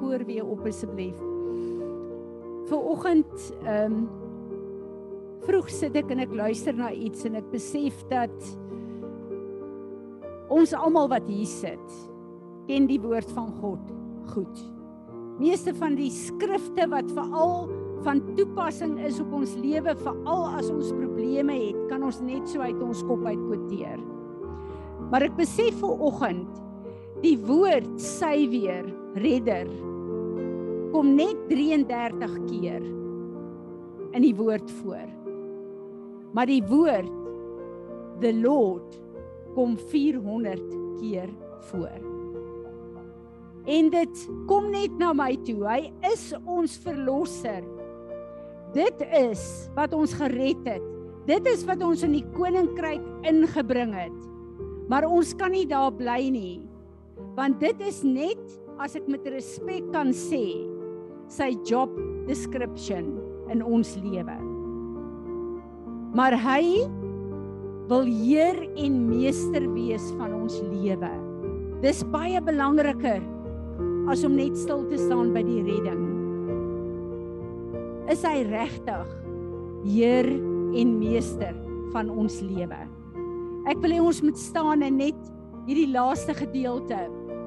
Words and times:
koor 0.00 0.24
weer 0.28 0.46
op 0.46 0.66
asseblief. 0.66 1.18
Vanoggend 2.70 3.50
ehm 3.64 3.92
um, 3.92 4.06
vroeg 5.46 5.68
sit 5.70 5.94
ek 5.94 6.08
en 6.10 6.24
ek 6.24 6.32
luister 6.34 6.74
na 6.74 6.88
iets 6.90 7.22
en 7.28 7.36
ek 7.38 7.46
besef 7.52 8.00
dat 8.10 8.34
ons 10.50 10.72
almal 10.74 11.06
wat 11.12 11.28
hier 11.30 11.46
sit 11.46 11.92
ken 12.66 12.88
die 12.90 12.98
woord 12.98 13.30
van 13.36 13.52
God 13.60 13.92
goed. 14.32 14.62
Meeste 15.38 15.74
van 15.76 15.94
die 15.98 16.10
skrifte 16.10 16.88
wat 16.90 17.10
veral 17.14 17.68
van 18.06 18.22
toepassing 18.38 18.96
is 19.06 19.20
op 19.22 19.32
ons 19.36 19.54
lewe 19.60 19.94
veral 20.00 20.46
as 20.58 20.70
ons 20.72 20.92
probleme 20.96 21.54
het, 21.58 21.78
kan 21.90 22.04
ons 22.06 22.18
net 22.24 22.46
so 22.50 22.62
uit 22.64 22.82
ons 22.82 23.02
kop 23.06 23.24
uit 23.26 23.40
quoteer. 23.46 24.00
Maar 25.10 25.28
ek 25.28 25.36
besef 25.38 25.76
vanoggend 25.82 26.62
die 27.22 27.36
woord 27.46 27.92
sy 28.02 28.48
weer 28.50 28.88
redder 29.16 29.68
kom 30.92 31.14
net 31.16 31.36
33 31.50 32.36
keer 32.48 32.84
in 34.16 34.24
die 34.24 34.34
woord 34.36 34.70
voor. 34.80 35.08
Maar 36.36 36.48
die 36.48 36.62
woord 36.64 37.12
the 38.20 38.32
Lord 38.32 38.96
kom 39.56 39.76
400 39.90 40.60
keer 41.00 41.32
voor. 41.70 42.04
En 43.66 43.88
dit 43.90 44.26
kom 44.46 44.70
net 44.70 44.94
na 45.00 45.12
my 45.16 45.32
toe. 45.44 45.58
Hy 45.66 45.80
is 46.12 46.30
ons 46.44 46.76
verlosser. 46.84 47.64
Dit 48.76 49.00
is 49.16 49.42
wat 49.76 49.96
ons 49.96 50.14
gered 50.16 50.68
het. 50.68 50.84
Dit 51.26 51.48
is 51.50 51.64
wat 51.66 51.82
ons 51.82 52.04
in 52.06 52.14
die 52.14 52.26
koninkryk 52.36 53.02
ingebring 53.26 53.96
het. 53.96 54.20
Maar 54.86 55.08
ons 55.10 55.32
kan 55.34 55.50
nie 55.50 55.66
daar 55.66 55.90
bly 55.90 56.28
nie. 56.30 56.60
Want 57.34 57.58
dit 57.60 57.80
is 57.82 58.04
net 58.06 58.44
as 58.82 58.96
ek 58.98 59.06
met 59.08 59.24
respek 59.32 59.86
kan 59.94 60.12
sê 60.14 60.44
sy 61.32 61.52
job 61.66 61.92
description 62.28 63.14
in 63.52 63.62
ons 63.64 63.94
lewe. 64.02 64.36
Maar 66.16 66.36
hy 66.40 66.84
wil 67.90 68.06
heer 68.08 68.58
en 68.76 68.98
meester 69.08 69.64
wees 69.74 70.10
van 70.18 70.34
ons 70.34 70.58
lewe. 70.72 71.12
Dis 71.82 72.02
baie 72.12 72.40
belangriker 72.42 73.22
as 74.10 74.22
om 74.26 74.36
net 74.38 74.56
stil 74.58 74.84
te 74.90 74.98
staan 75.00 75.32
by 75.34 75.42
die 75.46 75.62
redding. 75.66 76.04
Is 78.10 78.22
hy 78.26 78.44
regtig 78.46 79.08
Heer 79.86 80.28
en 80.78 80.92
Meester 80.98 81.54
van 81.90 82.10
ons 82.10 82.38
lewe? 82.42 82.78
Ek 83.66 83.80
wil 83.82 83.96
hê 83.96 84.02
ons 84.02 84.20
moet 84.22 84.38
staan 84.38 84.84
en 84.86 85.00
net 85.02 85.18
hierdie 85.66 85.88
laaste 85.90 86.36
gedeelte 86.38 87.00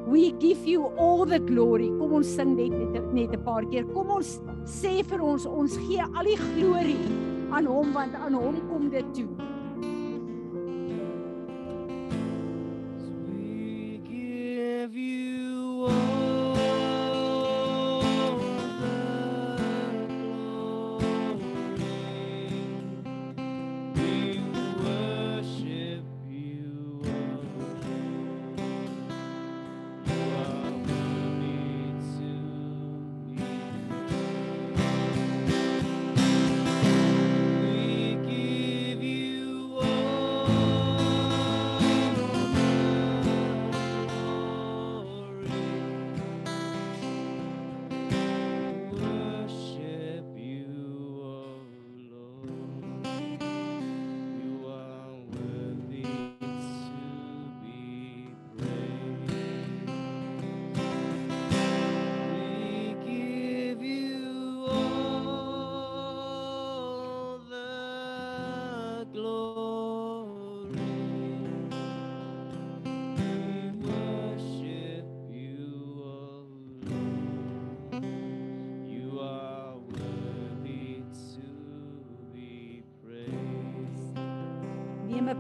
We 0.09 0.31
give 0.31 0.65
you 0.65 0.85
all 0.97 1.23
the 1.23 1.37
glory. 1.37 1.89
Kom 1.99 2.15
ons 2.17 2.29
sing 2.35 2.55
net 2.57 2.73
net 3.13 3.33
'n 3.37 3.43
paar 3.45 3.63
keer. 3.69 3.85
Kom 3.93 4.09
ons 4.09 4.41
sê 4.65 5.03
vir 5.05 5.21
ons 5.21 5.45
ons 5.45 5.77
gee 5.85 6.01
al 6.01 6.25
die 6.25 6.39
glorie 6.45 7.05
aan 7.51 7.65
hom 7.65 7.93
want 7.93 8.15
aan 8.15 8.33
hom 8.33 8.57
kom 8.69 8.89
dit 8.89 9.05
toe. 9.13 9.29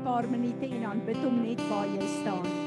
Paar 0.09 0.29
minute 0.29 0.65
en 0.65 0.81
dan 0.81 1.01
bid 1.05 1.21
hom 1.23 1.41
net 1.45 1.61
waar 1.69 1.85
jy 1.93 2.07
staan. 2.21 2.58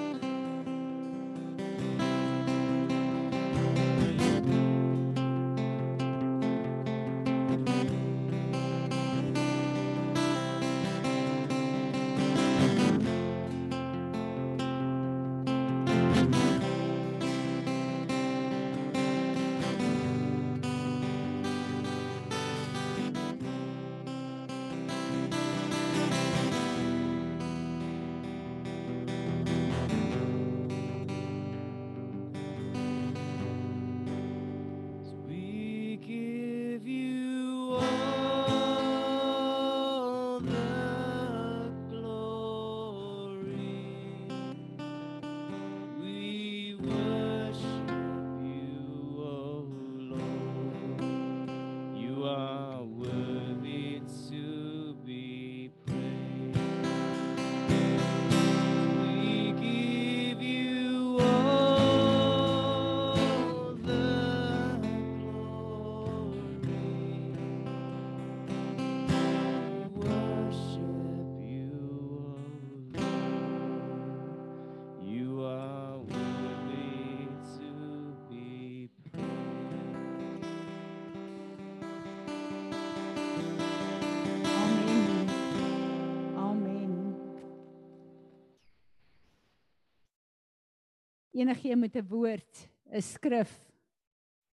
Enigiemand 91.42 91.80
met 91.80 91.97
'n 91.97 92.09
woord, 92.09 92.68
'n 92.92 93.03
skrif. 93.03 93.50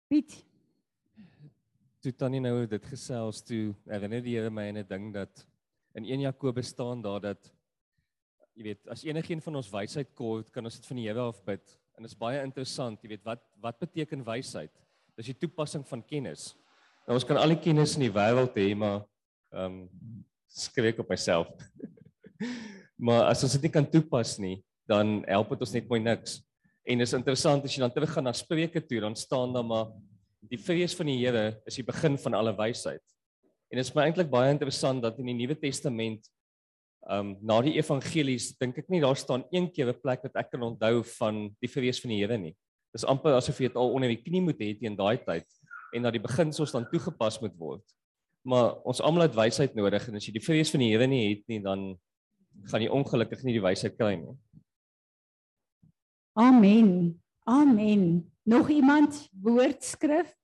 Piet. 0.07 0.45
Toe 1.99 2.13
tannie 2.15 2.39
nou 2.39 2.65
dit 2.65 2.85
gesels 2.85 3.41
toe 3.41 3.75
herinner 3.85 4.21
die 4.21 4.35
Here 4.37 4.49
my 4.49 4.69
aan 4.69 4.77
'n 4.77 4.87
ding 4.87 5.13
dat 5.13 5.45
in 5.95 6.05
1 6.05 6.19
Jakobus 6.19 6.67
staan 6.67 7.01
daar 7.01 7.19
dat 7.19 7.53
jy 8.55 8.63
weet 8.63 8.87
as 8.87 9.03
enigiemand 9.03 9.43
van 9.43 9.55
ons 9.55 9.69
wysheid 9.69 10.13
kort 10.15 10.49
kan 10.51 10.65
ons 10.65 10.75
dit 10.75 10.85
van 10.85 10.97
die 10.97 11.07
Here 11.07 11.19
af 11.19 11.43
bid. 11.43 11.79
En 11.97 12.03
dit 12.03 12.11
is 12.11 12.17
baie 12.17 12.41
interessant 12.41 13.01
jy 13.01 13.09
weet 13.09 13.23
wat 13.23 13.41
wat 13.61 13.79
beteken 13.79 14.23
wysheid? 14.23 14.71
Dis 15.15 15.25
die 15.25 15.37
toepassing 15.37 15.85
van 15.87 16.05
kennis. 16.05 16.55
Nou 17.07 17.17
ons 17.17 17.25
kan 17.25 17.37
al 17.37 17.49
die 17.49 17.59
kennis 17.59 17.95
in 17.95 18.01
die 18.01 18.13
wêreld 18.13 18.55
hê 18.55 18.75
maar 18.75 19.05
ehm 19.51 19.65
um, 19.65 19.89
skrik 20.47 20.99
op 20.99 21.09
myself. 21.09 21.47
Maar 22.97 23.23
as 23.29 23.43
ons 23.43 23.51
dit 23.53 23.61
nie 23.61 23.69
kan 23.71 23.85
toepas 23.85 24.39
nie 24.39 24.63
dan 24.87 25.23
help 25.27 25.49
dit 25.49 25.61
ons 25.61 25.73
net 25.73 25.89
mooi 25.89 25.99
niks 25.99 26.46
En 26.87 27.03
dis 27.03 27.13
interessant 27.17 27.65
as 27.67 27.73
jy 27.75 27.83
dan 27.83 27.91
teruggaan 27.91 28.23
na 28.29 28.33
Spreuke 28.35 28.79
toe, 28.79 29.01
dan 29.03 29.15
staan 29.19 29.51
daar 29.55 29.65
maar 29.67 29.89
die 30.47 30.59
vrees 30.61 30.95
van 30.95 31.09
die 31.09 31.17
Here 31.19 31.57
is 31.67 31.75
die 31.75 31.83
begin 31.83 32.15
van 32.21 32.37
alle 32.37 32.53
wysheid. 32.55 33.03
En 33.67 33.79
dit 33.79 33.83
is 33.83 33.93
my 33.95 34.05
eintlik 34.07 34.29
baie 34.31 34.53
interessant 34.53 35.03
dat 35.03 35.19
in 35.19 35.27
die 35.27 35.35
Nuwe 35.35 35.57
Testament 35.59 36.29
ehm 37.07 37.29
um, 37.29 37.35
na 37.47 37.59
die 37.63 37.77
evangelies 37.79 38.49
dink 38.59 38.79
ek 38.81 38.89
nie 38.91 38.99
daar 38.99 39.15
staan 39.15 39.45
een 39.53 39.69
keer 39.71 39.91
'n 39.93 40.01
plek 40.01 40.23
wat 40.23 40.35
ek 40.35 40.49
kan 40.51 40.63
onthou 40.63 41.03
van 41.19 41.55
die 41.61 41.69
vrees 41.71 42.01
van 42.03 42.11
die 42.11 42.19
Here 42.19 42.37
nie. 42.37 42.55
Dis 42.91 43.05
amper 43.05 43.35
asof 43.35 43.59
jy 43.59 43.67
dit 43.67 43.77
al 43.77 43.93
onder 43.93 44.09
die 44.09 44.23
knie 44.23 44.41
moet 44.41 44.59
hê 44.59 44.73
teen 44.79 44.95
daai 44.95 45.17
tyd 45.23 45.47
en 45.95 46.03
dat 46.03 46.13
die 46.13 46.23
beginsels 46.23 46.71
dan 46.71 46.87
toegepas 46.91 47.39
moet 47.41 47.55
word. 47.55 47.83
Maar 48.43 48.75
ons 48.83 49.01
almal 49.01 49.27
het 49.27 49.35
wysheid 49.35 49.75
nodig 49.75 50.07
en 50.07 50.15
as 50.15 50.25
jy 50.27 50.33
die 50.33 50.43
vrees 50.43 50.71
van 50.71 50.79
die 50.79 50.91
Here 50.91 51.07
nie 51.07 51.29
het 51.29 51.43
nie, 51.47 51.59
dan 51.59 51.97
gaan 52.71 52.81
jy 52.81 52.89
ongelukkig 52.89 53.43
nie 53.43 53.53
die 53.53 53.63
wysheid 53.63 53.95
kry 53.97 54.15
nie. 54.15 54.35
Amen. 56.37 57.23
Amen. 57.43 58.31
Nog 58.43 58.69
iemand 58.69 59.29
woordskrif? 59.41 60.35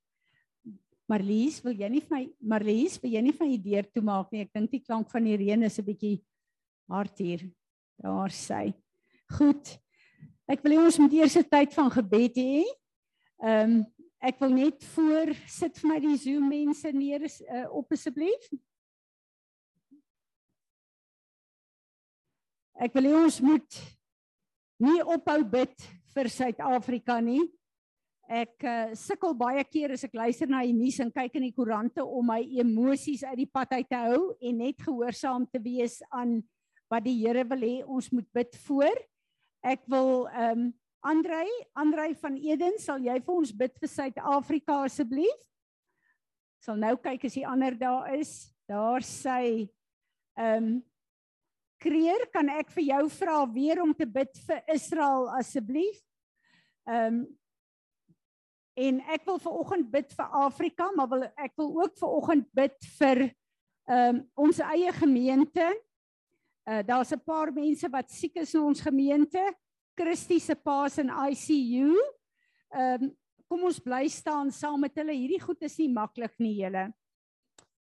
Marlies, 1.05 1.59
wil 1.61 1.75
jy 1.77 1.89
nie 1.93 2.01
vir 2.01 2.15
my 2.15 2.21
Marlies, 2.41 2.95
wil 3.03 3.13
jy 3.13 3.21
nie 3.21 3.33
van 3.37 3.51
die 3.51 3.59
deur 3.61 3.85
toe 3.93 4.01
maak 4.01 4.31
nie? 4.33 4.41
Ek 4.41 4.49
dink 4.57 4.71
die 4.73 4.81
klank 4.81 5.11
van 5.13 5.27
die 5.29 5.37
reën 5.37 5.67
is 5.67 5.77
'n 5.77 5.85
bietjie 5.85 6.15
hard 6.89 7.21
hier. 7.21 7.45
Daar 8.01 8.33
sy. 8.33 8.73
Goed. 9.37 9.77
Ek 10.49 10.65
wil 10.65 10.73
hê 10.73 10.81
ons 10.81 10.97
moet 10.97 11.13
eers 11.13 11.37
'n 11.37 11.45
tyd 11.45 11.73
van 11.77 11.93
gebed 11.93 12.41
hê. 12.41 12.65
Ehm 13.45 13.77
um, 13.77 13.85
ek 14.17 14.39
wil 14.41 14.49
net 14.49 14.83
voor 14.95 15.29
sit 15.45 15.77
vir 15.77 15.89
my 15.89 15.99
die 15.99 16.17
Zoom 16.17 16.49
mense 16.49 16.89
neer 16.89 17.21
uh, 17.21 17.69
op 17.69 17.91
asseblief. 17.91 18.49
Ek 22.81 22.93
wil 22.97 23.03
hê 23.03 23.13
ons 23.13 23.41
moet 23.41 23.83
nie 24.81 25.01
ophou 25.03 25.41
bid 25.45 25.73
vir 26.13 26.29
Suid-Afrika 26.29 27.19
nie. 27.21 27.43
Ek 28.31 28.63
uh, 28.63 28.93
sukkel 28.95 29.35
baie 29.35 29.63
keer 29.67 29.93
as 29.93 30.05
ek 30.07 30.15
luister 30.15 30.47
na 30.49 30.61
die 30.63 30.75
nuus 30.75 30.99
en 31.03 31.11
kyk 31.11 31.35
in 31.37 31.47
die 31.49 31.55
koerante 31.55 32.05
om 32.05 32.31
my 32.31 32.39
emosies 32.61 33.25
uit 33.27 33.43
die 33.43 33.49
pad 33.51 33.75
uit 33.75 33.89
te 33.89 33.99
hou 33.99 34.31
en 34.39 34.61
net 34.63 34.79
gehoorsaam 34.81 35.45
te 35.51 35.59
wees 35.61 35.99
aan 36.09 36.39
wat 36.91 37.03
die 37.03 37.17
Here 37.19 37.43
wil 37.49 37.65
hê 37.65 37.75
ons 37.83 38.07
moet 38.13 38.29
bid 38.35 38.55
voor. 38.67 39.03
Ek 39.63 39.83
wil 39.91 40.25
ehm 40.31 40.69
um, 40.69 40.71
Andrei, 41.03 41.49
Andrei 41.75 42.13
van 42.15 42.37
Eden, 42.39 42.77
sal 42.79 43.01
jy 43.03 43.17
vir 43.19 43.33
ons 43.35 43.49
bid 43.59 43.73
vir 43.75 43.89
Suid-Afrika 43.91 44.77
asseblief? 44.85 45.41
Sal 46.63 46.77
nou 46.79 46.93
kyk 47.03 47.25
as 47.27 47.35
die 47.35 47.43
ander 47.43 47.75
daar 47.75 48.13
is. 48.15 48.31
Daar 48.71 49.03
sy 49.03 49.67
ehm 50.39 50.63
um, 50.63 50.73
Kreer, 51.83 52.21
kan 52.31 52.47
ek 52.47 52.69
vir 52.71 52.85
jou 52.93 53.05
vra 53.11 53.41
weer 53.51 53.81
om 53.83 53.91
te 53.95 54.05
bid 54.07 54.31
vir 54.47 54.61
Israel 54.71 55.27
asseblief? 55.35 55.99
Ehm 56.87 57.23
um, 57.23 57.23
en 58.73 58.99
ek 59.13 59.27
wil 59.27 59.37
ver 59.37 59.53
oggend 59.53 59.89
bid 59.93 60.15
vir 60.17 60.31
Afrika, 60.33 60.87
maar 60.97 61.09
wil 61.11 61.27
ek 61.27 61.51
wil 61.61 61.67
ook 61.83 61.97
ver 61.99 62.13
oggend 62.17 62.47
bid 62.57 62.87
vir 62.97 63.21
ehm 63.27 64.15
um, 64.15 64.21
ons 64.47 64.61
eie 64.63 64.93
gemeente. 64.95 65.67
Uh 66.63 66.79
daar's 66.87 67.11
'n 67.11 67.19
paar 67.19 67.51
mense 67.51 67.89
wat 67.91 68.09
siek 68.09 68.39
is 68.41 68.55
in 68.55 68.63
ons 68.63 68.81
gemeente. 68.81 69.43
Christie 69.99 70.39
se 70.39 70.55
paas 70.55 70.97
in 70.97 71.11
ICU. 71.11 71.91
Ehm 72.71 73.03
um, 73.03 73.11
kom 73.47 73.63
ons 73.63 73.79
bly 73.79 74.07
staan 74.07 74.51
saam 74.51 74.79
met 74.79 74.95
hulle. 74.95 75.13
Hierdie 75.13 75.43
goed 75.43 75.61
is 75.61 75.77
nie 75.77 75.91
maklik 75.91 76.33
nie, 76.39 76.63
julle. 76.63 76.93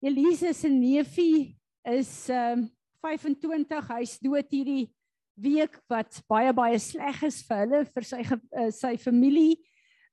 Elise 0.03 0.53
se 0.53 0.69
neefie 0.69 1.55
is 1.83 2.29
ehm 2.29 2.59
um, 2.59 2.69
25, 3.03 3.89
hy's 3.97 4.17
dood 4.23 4.47
hierdie 4.53 4.87
week 5.35 5.79
wat 5.91 6.21
baie 6.29 6.53
baie 6.55 6.79
sleg 6.79 7.23
is 7.27 7.41
vir 7.47 7.63
hulle, 7.63 7.81
vir 7.91 8.07
sy 8.07 8.21
uh, 8.23 8.69
sy 8.71 8.95
familie. 9.01 9.57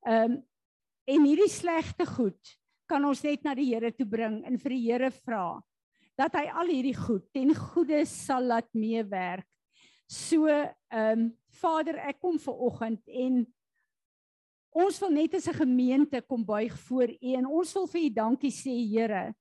Ehm 0.06 0.38
um, 0.38 0.38
en 1.10 1.24
hierdie 1.26 1.50
slegte 1.50 2.04
goed 2.06 2.52
kan 2.86 3.02
ons 3.08 3.22
net 3.24 3.42
na 3.42 3.54
die 3.56 3.64
Here 3.72 3.88
toe 3.90 4.06
bring 4.06 4.44
en 4.46 4.58
vir 4.60 4.74
die 4.76 4.82
Here 4.84 5.08
vra 5.10 5.58
dat 6.20 6.36
hy 6.36 6.44
al 6.60 6.68
hierdie 6.70 6.94
goed 6.94 7.24
ten 7.34 7.50
goeie 7.56 8.02
sal 8.06 8.44
laat 8.50 8.68
meewerk. 8.76 9.46
So 10.10 10.46
ehm 10.50 10.66
um, 10.90 11.30
Vader, 11.60 11.96
ek 12.06 12.20
kom 12.22 12.38
ver 12.38 12.60
oggend 12.68 13.00
en 13.10 13.40
ons 14.70 15.00
wil 15.02 15.10
net 15.10 15.34
as 15.34 15.48
'n 15.48 15.62
gemeente 15.66 16.20
kom 16.22 16.44
buig 16.46 16.74
voor 16.86 17.10
U 17.10 17.34
en 17.38 17.46
ons 17.46 17.74
wil 17.74 17.86
vir 17.86 18.02
U 18.06 18.10
dankie 18.22 18.54
sê 18.54 18.76
Here 18.86 19.34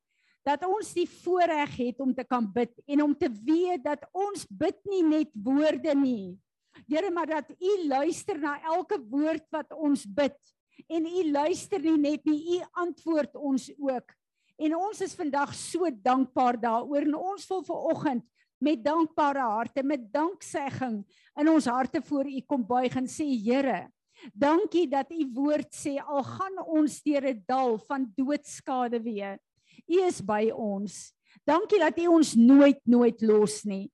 dat 0.50 0.66
ons 0.66 0.94
die 0.98 1.08
voorreg 1.22 1.76
het 1.78 2.00
om 2.02 2.14
te 2.16 2.26
kan 2.26 2.48
bid 2.54 2.72
en 2.90 3.04
om 3.06 3.16
te 3.18 3.30
weet 3.30 3.84
dat 3.86 4.06
ons 4.16 4.46
bid 4.50 4.78
nie 4.90 5.04
net 5.06 5.34
woorde 5.34 5.94
nie. 5.98 6.38
Here, 6.88 7.10
maar 7.12 7.30
dat 7.30 7.52
U 7.54 7.74
luister 7.90 8.40
na 8.40 8.56
elke 8.72 8.98
woord 9.12 9.46
wat 9.54 9.74
ons 9.76 10.06
bid 10.06 10.38
en 10.88 11.06
U 11.06 11.24
luister 11.32 11.82
nie 11.84 11.98
net 12.00 12.26
nie, 12.26 12.58
U 12.58 12.64
antwoord 12.86 13.36
ons 13.36 13.68
ook. 13.78 14.16
En 14.60 14.76
ons 14.76 15.02
is 15.04 15.16
vandag 15.16 15.54
so 15.56 15.88
dankbaar 15.92 16.60
daaroor 16.60 17.06
en 17.06 17.18
ons 17.20 17.48
wil 17.52 17.64
ver 17.68 17.86
oggend 17.94 18.26
met 18.60 18.82
dankbare 18.84 19.44
harte, 19.54 19.84
met 19.88 20.02
danksegging 20.12 21.04
in 21.40 21.52
ons 21.52 21.68
harte 21.70 22.02
voor 22.10 22.28
U 22.28 22.42
kom 22.48 22.66
buig 22.68 22.96
en 23.00 23.08
sê 23.08 23.28
Here, 23.38 23.86
dankie 24.34 24.88
dat 24.92 25.12
U 25.16 25.28
woord 25.36 25.72
sê 25.76 25.96
al 26.00 26.26
gaan 26.28 26.58
ons 26.66 26.98
deur 27.06 27.30
'n 27.30 27.44
dal 27.48 27.78
van 27.88 28.10
doodskade 28.18 29.00
weer 29.04 29.38
U 29.90 30.04
is 30.06 30.22
by 30.22 30.50
ons. 30.54 31.10
Dankie 31.48 31.80
dat 31.82 31.98
U 32.00 32.12
ons 32.20 32.36
nooit 32.38 32.80
nooit 32.86 33.22
los 33.26 33.64
nie. 33.66 33.88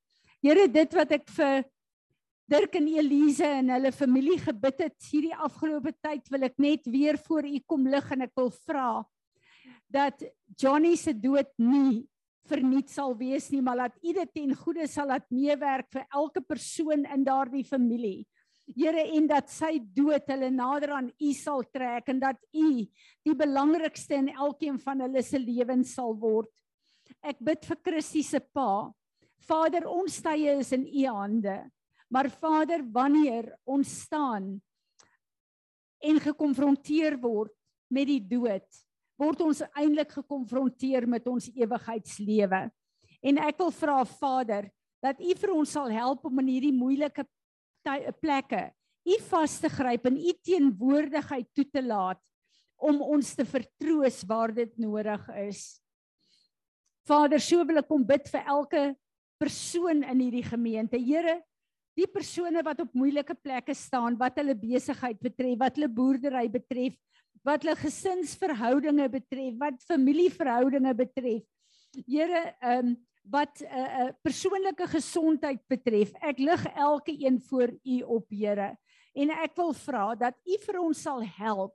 Here, 0.44 0.68
dit 0.68 0.98
wat 0.98 1.12
ek 1.16 1.30
vir 1.38 1.64
Dirk 2.46 2.76
en 2.78 2.86
Elise 2.86 3.48
en 3.58 3.72
hulle 3.74 3.90
familie 3.96 4.38
gebid 4.38 4.84
het 4.86 5.08
hierdie 5.10 5.34
afgelope 5.34 5.96
tyd, 5.98 6.28
wil 6.30 6.46
ek 6.46 6.60
net 6.62 6.86
weer 6.86 7.18
voor 7.26 7.48
U 7.50 7.56
kom 7.66 7.88
lig 7.90 8.12
en 8.14 8.28
ek 8.28 8.36
wil 8.38 8.52
vra 8.68 8.90
dat 9.90 10.22
Johnny 10.60 10.94
se 11.00 11.14
dood 11.14 11.50
nie 11.62 12.04
verniet 12.46 12.92
sal 12.94 13.16
wees 13.18 13.48
nie, 13.50 13.64
maar 13.66 13.88
dat 13.88 13.98
U 14.04 14.14
dit 14.14 14.34
ten 14.36 14.54
goeie 14.54 14.86
sal 14.90 15.10
laat 15.10 15.26
meewerk 15.34 15.90
vir 15.96 16.06
elke 16.14 16.44
persoon 16.46 17.06
in 17.10 17.26
daardie 17.26 17.66
familie. 17.66 18.26
Here 18.66 19.04
en 19.14 19.28
dat 19.30 19.52
sy 19.54 19.78
dood 19.94 20.26
hulle 20.32 20.50
nader 20.50 20.96
aan 20.98 21.12
U 21.22 21.32
sal 21.38 21.62
trek 21.70 22.10
en 22.10 22.20
dat 22.24 22.40
U 22.50 22.70
die 23.26 23.36
belangrikste 23.38 24.18
in 24.18 24.32
elkeen 24.34 24.80
van 24.82 25.04
hulle 25.06 25.22
se 25.24 25.38
lewens 25.38 25.94
sal 25.94 26.16
word. 26.18 26.50
Ek 27.22 27.38
bid 27.38 27.66
vir 27.70 27.82
Christie 27.86 28.26
se 28.26 28.42
pa. 28.42 28.90
Vader, 29.46 29.86
ons 29.86 30.18
tye 30.26 30.58
is 30.58 30.72
in 30.74 30.88
U 30.90 31.06
hande. 31.14 31.60
Maar 32.10 32.32
Vader, 32.34 32.82
wanneer 32.94 33.52
ons 33.66 33.92
staan 34.06 34.56
en 36.06 36.20
gekonfronteer 36.22 37.18
word 37.22 37.54
met 37.90 38.10
die 38.10 38.22
dood, 38.22 38.66
word 39.18 39.42
ons 39.46 39.62
eintlik 39.74 40.12
gekonfronteer 40.18 41.08
met 41.10 41.26
ons 41.30 41.48
ewigheidslewe. 41.54 42.66
En 43.26 43.42
ek 43.46 43.62
wil 43.62 43.72
vra 43.74 44.02
Vader 44.10 44.70
dat 45.06 45.22
U 45.22 45.38
vir 45.38 45.54
ons 45.54 45.72
sal 45.78 45.90
help 45.94 46.26
om 46.26 46.42
in 46.42 46.52
hierdie 46.56 46.76
moeilike 46.76 47.26
plekke 48.22 48.66
u 49.06 49.18
vas 49.30 49.60
te 49.62 49.70
gryp 49.70 50.08
en 50.10 50.18
u 50.18 50.34
teenwoordigheid 50.44 51.48
toe 51.54 51.66
te 51.70 51.82
laat 51.84 52.22
om 52.76 53.02
ons 53.06 53.34
te 53.38 53.46
vertroos 53.48 54.22
waar 54.28 54.54
dit 54.54 54.72
nodig 54.82 55.28
is. 55.46 55.64
Vader, 57.06 57.40
so 57.40 57.62
wil 57.70 57.84
ek 57.84 57.90
kom 57.90 58.06
bid 58.08 58.26
vir 58.34 58.48
elke 58.50 58.84
persoon 59.40 60.02
in 60.04 60.24
hierdie 60.24 60.46
gemeente. 60.48 60.98
Here, 60.98 61.38
die 61.96 62.08
persone 62.10 62.64
wat 62.66 62.82
op 62.84 62.96
moeilike 62.98 63.36
plekke 63.38 63.76
staan, 63.78 64.18
wat 64.20 64.42
hulle 64.42 64.58
besigheid 64.58 65.22
betref, 65.22 65.60
wat 65.62 65.78
hulle 65.78 65.92
boerdery 65.92 66.48
betref, 66.52 66.98
wat 67.46 67.64
hulle 67.64 67.78
gesinsverhoudinge 67.78 69.06
betref, 69.14 69.54
wat 69.62 69.86
familieverhoudinge 69.86 70.96
betref. 71.06 71.46
Here, 72.10 72.48
ehm 72.60 72.96
um, 72.96 72.96
wat 73.30 73.62
'n 73.62 73.66
uh, 73.66 73.72
eh, 73.72 74.08
eh, 74.08 74.14
persoonlike 74.22 74.88
gesondheid 74.88 75.62
betref. 75.68 76.12
Ek 76.22 76.38
lig 76.38 76.66
elke 76.76 77.16
een 77.18 77.42
voor 77.42 77.70
U 77.84 78.02
op, 78.02 78.26
Here. 78.30 78.78
En 79.14 79.30
ek 79.30 79.56
wil 79.56 79.74
vra 79.74 80.16
dat 80.16 80.36
U 80.46 80.58
vir 80.60 80.80
ons 80.80 81.02
sal 81.02 81.24
help 81.24 81.74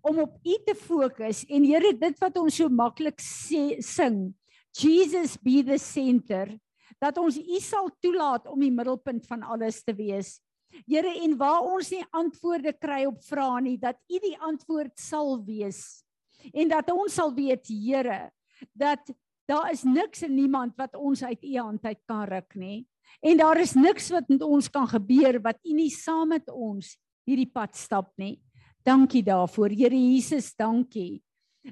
om 0.00 0.18
op 0.18 0.38
U 0.44 0.56
te 0.64 0.74
fokus 0.74 1.44
en 1.48 1.64
Here 1.64 1.92
dit 1.98 2.18
wat 2.20 2.36
ons 2.36 2.56
so 2.56 2.68
maklik 2.68 3.20
sing, 3.20 4.34
Jesus 4.72 5.36
be 5.36 5.62
the 5.62 5.78
center, 5.78 6.58
dat 7.00 7.18
ons 7.18 7.38
U 7.38 7.60
sal 7.60 7.90
toelaat 8.00 8.46
om 8.46 8.60
die 8.60 8.72
middelpunt 8.72 9.26
van 9.26 9.42
alles 9.42 9.82
te 9.84 9.94
wees. 9.94 10.40
Here 10.86 11.10
en 11.24 11.36
waar 11.36 11.66
ons 11.68 11.90
nie 11.92 12.04
antwoorde 12.16 12.72
kry 12.72 13.04
op 13.08 13.20
vrae 13.24 13.60
nie, 13.60 13.78
dat 13.78 13.98
U 14.08 14.20
die 14.22 14.38
antwoord 14.38 14.94
sal 15.00 15.36
wees. 15.44 16.04
En 16.52 16.68
dat 16.68 16.90
ons 16.92 17.14
sal 17.14 17.34
weet, 17.34 17.66
Here, 17.68 18.30
dat 18.72 19.12
Daar 19.50 19.70
is 19.72 19.82
niks 19.82 20.22
en 20.22 20.34
niemand 20.34 20.76
wat 20.76 20.94
ons 20.96 21.24
uit 21.24 21.42
u 21.44 21.56
hand 21.58 21.84
uit 21.84 22.00
kan 22.06 22.24
ruk 22.28 22.54
nie. 22.54 22.86
En 23.20 23.36
daar 23.36 23.60
is 23.60 23.74
niks 23.74 24.10
wat 24.14 24.28
met 24.28 24.42
ons 24.42 24.70
kan 24.70 24.86
gebeur 24.88 25.40
wat 25.42 25.58
u 25.66 25.74
nie 25.76 25.90
saam 25.90 26.28
met 26.32 26.48
ons 26.50 26.94
hierdie 27.26 27.50
pad 27.50 27.76
stap 27.76 28.12
nie. 28.16 28.40
Dankie 28.82 29.22
daarvoor, 29.22 29.70
Here 29.70 29.98
Jesus, 29.98 30.54
dankie 30.54 31.22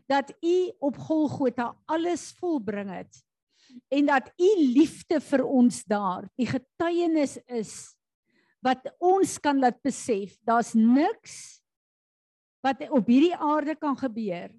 dat 0.06 0.34
u 0.42 0.70
op 0.78 0.96
Golgotha 0.96 1.74
alles 1.84 2.30
volbring 2.38 2.90
het 2.90 3.24
en 3.88 4.06
dat 4.06 4.32
u 4.38 4.50
liefde 4.58 5.20
vir 5.20 5.44
ons 5.46 5.82
daar 5.84 6.28
die 6.38 6.46
getuienis 6.46 7.38
is 7.46 7.74
wat 8.62 8.86
ons 8.98 9.38
kan 9.42 9.58
laat 9.58 9.80
besef 9.82 10.36
daar's 10.46 10.74
niks 10.74 11.60
wat 12.64 12.82
op 12.90 13.08
hierdie 13.08 13.34
aarde 13.34 13.76
kan 13.78 13.96
gebeur 13.98 14.50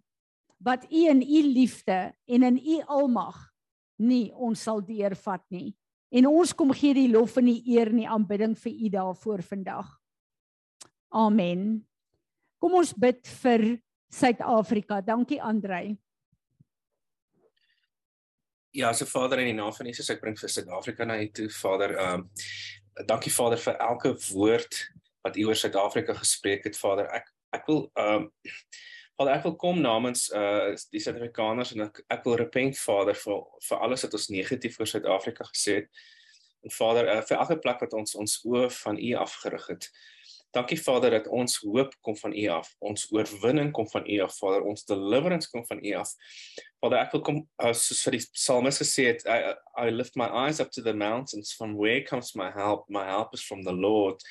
wat 0.63 0.85
u 0.91 1.05
in 1.09 1.21
u 1.21 1.41
liefde 1.53 2.13
en 2.25 2.43
in 2.43 2.57
u 2.57 2.81
almag 2.85 3.37
nie 4.01 4.31
ons 4.33 4.61
sal 4.61 4.81
deurvat 4.85 5.43
nie. 5.49 5.71
En 6.11 6.27
ons 6.27 6.53
kom 6.53 6.73
gee 6.75 6.93
die 6.93 7.09
lof 7.11 7.37
en 7.39 7.47
die 7.47 7.61
eer 7.71 7.91
en 7.91 8.01
die 8.01 8.09
aanbidding 8.09 8.57
vir 8.59 8.71
u 8.71 8.89
daarvoor 8.89 9.43
vandag. 9.47 9.89
Amen. 11.09 11.81
Kom 12.59 12.75
ons 12.77 12.93
bid 12.93 13.27
vir 13.41 13.65
Suid-Afrika. 14.11 14.99
Dankie 15.01 15.39
Andrei. 15.41 15.95
Ja, 18.75 18.93
so 18.93 19.05
Vader 19.05 19.39
in 19.39 19.51
die 19.51 19.57
naam 19.57 19.73
van 19.75 19.87
Jesus, 19.89 20.09
ek 20.13 20.21
bring 20.21 20.37
vir 20.39 20.51
Suid-Afrika 20.51 21.07
na 21.07 21.17
U 21.19 21.27
toe, 21.35 21.49
Vader. 21.51 21.95
Ehm 21.99 22.21
um, 22.21 22.29
dankie 23.07 23.31
Vader 23.31 23.59
vir 23.59 23.77
elke 23.79 24.11
woord 24.29 24.77
wat 25.23 25.37
U 25.39 25.45
oor 25.47 25.57
Suid-Afrika 25.59 26.15
gespreek 26.19 26.67
het, 26.67 26.77
Vader. 26.79 27.07
Ek 27.11 27.31
ek 27.55 27.67
wil 27.71 27.85
ehm 27.99 28.27
um, 28.27 28.31
Vader, 29.21 29.37
ek 29.37 29.43
wil 29.45 29.57
kom 29.61 29.81
namens 29.83 30.29
uh 30.33 30.71
die 30.89 31.01
Suid-Afrikaners 31.03 31.75
en 31.75 31.85
ek 31.85 31.99
ek 32.09 32.23
wil 32.25 32.39
repent 32.41 32.79
Vader 32.81 33.17
vir 33.17 33.43
vir 33.67 33.83
alles 33.85 34.05
wat 34.07 34.15
ons 34.17 34.31
negatief 34.33 34.79
oor 34.79 34.89
Suid-Afrika 34.89 35.45
gesê 35.51 35.75
het. 35.81 36.01
En 36.65 36.73
Vader, 36.73 37.09
uh, 37.09 37.19
vir 37.25 37.37
elke 37.37 37.59
plek 37.61 37.83
wat 37.85 37.93
ons 37.97 38.17
ons 38.17 38.39
oë 38.49 38.71
van 38.79 38.97
U 38.97 39.11
afgerig 39.21 39.67
het. 39.75 39.87
Dankie 40.57 40.77
Vader 40.81 41.13
dat 41.13 41.29
ons 41.31 41.59
hoop 41.61 41.93
kom 42.01 42.17
van 42.17 42.33
U 42.33 42.47
af. 42.51 42.71
Ons 42.81 43.05
oorwinning 43.13 43.69
kom 43.71 43.85
van 43.93 44.09
U 44.09 44.17
af, 44.25 44.33
Vader. 44.41 44.65
Ons 44.67 44.83
deliverance 44.89 45.49
kom 45.53 45.63
van 45.69 45.79
U 45.85 45.93
af. 46.01 46.15
Vader, 46.81 46.97
ek 47.05 47.13
wil 47.15 47.23
kom 47.29 47.39
uh, 47.61 47.75
soos 47.77 48.01
vir 48.07 48.17
die 48.17 48.23
psalmis 48.33 48.81
gesê 48.81 49.11
het, 49.13 49.23
I, 49.29 49.53
I 49.85 49.93
lift 49.93 50.17
my 50.19 50.31
eyes 50.45 50.59
up 50.59 50.73
to 50.73 50.81
the 50.81 50.97
mountains 50.97 51.53
from 51.53 51.77
where 51.77 52.01
comes 52.09 52.33
my 52.35 52.49
help? 52.57 52.89
My 52.89 53.05
help 53.05 53.37
is 53.37 53.45
from 53.45 53.61
the 53.69 53.75
Lord 53.75 54.25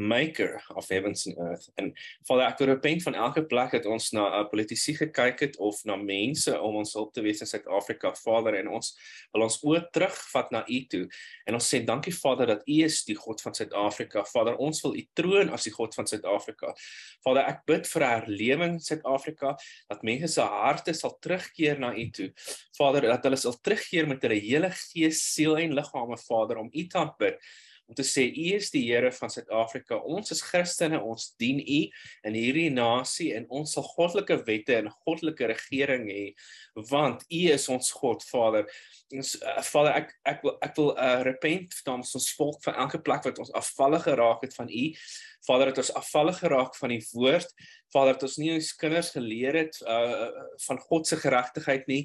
maker 0.00 0.62
of 0.74 0.88
heavens 0.88 1.26
and 1.26 1.38
earth. 1.38 1.68
En 1.76 1.90
Vader, 2.24 2.46
ek 2.48 2.60
wil 2.62 2.70
repent 2.72 3.04
van 3.04 3.16
elke 3.20 3.42
plek 3.44 3.74
dat 3.76 3.86
ons 3.90 4.08
na 4.16 4.24
uh, 4.38 4.42
politici 4.48 4.94
gekyk 4.96 5.44
het 5.44 5.58
of 5.60 5.82
na 5.88 5.98
mense 6.00 6.54
om 6.56 6.80
ons 6.80 6.94
hulp 6.96 7.12
te 7.14 7.22
wees 7.24 7.42
in 7.44 7.50
Suid-Afrika, 7.50 8.14
Vader, 8.22 8.56
en 8.62 8.72
ons 8.80 8.90
wil 9.34 9.44
ons 9.44 9.58
oë 9.68 9.82
terugvat 9.94 10.50
na 10.56 10.64
U 10.64 10.80
toe. 10.94 11.04
En 11.44 11.60
ons 11.60 11.70
sê 11.74 11.82
dankie 11.86 12.14
Vader 12.16 12.54
dat 12.54 12.66
U 12.66 12.80
is 12.86 13.02
die 13.08 13.18
God 13.18 13.44
van 13.44 13.56
Suid-Afrika. 13.56 14.24
Vader, 14.32 14.56
ons 14.56 14.82
wil 14.86 14.96
U 14.96 15.06
troon 15.20 15.52
as 15.54 15.68
die 15.68 15.74
God 15.76 15.96
van 15.98 16.08
Suid-Afrika. 16.08 16.72
Vader, 17.26 17.44
ek 17.52 17.64
bid 17.68 17.88
vir 17.92 18.08
herlewing 18.08 18.78
in 18.78 18.84
Suid-Afrika 18.84 19.56
dat 19.90 20.04
mense 20.06 20.32
se 20.34 20.44
harte 20.46 20.96
sal 20.96 21.18
terugkeer 21.20 21.80
na 21.82 21.92
U 21.92 22.10
toe. 22.16 22.30
Vader, 22.78 23.10
dat 23.12 23.28
hulle 23.28 23.40
sal 23.40 23.58
terugkeer 23.60 24.08
met 24.08 24.24
hulle 24.24 24.40
hele 24.40 24.72
gees, 24.72 25.20
siel 25.34 25.58
en 25.60 25.76
liggame, 25.76 26.16
Vader, 26.24 26.64
om 26.64 26.72
U 26.72 26.86
te 26.88 27.04
aanbid 27.04 27.50
om 27.90 27.96
te 27.98 28.06
sê 28.06 28.28
u 28.30 28.44
is 28.54 28.70
die 28.70 28.84
Here 28.86 29.10
van 29.10 29.32
Suid-Afrika. 29.32 29.98
Ons 30.06 30.30
is 30.30 30.42
Christene, 30.46 31.00
ons 31.02 31.32
dien 31.42 31.58
u 31.58 31.80
in 32.28 32.36
hierdie 32.38 32.68
nasie 32.70 33.32
en 33.34 33.48
ons 33.50 33.74
sal 33.74 33.86
goddelike 33.96 34.36
wette 34.46 34.76
en 34.78 34.92
goddelike 35.02 35.48
regering 35.50 36.06
hê 36.06 36.28
want 36.90 37.24
u 37.26 37.40
is 37.50 37.66
ons 37.72 37.90
God, 37.98 38.22
Vader. 38.30 38.68
Ons 39.10 39.34
uh, 39.42 39.58
Vader, 39.72 39.96
ek 39.98 40.14
ek 40.30 40.46
wil 40.46 40.54
ek 40.62 40.78
wil 40.78 40.92
uh, 40.94 41.18
repent 41.26 41.74
namens 41.88 42.14
ons 42.14 42.30
volk 42.38 42.62
van 42.68 42.78
elke 42.86 43.02
plek 43.02 43.26
wat 43.26 43.42
ons 43.42 43.50
afvallig 43.58 44.06
geraak 44.06 44.46
het 44.46 44.54
van 44.54 44.70
u. 44.70 44.84
Vader, 45.46 45.70
dat 45.70 45.78
ons 45.78 45.94
afvallig 45.94 46.38
geraak 46.38 46.76
van 46.76 46.88
die 46.94 47.02
woord. 47.12 47.54
Vader, 47.90 48.14
dat 48.14 48.28
ons 48.28 48.36
nie 48.38 48.52
ons 48.54 48.70
kinders 48.78 49.10
geleer 49.14 49.56
het 49.64 49.80
uh 49.82 50.28
van 50.66 50.78
God 50.78 51.08
se 51.08 51.16
geregtigheid 51.18 51.88
nie. 51.90 52.02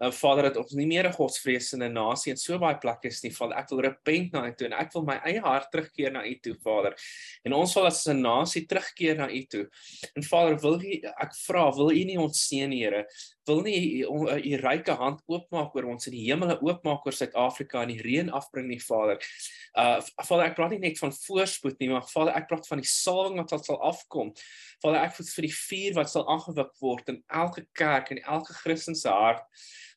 Uh 0.00 0.10
Vader, 0.14 0.48
dat 0.48 0.60
ons 0.62 0.72
nie 0.78 0.86
meer 0.88 1.08
'n 1.08 1.12
godsvreesende 1.12 1.88
nasie 1.92 2.32
in 2.32 2.40
so 2.40 2.58
baie 2.58 2.78
plekke 2.80 3.08
is 3.08 3.22
nie. 3.22 3.30
Vader, 3.30 3.58
ek 3.58 3.70
wil 3.70 3.80
repent 3.80 4.32
na 4.32 4.46
U 4.46 4.54
toe 4.54 4.66
en 4.66 4.72
ek 4.72 4.92
wil 4.94 5.04
my 5.04 5.20
eie 5.24 5.40
hart 5.40 5.70
terugkeer 5.70 6.12
na 6.12 6.24
U 6.24 6.34
toe, 6.40 6.54
Vader. 6.64 6.96
En 7.44 7.52
ons 7.52 7.74
wil 7.74 7.86
as 7.86 8.06
'n 8.06 8.20
nasie 8.20 8.66
terugkeer 8.66 9.16
na 9.16 9.28
U 9.28 9.44
toe. 9.44 9.68
En 10.16 10.22
Vader, 10.22 10.58
wil 10.60 10.80
U 10.80 11.00
ek 11.20 11.34
vra, 11.46 11.70
wil 11.76 11.90
U 11.90 12.04
nie 12.04 12.18
ons 12.18 12.48
seën, 12.48 12.72
Here? 12.72 13.06
Wil 13.46 13.60
nie 13.62 14.04
U 14.04 14.26
U 14.28 14.56
ryke 14.56 14.92
hand 14.92 15.20
oopmaak 15.26 15.74
oor 15.74 15.84
ons 15.84 16.06
in 16.06 16.12
die 16.12 16.26
hemele 16.30 16.58
oopmaak 16.62 17.06
oor 17.06 17.12
Suid-Afrika 17.12 17.82
en 17.82 17.88
die 17.88 18.02
reën 18.02 18.30
afbring 18.30 18.68
nie, 18.68 18.80
Vader. 18.80 19.18
Uh 19.76 20.00
Vader, 20.24 20.46
ek 20.46 20.56
praat 20.56 20.70
nie 20.70 20.78
net 20.78 20.98
van 20.98 21.12
voorspoed 21.12 21.78
nie, 21.78 21.90
maar 21.90 22.08
Vader, 22.08 22.34
ek 22.34 22.48
praat 22.48 22.66
van 22.66 22.75
die 22.80 22.88
salwing 22.88 23.40
wat 23.40 23.66
sal 23.66 23.80
afkom. 23.84 24.32
Vader, 24.82 25.00
ek 25.02 25.16
voel 25.16 25.32
vir 25.32 25.48
die 25.48 25.56
vuur 25.56 25.98
wat 26.00 26.12
sal 26.12 26.28
aangewik 26.32 26.72
word 26.82 27.10
in 27.12 27.22
elke 27.26 27.66
kerk 27.76 28.12
en 28.12 28.22
elke 28.22 28.56
Christen 28.62 28.98
se 28.98 29.12
hart. 29.12 29.44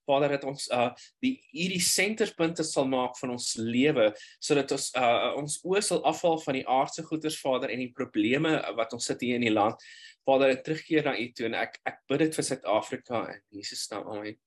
Vader, 0.09 0.33
dat 0.37 0.45
ons 0.49 0.65
uh 0.73 0.89
die 1.23 1.35
hierdie 1.53 1.81
senterpunte 1.83 2.65
sal 2.65 2.87
maak 2.89 3.17
van 3.19 3.35
ons 3.35 3.51
lewe 3.61 4.09
sodat 4.41 4.71
ons 4.73 4.89
uh 4.97 5.35
ons 5.37 5.59
oë 5.67 5.83
sal 5.85 6.01
afval 6.09 6.39
van 6.45 6.57
die 6.57 6.65
aardse 6.65 7.05
goederes, 7.05 7.37
Vader, 7.41 7.69
en 7.73 7.83
die 7.83 7.93
probleme 7.93 8.57
wat 8.79 8.95
ons 8.97 9.09
sit 9.11 9.21
hier 9.25 9.37
in 9.37 9.45
die 9.45 9.53
land. 9.53 9.77
Vader, 10.25 10.55
terugkeer 10.65 11.05
na 11.05 11.15
U 11.17 11.27
toe 11.35 11.49
en 11.49 11.59
ek 11.61 11.77
ek 11.89 12.01
bid 12.09 12.25
dit 12.25 12.39
vir 12.39 12.49
Suid-Afrika 12.49 13.23
in 13.35 13.43
Jesus 13.59 13.85
naam. 13.93 14.09
Amen. 14.15 14.39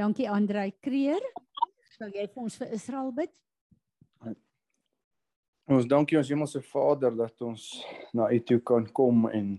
Dankie 0.00 0.30
Andrei 0.32 0.70
Kreer. 0.80 1.20
Sal 1.98 2.14
jy 2.16 2.24
vir 2.24 2.40
ons 2.46 2.56
vir 2.56 2.70
Israel 2.72 3.12
bid? 3.12 3.32
Ons 5.70 5.84
dankie 5.86 6.16
ons 6.18 6.26
Hemelse 6.26 6.58
Vader 6.66 7.12
dat 7.14 7.42
ons 7.46 7.64
na 8.16 8.24
U 8.34 8.38
toe 8.42 8.56
kan 8.66 8.88
kom 8.90 9.28
en 9.30 9.52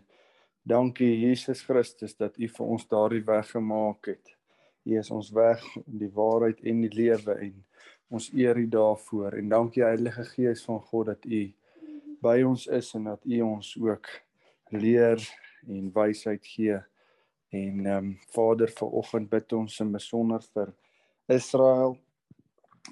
dankie 0.67 1.07
Jesus 1.21 1.61
Christus 1.63 2.17
dat 2.19 2.35
U 2.35 2.49
vir 2.51 2.71
ons 2.75 2.83
daardie 2.91 3.21
weg 3.29 3.53
gemaak 3.53 4.09
het. 4.11 4.33
U 4.83 4.97
is 4.99 5.11
ons 5.15 5.29
weg, 5.31 5.63
die 5.87 6.09
waarheid 6.11 6.59
en 6.67 6.81
die 6.83 6.91
lewe 6.97 7.37
en 7.47 7.55
ons 8.11 8.27
eer 8.35 8.59
U 8.59 8.65
daarvoor 8.75 9.39
en 9.39 9.55
dankie 9.55 9.85
Heilige 9.87 10.27
Gees 10.33 10.65
van 10.67 10.83
God 10.91 11.13
dat 11.13 11.29
U 11.31 11.41
by 12.27 12.35
ons 12.43 12.67
is 12.67 12.91
en 12.99 13.07
dat 13.13 13.23
U 13.23 13.41
ons 13.47 13.71
ook 13.79 14.11
leer 14.75 15.23
en 15.63 15.89
wysheid 15.95 16.43
gee. 16.43 16.83
En 17.55 17.85
ehm 17.87 18.11
um, 18.11 18.13
Vader, 18.35 18.75
vanoggend 18.83 19.31
bid 19.31 19.59
ons 19.63 19.79
in 19.79 19.95
besonder 19.95 20.43
vir 20.51 20.75
Israel 21.39 21.95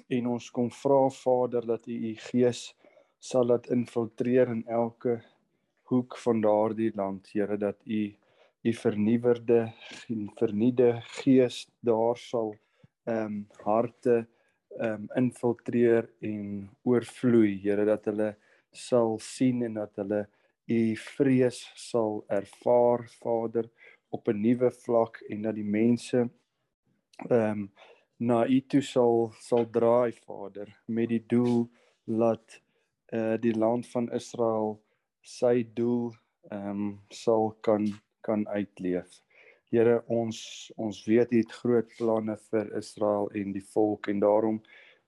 en 0.08 0.36
ons 0.38 0.52
kom 0.56 0.72
vra 0.72 1.08
Vader 1.20 1.74
dat 1.76 1.84
U 1.84 2.02
U 2.14 2.16
Gees 2.32 2.70
sal 3.20 3.52
dit 3.52 3.68
infiltreer 3.76 4.48
in 4.48 4.64
elke 4.66 5.20
hoek 5.90 6.16
van 6.24 6.40
daardie 6.40 6.90
land, 6.96 7.28
Here, 7.34 7.58
dat 7.58 7.76
U 7.84 8.16
U 8.62 8.72
vernuwerde 8.76 9.72
en 10.12 10.26
verniede 10.36 10.98
gees 11.16 11.62
daar 11.80 12.18
sal 12.20 12.52
ehm 13.08 13.24
um, 13.24 13.38
harte 13.64 14.26
ehm 14.76 15.06
um, 15.06 15.08
infiltreer 15.16 16.10
en 16.20 16.68
oorvloei, 16.82 17.54
Here, 17.62 17.84
dat 17.84 18.04
hulle 18.04 18.34
sal 18.70 19.18
sien 19.18 19.62
en 19.64 19.80
dat 19.80 19.96
hulle 19.96 20.26
U 20.70 20.80
vrees 20.96 21.62
sal 21.74 22.20
ervaar, 22.28 23.08
Vader, 23.20 23.70
op 24.10 24.28
'n 24.28 24.40
nuwe 24.40 24.70
vlak 24.70 25.22
en 25.28 25.42
dat 25.42 25.54
die 25.54 25.64
mense 25.64 26.28
ehm 27.28 27.50
um, 27.50 27.70
na 28.16 28.46
U 28.46 28.60
toe 28.60 28.82
sal 28.82 29.32
sal 29.40 29.64
draai, 29.70 30.12
Vader, 30.12 30.68
met 30.86 31.08
die 31.08 31.24
doel 31.26 31.70
laat 32.04 32.60
uh 33.12 33.36
die 33.42 33.54
land 33.54 33.86
van 33.90 34.10
Israel 34.12 34.78
sy 35.22 35.62
doel 35.74 36.12
ehm 36.50 36.70
um, 36.70 37.00
sal 37.08 37.50
kan 37.60 37.86
kan 38.20 38.46
uitleef. 38.48 39.20
Here 39.70 40.02
ons 40.06 40.38
ons 40.76 41.04
weet 41.06 41.32
U 41.32 41.40
het 41.42 41.52
groot 41.62 41.90
planne 41.98 42.36
vir 42.50 42.70
Israel 42.78 43.30
en 43.34 43.52
die 43.52 43.66
volk 43.74 44.08
en 44.08 44.20
daarom 44.20 44.62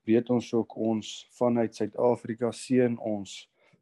weet 0.07 0.29
ons 0.29 0.53
ook 0.53 0.75
ons 0.75 1.09
vanuit 1.37 1.75
Suid-Afrika 1.75 2.51
seën 2.51 2.97
ons 2.99 3.33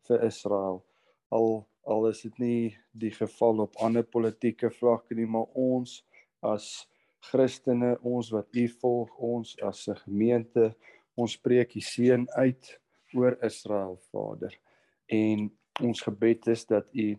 vir 0.07 0.25
Israel. 0.25 0.81
Al 1.29 1.67
al 1.83 2.07
is 2.11 2.21
dit 2.21 2.39
nie 2.39 2.77
die 2.93 3.11
geval 3.11 3.63
op 3.65 3.77
ander 3.81 4.03
politieke 4.05 4.69
vlakke 4.69 5.15
nie, 5.17 5.25
maar 5.25 5.49
ons 5.57 6.03
as 6.41 6.87
Christene, 7.31 7.95
ons 8.01 8.31
wat 8.33 8.49
U 8.57 8.67
volg, 8.81 9.17
ons 9.17 9.55
as 9.61 9.87
'n 9.87 9.95
gemeente, 10.05 10.75
ons 11.15 11.31
spreek 11.31 11.73
die 11.73 11.85
seën 11.85 12.27
uit 12.37 12.80
oor 13.13 13.37
Israel 13.43 13.99
Vader. 14.11 14.59
En 15.05 15.51
ons 15.81 16.01
gebed 16.01 16.47
is 16.47 16.65
dat 16.65 16.87
u 16.93 17.15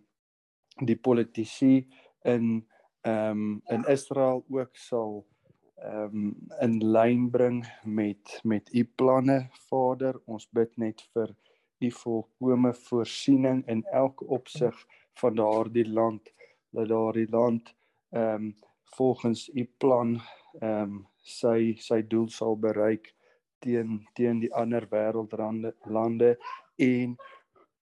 die 0.85 0.97
politici 0.97 1.89
in 2.23 2.67
ehm 3.03 3.31
um, 3.31 3.63
in 3.67 3.85
Israel 3.91 4.45
ook 4.49 4.77
sal 4.77 5.27
ehm 5.75 6.17
um, 6.17 6.37
in 6.61 6.91
lyn 6.91 7.31
bring 7.31 7.67
met 7.85 8.41
met 8.43 8.75
u 8.75 8.85
planne 8.85 9.49
Vader. 9.69 10.21
Ons 10.25 10.49
bid 10.51 10.77
net 10.77 11.03
vir 11.13 11.35
u 11.79 11.91
volkomme 11.91 12.75
voorsiening 12.75 13.67
in 13.67 13.85
elke 13.85 14.25
opsig 14.25 14.87
van 15.19 15.35
daardie 15.35 15.89
land 15.89 16.33
dat 16.71 16.89
daardie 16.89 17.31
land 17.31 17.75
ehm 18.11 18.35
um, 18.35 18.55
volgens 18.85 19.49
u 19.49 19.65
plan 19.79 20.21
ehm 20.61 20.83
um, 20.83 21.07
sy 21.23 21.75
sy 21.79 22.03
doel 22.07 22.29
sal 22.29 22.57
bereik 22.59 23.15
teen 23.63 24.03
teen 24.19 24.43
die 24.43 24.53
ander 24.55 24.87
wêreldlande 24.91 25.75
lande 25.87 26.37
en 26.77 27.17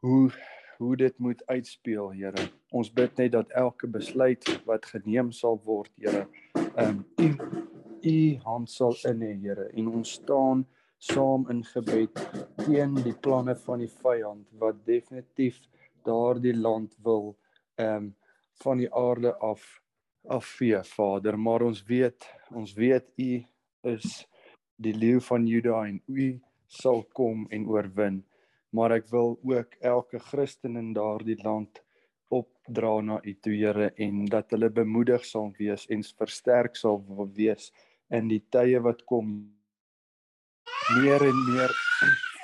hoe 0.05 0.31
hoe 0.81 0.97
dit 0.97 1.19
moet 1.19 1.43
uitspeel 1.47 2.13
Here. 2.17 2.47
Ons 2.73 2.89
bid 2.93 3.19
net 3.21 3.35
dat 3.35 3.51
elke 3.53 3.89
besluit 3.91 4.47
wat 4.69 4.87
geneem 4.89 5.29
sal 5.37 5.61
word 5.65 5.93
Here, 6.01 6.27
ehm 6.77 7.03
um, 7.03 7.05
u 7.21 7.29
u 8.01 8.37
hand 8.47 8.71
sal 8.73 8.97
in 9.11 9.21
hê 9.21 9.35
Here 9.43 9.67
en 9.77 9.91
ons 10.01 10.15
staan 10.21 10.65
saam 11.01 11.45
in 11.53 11.61
gebed 11.65 12.17
teen 12.63 12.95
die 13.05 13.17
planne 13.27 13.55
van 13.67 13.85
die 13.85 13.91
vyand 14.01 14.47
wat 14.63 14.81
definitief 14.89 15.61
daardie 16.09 16.57
land 16.57 16.97
wil 17.05 17.35
ehm 17.77 17.97
um, 17.97 18.11
van 18.61 18.77
die 18.77 18.91
aarde 18.93 19.31
af 19.41 19.63
afvee 20.29 20.83
Vader 20.85 21.39
maar 21.39 21.63
ons 21.65 21.85
weet 21.89 22.27
ons 22.53 22.75
weet 22.77 23.07
u 23.17 23.31
is 23.93 24.27
die 24.81 24.95
leeu 24.97 25.21
van 25.21 25.47
Juda 25.47 25.85
en 25.89 26.01
u 26.07 26.33
sal 26.81 27.03
kom 27.17 27.47
en 27.51 27.69
oorwin 27.69 28.23
maar 28.71 28.95
ek 28.95 29.09
wil 29.11 29.35
ook 29.43 29.75
elke 29.81 30.19
Christen 30.31 30.77
in 30.79 30.93
daardie 30.95 31.39
land 31.43 31.83
opdra 32.31 32.93
na 33.03 33.19
u 33.27 33.35
toe 33.43 33.57
Here 33.59 33.91
en 33.99 34.25
dat 34.31 34.55
hulle 34.55 34.71
bemoedig 34.71 35.25
sal 35.27 35.51
wees 35.59 35.87
en 35.91 36.05
versterk 36.23 36.79
sal 36.79 37.03
wees 37.35 37.73
in 38.11 38.31
die 38.31 38.43
tye 38.55 38.79
wat 38.83 39.03
kom 39.11 39.33
meer 40.95 41.23
en 41.27 41.43
meer 41.51 41.75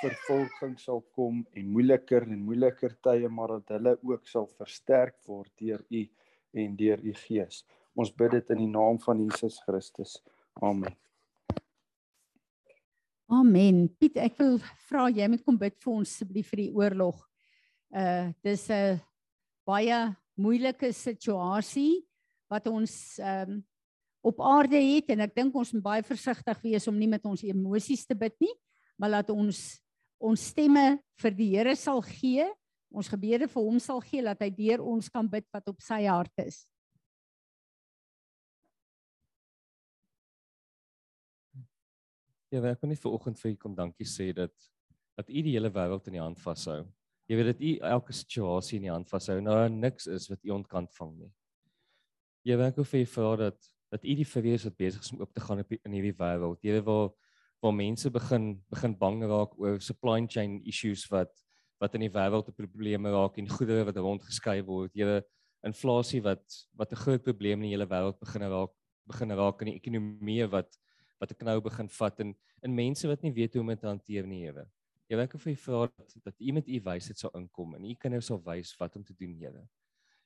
vervolging 0.01 0.75
sal 0.79 1.01
kom 1.15 1.41
en 1.57 1.71
moeiliker 1.71 2.27
en 2.27 2.43
moeiliker 2.45 2.93
tye 3.07 3.31
maar 3.39 3.57
dat 3.57 3.77
hulle 3.77 3.97
ook 4.11 4.27
sal 4.27 4.47
versterk 4.59 5.17
word 5.31 5.51
deur 5.63 5.83
u 5.89 6.05
en 6.57 6.77
deur 6.77 7.01
u 7.03 7.13
gees. 7.25 7.63
Ons 7.97 8.13
bid 8.13 8.37
dit 8.37 8.55
in 8.55 8.63
die 8.65 8.71
naam 8.71 9.01
van 9.03 9.19
Jesus 9.23 9.59
Christus. 9.65 10.19
Amen. 10.61 11.06
Amen. 13.27 13.89
Piet, 13.99 14.15
ek 14.23 14.37
wil 14.39 14.53
vra 14.87 15.09
jy 15.11 15.25
moet 15.27 15.41
kom 15.43 15.57
bid 15.59 15.75
vir 15.83 15.91
ons 15.97 16.07
asseblief 16.07 16.47
vir 16.53 16.61
die 16.61 16.71
oorlog. 16.71 17.17
Uh 17.91 18.31
dis 18.43 18.69
'n 18.71 19.01
baie 19.67 20.15
moeilike 20.39 20.93
situasie 20.95 22.07
wat 22.47 22.67
ons 22.71 23.19
ehm 23.19 23.51
um, 23.51 23.65
op 24.23 24.39
aarde 24.39 24.79
het 24.79 25.11
en 25.11 25.21
ek 25.27 25.35
dink 25.35 25.55
ons 25.55 25.73
moet 25.73 25.83
baie 25.83 26.03
versigtig 26.03 26.63
wees 26.63 26.87
om 26.87 26.95
nie 26.97 27.07
met 27.07 27.23
ons 27.25 27.43
emosies 27.43 28.05
te 28.07 28.15
bid 28.15 28.35
nie, 28.39 28.55
maar 28.97 29.09
laat 29.09 29.29
ons 29.29 29.79
ons 30.19 30.41
stemme 30.41 30.97
vir 31.21 31.31
die 31.31 31.51
Here 31.51 31.75
sal 31.75 32.01
gee, 32.01 32.47
ons 32.89 33.07
gebede 33.11 33.47
vir 33.47 33.63
hom 33.63 33.79
sal 33.79 33.99
gee 34.01 34.23
dat 34.23 34.39
hy 34.41 34.49
deur 34.49 34.81
ons 34.81 35.09
kan 35.09 35.27
bid 35.27 35.45
wat 35.53 35.67
op 35.67 35.81
sy 35.83 36.07
hart 36.07 36.33
is. 36.47 36.65
Ja, 42.47 42.61
ek 42.63 42.79
wil 42.79 42.93
net 42.93 43.01
vir 43.03 43.11
oggend 43.11 43.39
vir 43.41 43.49
u 43.51 43.55
kom 43.59 43.73
dankie 43.75 44.07
sê 44.07 44.29
dat 44.35 44.53
dat 45.17 45.27
u 45.27 45.41
die 45.43 45.55
hele 45.55 45.71
wêreld 45.73 46.05
in 46.07 46.15
die 46.15 46.21
hand 46.21 46.39
vashou. 46.39 46.85
Jy 47.27 47.39
weet 47.39 47.49
dat 47.49 47.63
u 47.65 47.71
elke 47.89 48.13
situasie 48.15 48.77
in 48.77 48.85
die 48.85 48.93
hand 48.93 49.09
vashou. 49.09 49.35
Nou 49.43 49.57
niks 49.73 50.07
is 50.07 50.29
wat 50.31 50.45
u 50.45 50.53
ontkant 50.55 50.93
vang 50.95 51.11
nie. 51.17 51.31
Jy 52.47 52.55
werk 52.61 52.79
of 52.79 52.93
vir 52.93 53.03
vra 53.11 53.33
dat 53.41 53.67
dat 53.91 54.05
u 54.05 54.15
die 54.19 54.27
vrees 54.27 54.63
wat 54.67 54.77
besig 54.79 55.03
is 55.03 55.11
om 55.11 55.25
oop 55.25 55.33
te 55.35 55.43
gaan 55.43 55.63
op 55.63 55.75
in 55.75 55.97
hierdie 55.97 56.15
wêreld. 56.15 56.63
Jy 56.63 56.77
weet 56.77 56.87
waar 56.87 57.11
waar 57.65 57.75
mense 57.75 58.13
begin 58.13 58.49
begin 58.71 58.95
bang 58.95 59.21
raak 59.27 59.59
oor 59.59 59.79
supply 59.83 60.21
chain 60.29 60.61
issues 60.63 61.03
wat 61.11 61.33
wat 61.83 61.99
in 61.99 62.07
die 62.07 62.13
wêreld 62.15 62.47
'n 62.47 62.59
probleem 62.63 63.11
raak 63.11 63.37
en 63.37 63.49
goedere 63.49 63.83
wat 63.91 63.97
rondgeskei 63.97 64.61
word. 64.63 64.95
Jy 64.95 65.19
inflasie 65.67 66.23
wat 66.23 66.45
wat 66.79 66.93
'n 66.93 67.03
groot 67.03 67.23
probleem 67.23 67.59
in 67.59 67.67
die 67.67 67.75
hele 67.75 67.91
wêreld 67.91 68.19
begin 68.23 68.47
raak 68.47 68.71
begin 69.07 69.31
raak 69.35 69.61
in 69.61 69.73
die 69.73 69.79
ekonomie 69.83 70.47
wat 70.47 70.79
wat 71.19 71.31
'n 71.31 71.39
knou 71.43 71.61
begin 71.61 71.89
vat 71.89 72.19
en 72.19 72.35
in 72.63 72.75
mense 72.75 73.07
wat 73.07 73.21
nie 73.21 73.31
weet 73.31 73.53
hoe 73.53 73.61
om 73.61 73.67
dit 73.67 73.79
te 73.79 73.87
hanteer 73.87 74.27
nie. 74.27 74.51
Jy 75.07 75.15
werk 75.15 75.33
of 75.33 75.45
jy 75.45 75.55
vra 75.55 75.87
dat, 75.87 76.15
dat 76.23 76.35
u 76.39 76.51
met 76.51 76.67
u 76.67 76.79
wysheid 76.83 77.17
sal 77.17 77.31
inkom 77.35 77.75
en 77.75 77.85
u 77.85 77.93
kinders 77.95 78.25
sal 78.25 78.41
wys 78.43 78.75
wat 78.79 78.95
om 78.95 79.03
te 79.03 79.13
doen, 79.13 79.35
Here. 79.39 79.67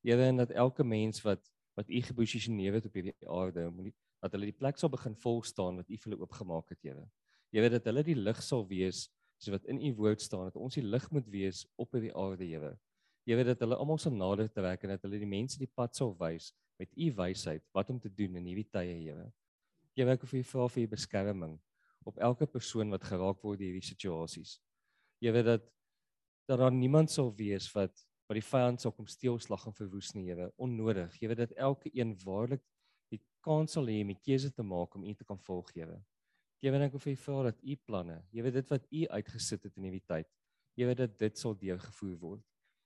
Here 0.04 0.26
en 0.26 0.38
dat 0.38 0.52
elke 0.52 0.84
mens 0.84 1.22
wat 1.22 1.52
wat 1.78 1.90
u 1.90 2.02
geposisioneer 2.02 2.74
het 2.74 2.86
op 2.86 2.94
hierdie 2.94 3.30
aarde, 3.30 3.70
moet 3.70 3.94
dat 4.22 4.34
hulle 4.36 4.50
die 4.50 4.58
plek 4.58 4.78
sal 4.78 4.90
begin 4.90 5.16
vol 5.16 5.42
staan 5.42 5.80
wat 5.80 5.90
u 5.90 5.98
vir 5.98 6.12
hulle 6.12 6.22
oopgemaak 6.22 6.74
het. 6.74 6.84
Jy 7.52 7.62
weet 7.64 7.72
dat 7.72 7.86
hulle 7.86 8.04
die 8.04 8.16
lig 8.16 8.42
sal 8.44 8.66
wees 8.68 9.08
soos 9.42 9.56
wat 9.56 9.66
in 9.72 9.80
u 9.82 9.94
woord 9.98 10.22
staan 10.22 10.50
dat 10.50 10.60
ons 10.60 10.76
die 10.78 10.86
lig 10.86 11.08
moet 11.12 11.28
wees 11.32 11.64
op 11.82 11.96
hierdie 11.96 12.14
aarde. 12.14 12.76
Jy 13.26 13.38
weet 13.38 13.52
dat 13.54 13.64
hulle 13.64 13.78
almal 13.78 13.98
sal 14.02 14.14
nader 14.14 14.50
trek 14.50 14.84
en 14.84 14.96
dat 14.96 15.06
hulle 15.06 15.22
die 15.22 15.30
mense 15.30 15.60
die 15.62 15.70
pad 15.70 15.96
sal 15.96 16.14
wys 16.20 16.52
met 16.82 16.90
u 16.98 17.12
wysheid 17.18 17.64
wat 17.74 17.90
om 17.90 18.00
te 18.02 18.10
doen 18.10 18.36
in 18.36 18.50
hierdie 18.50 18.70
tye, 18.70 18.98
Here. 18.98 19.32
Jy 19.98 20.06
werk 20.08 20.24
of 20.24 20.32
jy 20.32 20.44
vra 20.48 20.68
vir 20.72 20.86
u 20.86 20.88
beskerming 20.94 21.58
op 22.08 22.18
elke 22.18 22.48
persoon 22.48 22.94
wat 22.94 23.04
geraak 23.06 23.42
word 23.44 23.60
deur 23.60 23.74
hierdie 23.74 23.86
situasies. 23.86 24.60
Jy 25.22 25.34
weet 25.36 25.50
dat 25.50 25.68
dat 26.50 26.60
daar 26.60 26.74
niemand 26.74 27.12
sal 27.12 27.30
wees 27.38 27.68
wat 27.76 27.94
wat 28.32 28.38
die 28.40 28.48
vyand 28.48 28.80
sal 28.80 28.94
kom 28.96 29.08
steel, 29.12 29.36
slag 29.44 29.66
en 29.68 29.76
verwoes 29.76 30.14
nie, 30.16 30.30
Here, 30.30 30.48
onnodig. 30.56 31.18
Jy 31.20 31.28
weet 31.28 31.42
dat 31.42 31.54
elke 31.60 31.92
een 31.92 32.14
waarlik 32.24 32.62
die 33.12 33.20
kans 33.44 33.76
sal 33.76 33.90
hê 33.92 33.98
om 34.06 34.12
'n 34.12 34.22
keuse 34.24 34.52
te 34.56 34.64
maak 34.64 34.96
om 34.96 35.04
u 35.04 35.14
te 35.14 35.26
kan 35.28 35.38
volg, 35.38 35.74
Here. 35.76 36.00
Jy 36.62 36.72
weet 36.72 36.82
ek 36.82 36.96
of 36.96 37.06
jy 37.06 37.16
vra 37.16 37.44
dat 37.44 37.60
u 37.62 37.76
planne, 37.76 38.24
jy 38.32 38.44
weet 38.44 38.54
dit 38.54 38.70
wat 38.70 38.86
u 38.92 39.08
uitgesit 39.08 39.64
het 39.64 39.78
in 39.78 39.84
hierdie 39.84 40.08
tyd, 40.08 40.28
jy 40.78 40.86
weet 40.86 40.98
dat 40.98 41.18
dit 41.20 41.38
sal 41.38 41.56
deurgevoer 41.56 42.18
word. 42.20 42.44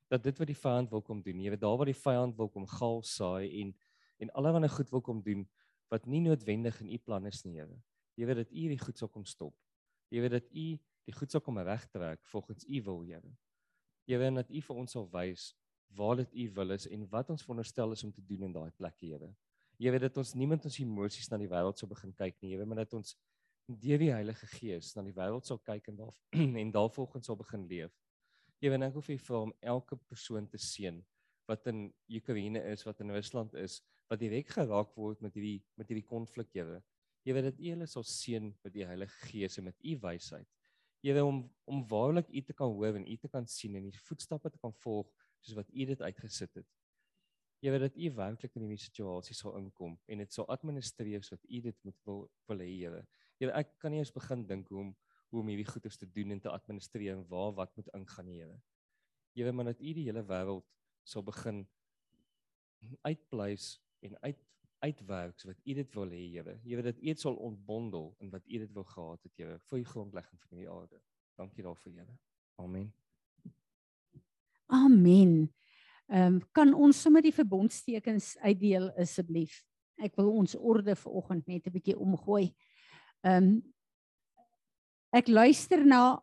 Dat 0.10 0.24
dit 0.24 0.38
wat 0.40 0.48
die 0.48 0.56
vyand 0.56 0.90
wil 0.92 1.02
kom 1.02 1.22
doen, 1.22 1.40
jy 1.40 1.50
weet 1.50 1.62
daar 1.62 1.78
waar 1.78 1.86
die 1.86 2.02
vyand 2.02 2.38
wil 2.38 2.50
kom 2.50 2.66
gal 2.66 3.04
saai 3.04 3.62
en 3.62 3.76
en 4.18 4.30
allerlei 4.32 4.70
goed 4.70 4.90
wil 4.92 5.02
kom 5.02 5.22
doen 5.22 5.46
wat 5.94 6.08
nie 6.10 6.22
noodwendig 6.26 6.80
in 6.82 6.90
u 6.90 6.98
planne 6.98 7.32
is 7.34 7.44
nie, 7.46 7.60
Here. 7.60 7.78
Weet 8.16 8.42
dat 8.42 8.52
u 8.52 8.56
hierdie 8.56 8.80
goed 8.80 8.98
sal 8.98 9.10
kom 9.12 9.26
stop. 9.26 9.56
Weet 10.10 10.32
dat 10.32 10.48
u 10.52 10.68
die 11.06 11.14
goed 11.14 11.32
sal 11.32 11.42
kom 11.42 11.60
regtrek 11.60 12.24
volgens 12.32 12.66
u 12.68 12.82
wil, 12.88 13.02
Here. 13.06 13.36
Weet 14.06 14.36
dat 14.36 14.50
u 14.50 14.62
vir 14.62 14.76
ons 14.76 14.92
sal 14.98 15.10
wys 15.12 15.54
waar 15.96 16.16
dit 16.20 16.34
u 16.34 16.50
wil 16.58 16.76
is 16.76 16.88
en 16.92 17.06
wat 17.10 17.30
ons 17.30 17.44
veronderstel 17.44 17.92
is 17.92 18.04
om 18.04 18.12
te 18.12 18.24
doen 18.26 18.50
in 18.50 18.56
daai 18.56 18.72
plek, 18.72 18.98
Here. 19.00 19.32
Weet 19.78 20.02
dat 20.08 20.18
ons 20.18 20.34
niemand 20.34 20.66
ons 20.66 20.80
emosies 20.80 21.30
na 21.30 21.38
die 21.38 21.50
wêreld 21.52 21.80
sou 21.80 21.90
begin 21.90 22.14
kyk 22.14 22.42
nie, 22.42 22.56
Here, 22.56 22.66
maar 22.66 22.84
dat 22.84 22.94
ons 22.98 23.16
deur 23.66 24.02
die 24.02 24.12
Heilige 24.14 24.48
Gees 24.48 24.94
na 24.96 25.04
die 25.06 25.16
wêreld 25.16 25.48
sal 25.48 25.60
kyk 25.66 25.90
en 25.90 26.00
daar 26.04 26.18
en 26.62 26.72
daarvolgens 26.72 27.26
sal 27.26 27.38
begin 27.40 27.66
leef. 27.70 27.94
Weet 28.62 28.82
ek 28.82 28.96
hoef 28.98 29.10
nie 29.12 29.20
vir 29.22 29.38
hom 29.38 29.54
elke 29.62 29.98
persoon 30.10 30.48
te 30.50 30.58
seën 30.62 31.02
wat 31.50 31.68
in 31.70 31.88
Oekraïne 32.10 32.62
is, 32.72 32.86
wat 32.88 33.02
in 33.04 33.14
Rusland 33.14 33.54
is, 33.62 33.82
wat 34.12 34.22
direk 34.22 34.52
geraak 34.54 34.94
word 35.00 35.22
met 35.26 35.34
hierdie 35.38 35.62
met 35.80 35.90
hierdie 35.90 36.08
konflik 36.08 36.52
Here. 36.54 36.82
Weet 37.26 37.48
dat 37.48 37.60
U 37.60 37.70
hulle 37.72 37.88
sal 37.90 38.06
seën 38.06 38.52
met 38.64 38.74
die 38.74 38.86
Heilige 38.86 39.30
Gees 39.32 39.58
en 39.58 39.66
met 39.70 39.78
U 39.82 39.98
wysheid. 40.04 40.48
Weet 41.02 41.22
om 41.22 41.44
om 41.66 41.84
waarlik 41.90 42.30
U 42.30 42.42
te 42.42 42.54
kan 42.54 42.74
hoor 42.74 42.96
en 43.00 43.08
U 43.08 43.18
te 43.18 43.30
kan 43.30 43.48
sien 43.50 43.76
en 43.76 43.86
U 43.90 43.94
voetstappe 44.08 44.52
te 44.54 44.62
kan 44.62 44.74
volg 44.86 45.10
soos 45.42 45.58
wat 45.58 45.70
U 45.74 45.86
dit 45.92 46.02
uitgesit 46.02 46.62
het. 46.62 46.68
Weet 47.66 47.82
dat 47.82 47.98
U 47.98 48.12
werklik 48.14 48.56
in 48.56 48.68
hierdie 48.68 48.84
situasie 48.84 49.36
sal 49.36 49.58
inkom 49.58 49.98
en 50.06 50.22
dit 50.22 50.34
sal 50.34 50.46
administreer 50.54 51.24
sodat 51.26 51.46
U 51.50 51.62
dit 51.66 51.78
moet 51.88 51.98
wil 52.06 52.28
wil 52.50 52.62
hê 52.62 52.70
Here. 52.70 53.02
Here, 53.42 53.52
ek 53.58 53.74
kan 53.82 53.92
nie 53.92 54.04
eens 54.04 54.14
begin 54.14 54.46
dink 54.48 54.70
hoe 54.70 54.84
om 54.86 54.96
hoe 55.34 55.42
om 55.42 55.50
hierdie 55.50 55.68
goeders 55.68 55.98
te 55.98 56.08
doen 56.08 56.32
en 56.32 56.40
te 56.40 56.52
administreer 56.54 57.16
en 57.18 57.24
waar 57.28 57.52
wat 57.58 57.74
moet 57.76 57.90
ingaan, 57.98 58.28
Here. 58.30 58.60
Here, 59.34 59.52
maar 59.52 59.72
dat 59.74 59.82
U 59.82 59.94
die 59.98 60.06
hele 60.06 60.22
wêreld 60.24 60.68
sal 61.04 61.26
begin 61.26 61.66
uitpleis 63.02 63.80
en 64.00 64.18
uit 64.22 64.42
uitwerk 64.86 65.40
so 65.40 65.50
wat 65.50 65.62
U 65.64 65.74
dit 65.74 65.94
wil 65.94 66.12
hê, 66.14 66.24
Here. 66.30 66.60
Here, 66.64 66.84
dat 66.86 66.98
U 67.00 67.06
dit 67.06 67.20
sal 67.20 67.36
ontbondel 67.36 68.14
in 68.20 68.30
wat 68.30 68.46
U 68.46 68.58
dit 68.62 68.72
wil 68.74 68.84
gehad 68.84 69.24
het, 69.24 69.34
Here, 69.38 69.60
vir 69.70 69.82
die 69.82 69.90
grondlegging 69.90 70.42
van 70.50 70.62
die 70.62 70.70
aarde. 70.70 71.02
Dankie 71.40 71.64
daarvoor, 71.64 71.94
Here. 71.96 72.18
Amen. 72.62 72.94
Amen. 74.68 75.54
Ehm 76.08 76.36
um, 76.36 76.42
kan 76.54 76.74
ons 76.74 77.00
sommer 77.02 77.24
die 77.26 77.34
verbondstekens 77.34 78.36
uitdeel 78.38 78.92
asseblief? 79.02 79.64
Ek 79.98 80.14
wil 80.20 80.30
ons 80.38 80.54
orde 80.56 80.94
vanoggend 80.96 81.48
net 81.48 81.66
'n 81.66 81.74
bietjie 81.74 81.98
omgooi. 81.98 82.54
Ehm 83.26 83.44
um, 83.44 83.64
ek 85.10 85.28
luister 85.28 85.86
na 85.86 86.22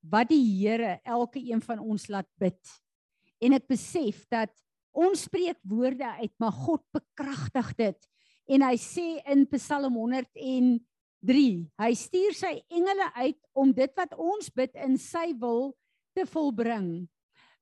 wat 0.00 0.28
die 0.28 0.44
Here 0.60 1.00
elke 1.02 1.42
een 1.42 1.62
van 1.62 1.78
ons 1.78 2.06
laat 2.08 2.28
bid. 2.38 2.60
En 3.42 3.52
ek 3.52 3.66
besef 3.66 4.26
dat 4.30 4.52
ons 4.96 5.26
spreek 5.28 5.58
woorde 5.68 6.08
uit, 6.20 6.32
maar 6.40 6.54
God 6.54 6.82
bekragtig 6.96 7.72
dit. 7.78 8.08
En 8.48 8.62
hy 8.62 8.76
sê 8.80 9.06
in 9.32 9.44
Psalm 9.52 9.98
103, 9.98 11.46
hy 11.82 11.90
stuur 11.98 12.38
sy 12.38 12.54
engele 12.72 13.10
uit 13.18 13.38
om 13.58 13.74
dit 13.74 13.92
wat 13.98 14.14
ons 14.16 14.48
bid 14.54 14.72
in 14.86 14.96
sy 15.00 15.32
wil 15.40 15.74
te 16.16 16.24
volbring. 16.30 17.06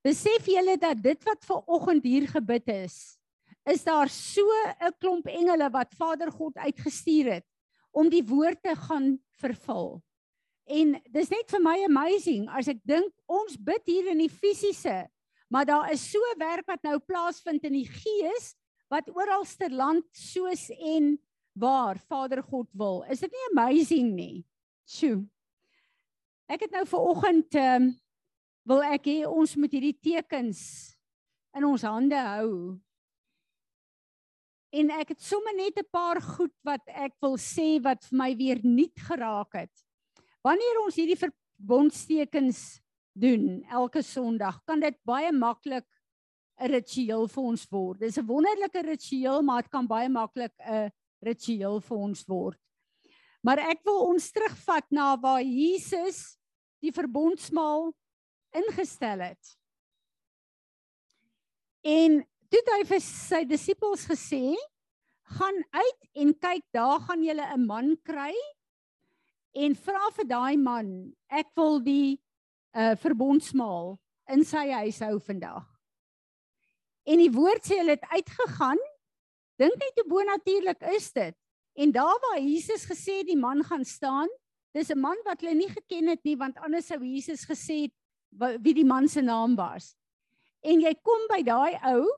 Besef 0.05 0.47
julle 0.53 0.77
dat 0.79 1.01
dit 1.01 1.21
wat 1.25 1.47
ver 1.49 1.63
oggend 1.73 2.05
hier 2.05 2.29
gebid 2.29 2.69
is, 2.75 3.17
is 3.65 3.85
daar 3.85 4.11
so 4.13 4.45
'n 4.77 4.93
klomp 5.01 5.27
engele 5.27 5.71
wat 5.73 5.95
Vader 5.97 6.31
God 6.31 6.57
uitgestuur 6.57 7.41
het 7.41 7.47
om 7.91 8.11
die 8.11 8.23
woord 8.23 8.63
te 8.63 8.75
gaan 8.77 9.19
vervul. 9.41 10.03
En 10.67 10.97
dis 11.13 11.29
net 11.29 11.51
vir 11.51 11.61
my 11.61 11.77
amazing 11.85 12.49
as 12.49 12.69
ek 12.69 12.81
dink 12.85 13.13
ons 13.27 13.57
bid 13.57 13.83
hier 13.87 14.11
in 14.13 14.19
die 14.19 14.33
fisiese, 14.33 15.09
maar 15.55 15.69
daar 15.69 15.93
is 15.95 16.03
so 16.11 16.19
werk 16.41 16.67
wat 16.67 16.83
nou 16.83 16.97
plaasvind 16.99 17.63
in 17.69 17.77
die 17.79 17.87
gees 17.87 18.53
wat 18.91 19.11
oralste 19.15 19.69
land 19.71 20.07
soos 20.19 20.67
en 20.75 21.15
waar 21.55 22.01
Vader 22.11 22.43
God 22.43 22.67
wil. 22.75 23.05
Is 23.07 23.23
dit 23.23 23.31
nie 23.31 23.45
amazing 23.53 24.09
nie? 24.17 24.43
Sjoe. 24.85 25.23
Ek 26.51 26.67
het 26.67 26.75
nou 26.75 26.83
ver 26.91 27.13
oggend 27.15 27.55
ehm 27.55 27.87
um, 27.91 27.93
wil 28.65 28.81
ek 28.81 29.05
hê 29.05 29.19
ons 29.29 29.53
moet 29.61 29.75
hierdie 29.77 29.99
tekens 30.01 30.61
in 31.53 31.67
ons 31.69 31.83
hande 31.85 32.17
hou 32.17 32.81
En 34.75 34.91
ek 34.91 35.13
het 35.15 35.23
sommer 35.23 35.55
net 35.55 35.79
'n 35.79 35.87
paar 35.91 36.21
goed 36.21 36.55
wat 36.67 36.83
ek 36.87 37.15
wil 37.23 37.37
sê 37.39 37.79
wat 37.83 38.03
vir 38.05 38.19
my 38.19 38.35
weer 38.35 38.59
nuut 38.63 38.99
geraak 39.09 39.53
het. 39.55 39.75
Wanneer 40.43 40.81
ons 40.83 40.97
hierdie 40.97 41.19
verbondstekens 41.19 42.83
doen 43.15 43.63
elke 43.71 44.03
Sondag, 44.03 44.61
kan 44.67 44.81
dit 44.83 44.97
baie 45.07 45.33
maklik 45.33 45.87
'n 46.61 46.71
ritueel 46.71 47.27
vir 47.29 47.43
ons 47.43 47.65
word. 47.71 48.01
Dis 48.01 48.19
'n 48.19 48.27
wonderlike 48.27 48.83
ritueel, 48.83 49.43
maar 49.43 49.63
dit 49.63 49.71
kan 49.71 49.87
baie 49.87 50.09
maklik 50.09 50.53
'n 50.61 50.91
ritueel 51.23 51.81
vir 51.81 51.97
ons 51.97 52.25
word. 52.29 52.59
Maar 53.43 53.59
ek 53.59 53.83
wil 53.85 54.07
ons 54.09 54.31
terugvat 54.33 54.87
na 54.91 55.17
waar 55.17 55.43
Jesus 55.43 56.39
die 56.81 56.93
verbondsmaal 56.93 57.93
ingestel 58.53 59.21
het. 59.21 59.59
En 61.85 62.23
toe 62.49 62.61
het 62.61 62.71
hy 62.73 62.85
vir 62.85 63.01
sy 63.01 63.45
disippels 63.45 64.07
gesê: 64.07 64.55
"Gaan 65.37 65.65
uit 65.71 66.01
en 66.15 66.35
kyk, 66.35 66.65
daar 66.73 67.01
gaan 67.01 67.23
julle 67.23 67.47
'n 67.55 67.67
man 67.67 67.97
kry 68.03 68.35
en 69.55 69.75
vra 69.75 70.11
vir 70.17 70.25
daai 70.25 70.57
man, 70.57 71.15
ek 71.31 71.51
wil 71.57 71.81
die 71.81 72.24
uh 72.75 72.95
verbondsmaal 72.97 73.99
in 74.29 74.45
sy 74.45 74.71
huis 74.71 75.01
hou 75.01 75.19
vandag." 75.21 75.67
En 77.05 77.21
die 77.21 77.33
woord 77.33 77.65
sê 77.65 77.79
hulle 77.79 77.99
het 77.99 78.07
uitgegaan. 78.11 78.81
Dink 79.61 79.77
net 79.79 80.01
hoe 80.01 80.09
bonatuurlik 80.09 80.81
is 80.97 81.13
dit. 81.13 81.37
En 81.75 81.93
daar 81.93 82.19
waar 82.23 82.41
Jesus 82.41 82.87
gesê 82.87 83.23
die 83.27 83.39
man 83.39 83.65
gaan 83.65 83.85
staan, 83.85 84.29
dis 84.75 84.91
'n 84.91 84.99
man 84.99 85.19
wat 85.25 85.41
hulle 85.41 85.55
nie 85.55 85.69
geken 85.69 86.09
het 86.09 86.25
nie 86.25 86.37
want 86.37 86.59
anders 86.59 86.87
sou 86.87 86.99
Jesus 87.05 87.45
gesê 87.47 87.87
het 87.87 87.95
wie 88.63 88.75
die 88.75 88.85
man 88.85 89.09
se 89.09 89.21
naam 89.21 89.55
was. 89.57 89.95
En 90.63 90.81
jy 90.81 90.95
kom 91.03 91.27
by 91.29 91.43
daai 91.43 91.79
ou 91.93 92.09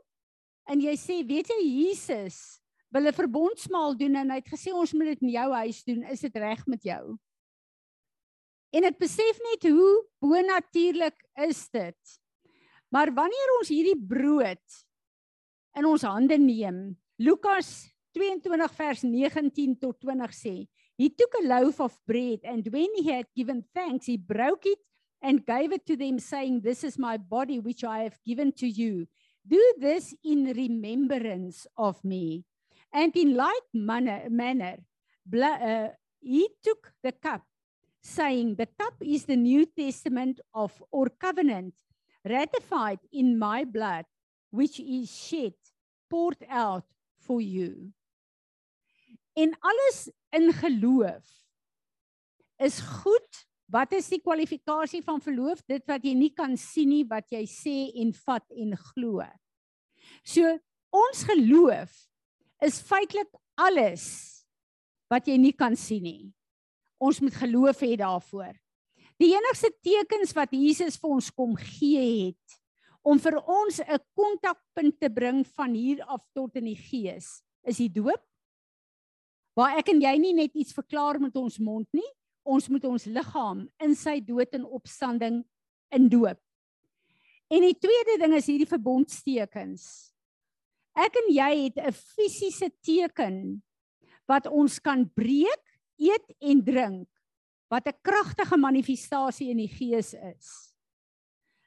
en 0.71 0.81
jy 0.81 0.97
sê, 0.97 1.27
"Weet 1.27 1.49
jy 1.49 1.63
Jesus 1.63 2.61
wil 2.91 3.07
'n 3.07 3.13
verbondsmaal 3.13 3.97
doen 3.97 4.17
en 4.17 4.31
hy 4.31 4.37
het 4.37 4.49
gesê 4.49 4.73
ons 4.73 4.93
moet 4.93 5.07
dit 5.07 5.23
in 5.23 5.29
jou 5.29 5.53
huis 5.53 5.85
doen. 5.85 6.03
Is 6.03 6.21
dit 6.21 6.37
reg 6.37 6.67
met 6.67 6.83
jou?" 6.83 7.19
En 8.77 8.85
ek 8.85 8.99
besef 9.01 9.39
net 9.41 9.65
hoe 9.71 9.93
bonatuurlik 10.21 11.17
is 11.47 11.63
dit. 11.73 12.17
Maar 12.93 13.09
wanneer 13.17 13.53
ons 13.57 13.71
hierdie 13.73 13.97
brood 13.97 14.81
in 15.77 15.89
ons 15.89 16.05
hande 16.05 16.37
neem, 16.41 16.91
Lukas 17.17 17.87
22 18.17 18.69
vers 18.77 19.05
19 19.05 19.79
tot 19.81 19.97
20 20.05 20.37
sê, 20.37 20.55
he 21.01 21.09
took 21.09 21.39
a 21.41 21.45
loaf 21.45 21.81
of 21.81 21.97
bread 22.09 22.45
and 22.45 22.69
when 22.73 22.93
he 22.97 23.09
had 23.09 23.29
given 23.37 23.65
thanks, 23.75 24.07
he 24.09 24.17
broke 24.17 24.69
it 24.69 24.81
and 25.23 25.47
gave 25.47 25.73
it 25.73 25.87
to 25.87 25.97
them 25.97 26.19
saying, 26.19 26.61
this 26.61 26.85
is 26.85 26.99
my 26.99 27.17
body 27.17 27.59
which 27.59 27.85
I 27.85 28.05
have 28.05 28.19
given 28.25 28.53
to 28.61 28.69
you. 28.69 29.07
Do 29.47 29.61
this 29.81 30.15
in 30.25 30.53
remembrance 30.53 31.67
of 31.77 32.03
me. 32.05 32.45
And 32.93 33.15
in 33.17 33.37
like 33.37 33.69
manner, 33.73 34.29
manner 34.29 34.79
uh, 35.33 35.89
he 36.21 36.49
took 36.63 36.93
the 37.03 37.13
cup 37.13 37.43
saying, 38.07 38.55
the 38.55 38.67
cup 38.79 38.95
is 39.03 39.25
the 39.25 39.37
New 39.37 39.67
Testament 39.67 40.41
of 40.55 40.73
or 40.91 41.11
covenant 41.11 41.75
ratified 42.25 42.99
in 43.13 43.39
my 43.39 43.65
blood, 43.65 44.05
which 44.51 44.79
is 44.81 45.11
shed, 45.11 45.55
poured 46.09 46.43
out 46.49 46.85
for 47.19 47.41
you. 47.41 47.93
En 49.35 49.53
alles 49.61 50.09
in 50.31 50.53
geloof 50.53 51.27
is 52.57 52.81
goed. 52.81 53.45
Wat 53.67 53.93
is 53.93 54.09
die 54.09 54.23
kwalifikasie 54.23 55.03
van 55.03 55.19
verloof? 55.21 55.61
Dit 55.67 55.83
wat 55.91 56.05
jy 56.07 56.15
nie 56.15 56.31
kan 56.31 56.55
sien 56.57 56.89
nie, 56.95 57.03
wat 57.11 57.27
jy 57.35 57.43
sê 57.51 57.75
en 58.01 58.15
vat 58.15 58.47
en 58.55 58.77
glo. 58.93 59.27
So 60.23 60.55
ons 60.95 61.25
geloof 61.27 61.93
is 62.63 62.79
feitelik 62.87 63.29
alles 63.59 64.07
wat 65.11 65.27
jy 65.29 65.37
nie 65.43 65.53
kan 65.53 65.75
sien 65.77 66.07
nie. 66.07 66.36
Ons 66.99 67.21
moet 67.21 67.35
geloof 67.35 67.83
hê 67.85 67.97
daarvoor. 67.97 68.55
Die 69.21 69.33
enigste 69.33 69.71
tekens 69.85 70.35
wat 70.37 70.53
Jesus 70.53 70.99
vir 71.01 71.17
ons 71.17 71.31
kom 71.33 71.57
gee 71.57 72.05
het 72.27 72.61
om 73.07 73.21
vir 73.23 73.37
ons 73.39 73.81
'n 73.81 74.03
kontakpunt 74.19 75.01
te 75.01 75.09
bring 75.09 75.47
van 75.47 75.75
hier 75.75 76.03
af 76.05 76.27
tot 76.35 76.57
in 76.57 76.65
die 76.65 76.77
gees 76.77 77.43
is 77.65 77.77
die 77.77 77.89
doop. 77.89 78.23
Waar 79.57 79.79
ek 79.79 79.89
en 79.89 80.01
jy 80.01 80.19
nie 80.19 80.35
net 80.35 80.55
iets 80.55 80.75
verklaar 80.75 81.21
met 81.21 81.37
ons 81.37 81.59
mond 81.59 81.87
nie, 81.93 82.11
ons 82.45 82.69
moet 82.69 82.85
ons 82.85 83.07
liggaam 83.07 83.69
in 83.83 83.95
sy 83.95 84.21
dood 84.21 84.53
en 84.55 84.65
opstanding 84.65 85.45
in 85.91 86.09
doop. 86.09 86.39
En 87.51 87.63
die 87.63 87.79
tweede 87.79 88.19
ding 88.19 88.35
is 88.35 88.47
hierdie 88.47 88.69
verbondstekens. 88.69 90.13
Ek 90.97 91.17
en 91.21 91.33
jy 91.35 91.51
het 91.67 91.79
'n 91.79 91.93
fisiese 91.93 92.71
teken 92.83 93.63
wat 94.27 94.47
ons 94.47 94.79
kan 94.81 95.05
breek, 95.15 95.66
eet 95.97 96.35
en 96.41 96.63
drink 96.65 97.09
wat 97.69 97.87
'n 97.87 97.99
kragtige 98.03 98.57
manifestasie 98.57 99.51
in 99.51 99.57
die 99.57 99.69
gees 99.69 100.15
is. 100.15 100.73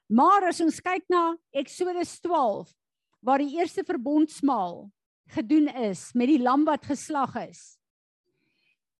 Maar 0.08 0.48
as 0.50 0.62
ons 0.62 0.80
kyk 0.82 1.06
na 1.10 1.38
Eksodus 1.54 2.20
12 2.20 2.74
waar 3.22 3.38
die 3.38 3.58
eerste 3.60 3.84
verbondsmaal 3.84 4.88
gedoen 5.30 5.68
is 5.68 6.14
met 6.14 6.28
die 6.32 6.42
lam 6.42 6.66
wat 6.66 6.86
geslag 6.86 7.36
is, 7.36 7.78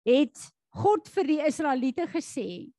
het 0.06 0.38
God 0.70 1.10
vir 1.10 1.24
die 1.24 1.42
Israeliete 1.42 2.06
gesê: 2.08 2.70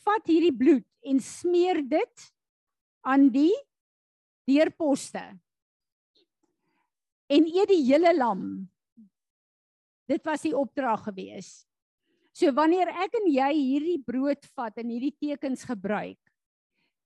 "Vat 0.00 0.24
hierdie 0.26 0.56
bloed 0.56 0.86
en 1.04 1.20
smeer 1.20 1.82
dit 1.82 2.32
aan 3.04 3.28
die 3.28 3.52
deurposte 4.48 5.38
en 7.28 7.44
eet 7.44 7.68
die 7.68 7.84
hele 7.84 8.16
lam." 8.16 8.70
Dit 10.08 10.24
was 10.24 10.40
die 10.40 10.56
opdrag 10.56 11.04
geweest. 11.04 11.67
So 12.38 12.52
wanneer 12.54 12.86
ek 13.02 13.16
en 13.18 13.24
jy 13.34 13.48
hierdie 13.56 14.00
brood 14.06 14.44
vat 14.54 14.76
en 14.78 14.92
hierdie 14.92 15.14
tekens 15.18 15.64
gebruik, 15.66 16.20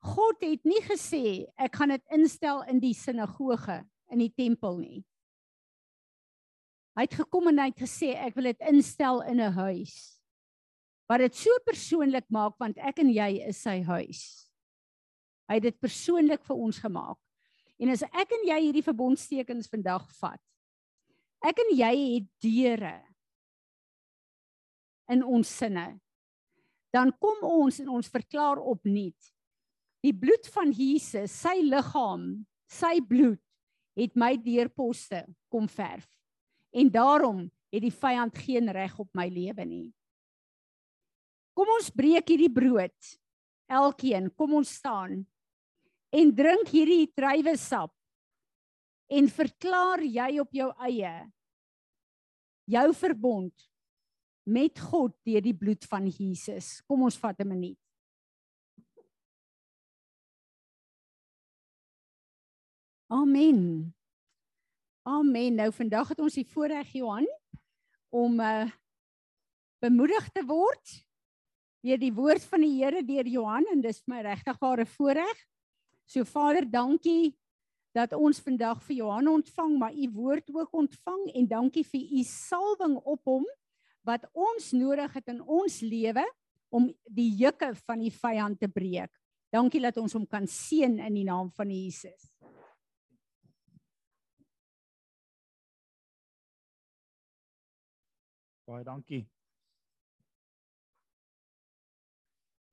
God 0.04 0.42
het 0.44 0.66
nie 0.68 0.82
gesê 0.84 1.46
ek 1.56 1.78
gaan 1.78 1.94
dit 1.94 2.04
instel 2.12 2.60
in 2.68 2.82
die 2.82 2.92
sinagoge 2.92 3.78
in 4.12 4.20
die 4.20 4.32
tempel 4.36 4.76
nie. 4.76 5.00
Hy 6.92 7.06
het 7.06 7.16
gekom 7.16 7.48
en 7.48 7.62
hy 7.62 7.70
het 7.70 7.80
gesê 7.80 8.10
ek 8.20 8.36
wil 8.36 8.50
dit 8.50 8.66
instel 8.68 9.22
in 9.24 9.40
'n 9.40 9.56
huis. 9.56 10.20
Wat 11.08 11.24
dit 11.24 11.34
so 11.34 11.50
persoonlik 11.64 12.28
maak 12.28 12.58
want 12.60 12.76
ek 12.76 12.98
en 12.98 13.08
jy 13.08 13.40
is 13.48 13.62
sy 13.62 13.80
huis. 13.80 14.50
Hy 15.48 15.54
het 15.54 15.62
dit 15.62 15.80
persoonlik 15.80 16.44
vir 16.44 16.56
ons 16.56 16.78
gemaak. 16.78 17.18
En 17.80 17.88
as 17.88 18.02
ek 18.02 18.32
en 18.32 18.44
jy 18.44 18.60
hierdie 18.60 18.84
verbondstekens 18.84 19.68
vandag 19.68 20.04
vat, 20.20 20.40
ek 21.40 21.58
en 21.58 21.76
jy 21.76 22.20
het 22.20 22.28
deure 22.42 23.11
in 25.10 25.24
ons 25.24 25.48
sinne. 25.48 25.86
Dan 26.92 27.12
kom 27.18 27.40
ons 27.46 27.80
en 27.80 27.88
ons 27.96 28.12
verklaar 28.12 28.60
opnuut. 28.60 29.32
Die 30.02 30.12
bloed 30.12 30.46
van 30.52 30.72
Jesus, 30.74 31.32
sy 31.32 31.62
liggaam, 31.64 32.44
sy 32.68 32.98
bloed 33.06 33.40
het 33.98 34.14
my 34.18 34.34
deurposte 34.40 35.24
kom 35.52 35.68
verf. 35.70 36.08
En 36.72 36.88
daarom 36.92 37.44
het 37.72 37.84
die 37.84 37.94
vyand 37.94 38.36
geen 38.44 38.68
reg 38.72 38.94
op 39.00 39.08
my 39.16 39.28
lewe 39.32 39.64
nie. 39.68 39.88
Kom 41.56 41.68
ons 41.76 41.90
breek 41.92 42.32
hierdie 42.32 42.52
brood. 42.52 43.12
Elkeen, 43.72 44.28
kom 44.36 44.56
ons 44.60 44.72
staan 44.80 45.22
en 46.12 46.32
drink 46.36 46.68
hierdie 46.68 47.06
druiwesap 47.16 47.92
en 49.12 49.28
verklaar 49.32 50.02
jy 50.04 50.28
op 50.42 50.52
jou 50.56 50.68
eie 50.84 51.12
jou 52.72 52.88
verbond 52.96 53.64
met 54.42 54.78
God 54.80 55.14
deur 55.26 55.42
die 55.42 55.54
bloed 55.54 55.84
van 55.84 56.08
Jesus. 56.10 56.80
Kom 56.86 57.02
ons 57.02 57.18
vat 57.18 57.38
'n 57.40 57.48
minuut. 57.48 57.78
Amen. 63.12 63.94
Amen. 65.02 65.54
Nou 65.54 65.72
vandag 65.72 66.08
het 66.08 66.20
ons 66.20 66.34
die 66.34 66.46
voorreg 66.46 66.92
Johan 66.92 67.26
om 68.10 68.40
uh 68.40 68.70
bemoedig 69.82 70.28
te 70.30 70.44
word 70.46 71.04
deur 71.82 71.98
die 71.98 72.12
woord 72.14 72.44
van 72.46 72.62
die 72.62 72.76
Here 72.78 73.02
deur 73.02 73.26
Johan 73.26 73.66
en 73.72 73.80
dis 73.82 74.02
my 74.06 74.20
regtig 74.22 74.58
ware 74.62 74.86
voorreg. 74.86 75.38
So 76.06 76.24
Vader, 76.24 76.70
dankie 76.70 77.34
dat 77.92 78.14
ons 78.16 78.40
vandag 78.40 78.80
vir 78.86 78.96
Johan 78.96 79.28
ontvang, 79.28 79.78
maar 79.78 79.92
u 79.92 80.08
woord 80.14 80.48
ook 80.54 80.72
ontvang 80.72 81.26
en 81.34 81.48
dankie 81.48 81.84
vir 81.84 82.00
u 82.00 82.22
salwing 82.22 82.96
op 83.02 83.20
hom 83.24 83.44
wat 84.06 84.26
ons 84.34 84.72
nodig 84.72 85.12
het 85.14 85.28
in 85.30 85.40
ons 85.40 85.80
lewe 85.80 86.24
om 86.72 86.88
die 87.06 87.30
juke 87.36 87.72
van 87.86 88.02
die 88.02 88.12
vyand 88.14 88.60
te 88.60 88.68
breek. 88.68 89.12
Dankie 89.52 89.82
dat 89.84 89.98
ons 90.00 90.14
hom 90.16 90.24
kan 90.26 90.46
seën 90.48 90.96
in 90.96 91.14
die 91.14 91.26
naam 91.28 91.50
van 91.52 91.70
Jesus. 91.70 92.30
Baie 98.66 98.84
dankie. 98.86 99.26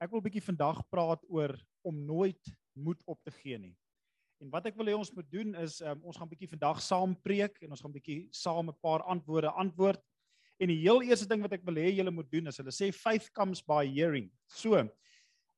Ek 0.00 0.08
wil 0.08 0.20
'n 0.20 0.24
bietjie 0.24 0.48
vandag 0.48 0.80
praat 0.88 1.20
oor 1.28 1.52
om 1.84 2.06
nooit 2.06 2.40
moed 2.72 3.02
op 3.04 3.20
te 3.22 3.30
gee 3.30 3.58
nie. 3.58 3.76
En 4.40 4.48
wat 4.48 4.64
ek 4.66 4.76
wil 4.76 4.86
hê 4.88 4.96
ons 4.96 5.12
moet 5.12 5.28
doen 5.30 5.54
is 5.60 5.82
um, 5.84 6.00
ons 6.08 6.16
gaan 6.16 6.26
'n 6.26 6.32
bietjie 6.32 6.48
vandag 6.48 6.80
saam 6.80 7.12
preek 7.20 7.60
en 7.60 7.70
ons 7.70 7.80
gaan 7.80 7.90
'n 7.90 7.98
bietjie 8.00 8.28
saam 8.32 8.70
'n 8.70 8.80
paar 8.80 9.02
antwoorde 9.02 9.52
antwoord 9.52 10.00
En 10.60 10.68
die 10.68 10.82
heel 10.82 11.02
eerste 11.08 11.28
ding 11.28 11.40
wat 11.40 11.54
ek 11.56 11.64
wil 11.64 11.78
hê 11.80 11.88
julle 11.96 12.12
moet 12.12 12.28
doen 12.32 12.50
is 12.50 12.58
hulle 12.60 12.74
sê 12.74 12.90
faith 12.92 13.30
comes 13.36 13.62
by 13.64 13.82
hearing. 13.88 14.28
So, 14.52 14.76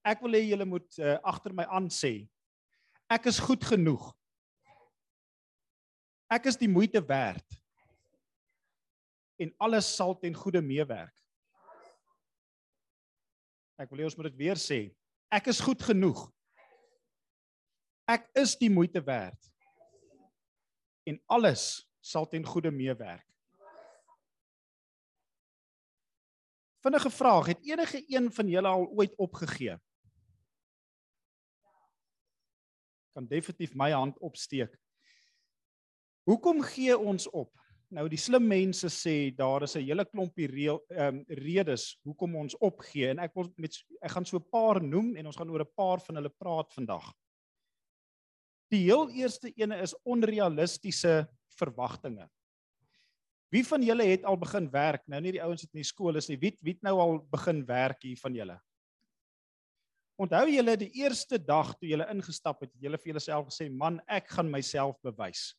ek 0.06 0.22
wil 0.22 0.38
hê 0.38 0.44
julle 0.46 0.66
moet 0.68 0.98
uh, 1.02 1.16
agter 1.26 1.54
my 1.56 1.66
aan 1.70 1.90
sê 1.90 2.22
ek 3.12 3.26
is 3.28 3.42
goed 3.44 3.64
genoeg. 3.68 4.04
Ek 6.32 6.46
is 6.48 6.56
die 6.56 6.70
moeite 6.70 7.02
werd. 7.04 7.58
En 9.36 9.50
alles 9.60 9.90
sal 9.98 10.14
ten 10.16 10.32
goeie 10.32 10.62
meewerk. 10.64 11.12
Ek 13.76 13.90
wil 13.90 14.00
hê 14.00 14.06
ons 14.08 14.16
moet 14.16 14.30
dit 14.30 14.38
weer 14.46 14.60
sê. 14.60 14.86
Ek 15.32 15.50
is 15.52 15.60
goed 15.60 15.82
genoeg. 15.84 16.24
Ek 18.08 18.30
is 18.38 18.54
die 18.60 18.70
moeite 18.72 19.02
werd. 19.04 19.50
En 21.08 21.18
alles 21.36 21.82
sal 22.00 22.28
ten 22.30 22.46
goeie 22.46 22.72
meewerk. 22.72 23.26
Vinnige 26.82 27.10
vraag, 27.10 27.46
het 27.46 27.62
enige 27.62 28.02
een 28.10 28.32
van 28.32 28.48
julle 28.48 28.68
al 28.68 28.88
ooit 28.90 29.14
opgegee? 29.16 29.76
Kan 33.14 33.26
definitief 33.26 33.74
my 33.74 33.92
hand 33.92 34.18
opsteek. 34.18 34.74
Hoekom 36.26 36.62
gee 36.62 36.98
ons 36.98 37.28
op? 37.30 37.52
Nou 37.92 38.06
die 38.08 38.18
slim 38.18 38.46
mense 38.48 38.88
sê 38.88 39.30
daar 39.36 39.62
is 39.62 39.76
'n 39.76 39.84
hele 39.84 40.04
klompie 40.04 40.48
ehm 40.48 40.80
um, 40.98 41.24
redes 41.28 42.00
hoekom 42.02 42.36
ons 42.36 42.56
opgee 42.58 43.10
en 43.10 43.18
ek 43.18 43.34
wil 43.34 43.52
met 43.56 43.76
ek 44.00 44.10
gaan 44.10 44.24
so 44.24 44.36
'n 44.36 44.50
paar 44.50 44.82
noem 44.82 45.16
en 45.16 45.26
ons 45.26 45.36
gaan 45.36 45.50
oor 45.50 45.60
'n 45.60 45.74
paar 45.76 46.00
van 46.00 46.16
hulle 46.16 46.30
praat 46.30 46.72
vandag. 46.72 47.12
Die 48.70 48.84
heel 48.88 49.10
eerste 49.10 49.52
ene 49.54 49.76
is 49.82 49.94
onrealistiese 50.02 51.28
verwagtinge. 51.48 52.30
Wie 53.52 53.64
van 53.68 53.82
julle 53.84 54.04
het 54.08 54.24
al 54.24 54.38
begin 54.40 54.70
werk? 54.72 55.04
Nou 55.12 55.20
nie 55.20 55.34
die 55.36 55.42
ouens 55.44 55.64
wat 55.66 55.74
in 55.74 55.82
die 55.82 55.88
skool 55.88 56.16
is 56.16 56.30
nie. 56.30 56.38
Wie 56.40 56.54
wie 56.64 56.78
nou 56.80 56.96
al 57.02 57.18
begin 57.32 57.60
werk 57.68 58.02
hier 58.02 58.20
van 58.22 58.34
julle? 58.34 58.58
Onthou 60.16 60.46
julle 60.48 60.76
die 60.80 60.92
eerste 61.02 61.38
dag 61.38 61.74
toe 61.76 61.88
julle 61.90 62.06
ingestap 62.12 62.62
het, 62.62 62.72
het 62.72 62.86
julle 62.86 63.00
vir 63.00 63.12
julleself 63.12 63.48
gesê, 63.50 63.68
"Man, 63.70 64.00
ek 64.08 64.28
gaan 64.28 64.50
myself 64.50 64.96
bewys." 65.02 65.52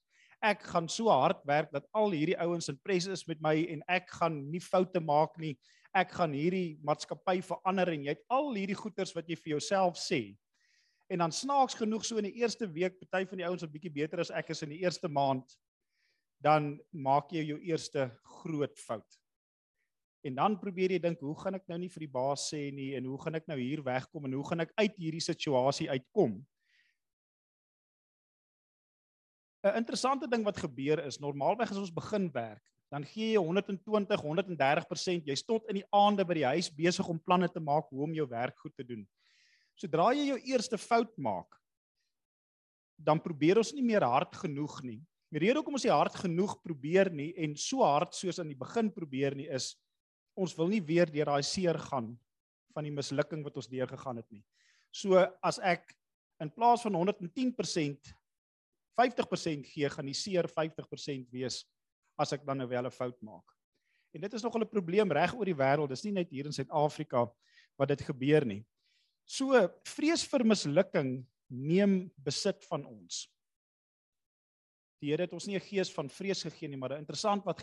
ek 0.44 0.66
gaan 0.74 0.90
so 0.92 1.08
hard 1.08 1.40
werk 1.48 1.72
dat 1.72 1.86
al 1.96 2.12
hierdie 2.12 2.38
ouens 2.44 2.68
in 2.72 2.80
pres 2.84 3.08
is 3.08 3.24
met 3.30 3.40
my 3.44 3.56
en 3.72 3.84
ek 3.92 4.12
gaan 4.20 4.42
nie 4.52 4.62
foute 4.64 5.00
maak 5.00 5.38
nie. 5.40 5.56
Ek 5.96 6.12
gaan 6.18 6.34
hierdie 6.36 6.80
maatskappy 6.84 7.38
verander 7.46 7.94
en 7.94 8.04
jy 8.04 8.16
het 8.16 8.24
al 8.34 8.52
hierdie 8.58 8.78
goeders 8.78 9.14
wat 9.16 9.30
jy 9.30 9.38
vir 9.40 9.54
jouself 9.56 10.00
sê. 10.02 10.36
En 11.12 11.24
dan 11.24 11.32
snaaks 11.32 11.78
genoeg 11.80 12.04
so 12.04 12.20
in 12.20 12.28
die 12.28 12.42
eerste 12.42 12.68
week, 12.68 12.98
party 13.00 13.24
van 13.30 13.40
die 13.40 13.48
ouens 13.48 13.64
wat 13.64 13.72
bietjie 13.72 13.94
beter 13.94 14.24
as 14.24 14.34
ek 14.34 14.52
is 14.52 14.64
in 14.66 14.74
die 14.74 14.82
eerste 14.84 15.08
maand, 15.12 15.56
dan 16.44 16.74
maak 16.92 17.32
jy 17.32 17.46
jou 17.54 17.60
eerste 17.64 18.10
groot 18.42 18.80
fout. 18.80 19.20
En 20.24 20.36
dan 20.36 20.56
probeer 20.60 20.96
jy 20.96 21.00
dink, 21.04 21.22
hoe 21.24 21.36
gaan 21.40 21.58
ek 21.60 21.68
nou 21.72 21.78
nie 21.82 21.92
vir 21.92 22.06
die 22.06 22.12
baas 22.12 22.48
sê 22.52 22.66
nie 22.72 22.94
en 22.98 23.08
hoe 23.12 23.20
gaan 23.20 23.40
ek 23.40 23.48
nou 23.52 23.60
hier 23.60 23.84
wegkom 23.84 24.28
en 24.28 24.36
hoe 24.38 24.46
gaan 24.50 24.64
ek 24.64 24.76
uit 24.80 25.00
hierdie 25.00 25.24
situasie 25.24 25.90
uitkom? 25.92 26.42
'n 29.64 29.80
interessante 29.80 30.28
ding 30.28 30.44
wat 30.44 30.60
gebeur 30.60 31.00
is 31.08 31.22
normaalweg 31.24 31.72
as 31.72 31.80
ons 31.80 31.92
begin 31.92 32.28
werk, 32.36 32.64
dan 32.92 33.06
gee 33.08 33.32
jy 33.32 33.40
120, 33.40 34.20
130%, 34.20 35.28
jy's 35.28 35.44
tot 35.48 35.70
in 35.72 35.80
die 35.80 35.88
aande 35.96 36.26
by 36.28 36.36
die 36.36 36.50
huis 36.52 36.68
besig 36.70 37.08
om 37.08 37.20
planne 37.20 37.48
te 37.48 37.64
maak 37.64 37.88
hoe 37.88 38.04
om 38.04 38.14
jou 38.14 38.28
werk 38.28 38.60
goed 38.60 38.76
te 38.76 38.84
doen. 38.84 39.06
Sodra 39.80 40.12
jy 40.12 40.28
jou 40.34 40.40
eerste 40.52 40.78
fout 40.78 41.16
maak, 41.18 41.56
dan 43.00 43.24
probeer 43.24 43.58
ons 43.64 43.72
nie 43.74 43.86
meer 43.88 44.04
hard 44.04 44.36
genoeg 44.36 44.82
nie. 44.84 45.00
Die 45.34 45.42
rede 45.42 45.58
hoekom 45.58 45.80
ons 45.80 45.86
nie 45.88 45.94
hard 45.94 46.14
genoeg 46.22 46.60
probeer 46.62 47.10
nie 47.10 47.32
en 47.42 47.56
so 47.58 47.82
hard 47.82 48.14
soos 48.14 48.38
aan 48.38 48.52
die 48.52 48.60
begin 48.60 48.92
probeer 48.94 49.34
nie 49.34 49.48
is 49.50 49.72
ons 50.38 50.54
wil 50.58 50.70
nie 50.70 50.82
weer 50.86 51.10
deur 51.10 51.32
daai 51.32 51.46
seer 51.46 51.80
gaan 51.90 52.12
van 52.74 52.86
die 52.86 52.94
mislukking 52.94 53.42
wat 53.46 53.58
ons 53.58 53.70
deurgegaan 53.70 54.22
het 54.22 54.30
nie. 54.34 54.44
So 54.94 55.18
as 55.42 55.58
ek 55.58 55.90
in 56.42 56.54
plaas 56.54 56.86
van 56.86 56.94
110% 56.94 58.14
50% 58.94 59.66
gee, 59.66 59.90
gaan 59.90 60.06
die 60.06 60.18
seer 60.18 60.46
50% 60.46 61.34
wees 61.34 61.64
as 62.22 62.34
ek 62.38 62.46
dan 62.46 62.62
nou 62.62 62.70
wel 62.70 62.86
'n 62.86 62.94
fout 62.94 63.18
maak. 63.26 63.46
En 64.14 64.22
dit 64.22 64.34
is 64.34 64.44
nog 64.44 64.56
'n 64.56 64.70
probleem 64.70 65.12
reg 65.12 65.34
oor 65.34 65.46
die 65.46 65.58
wêreld. 65.58 65.90
Dis 65.90 66.06
nie 66.06 66.14
net 66.14 66.30
hier 66.30 66.46
in 66.46 66.54
Suid-Afrika 66.54 67.26
wat 67.78 67.88
dit 67.88 68.02
gebeur 68.02 68.46
nie. 68.46 68.64
So 69.26 69.50
vrees 69.84 70.24
vir 70.26 70.46
mislukking 70.46 71.26
neem 71.50 72.12
besit 72.18 72.64
van 72.66 72.86
ons. 72.86 73.33
Die 75.04 75.12
Here 75.12 75.26
het 75.28 75.34
ons 75.36 75.48
nie 75.48 75.58
'n 75.60 75.68
gees 75.68 75.92
van 75.92 76.08
vrees 76.08 76.44
gegee 76.44 76.70
nie, 76.70 76.78
maar 76.78 76.94
'n 76.96 77.04
interessant 77.04 77.44
wat 77.44 77.60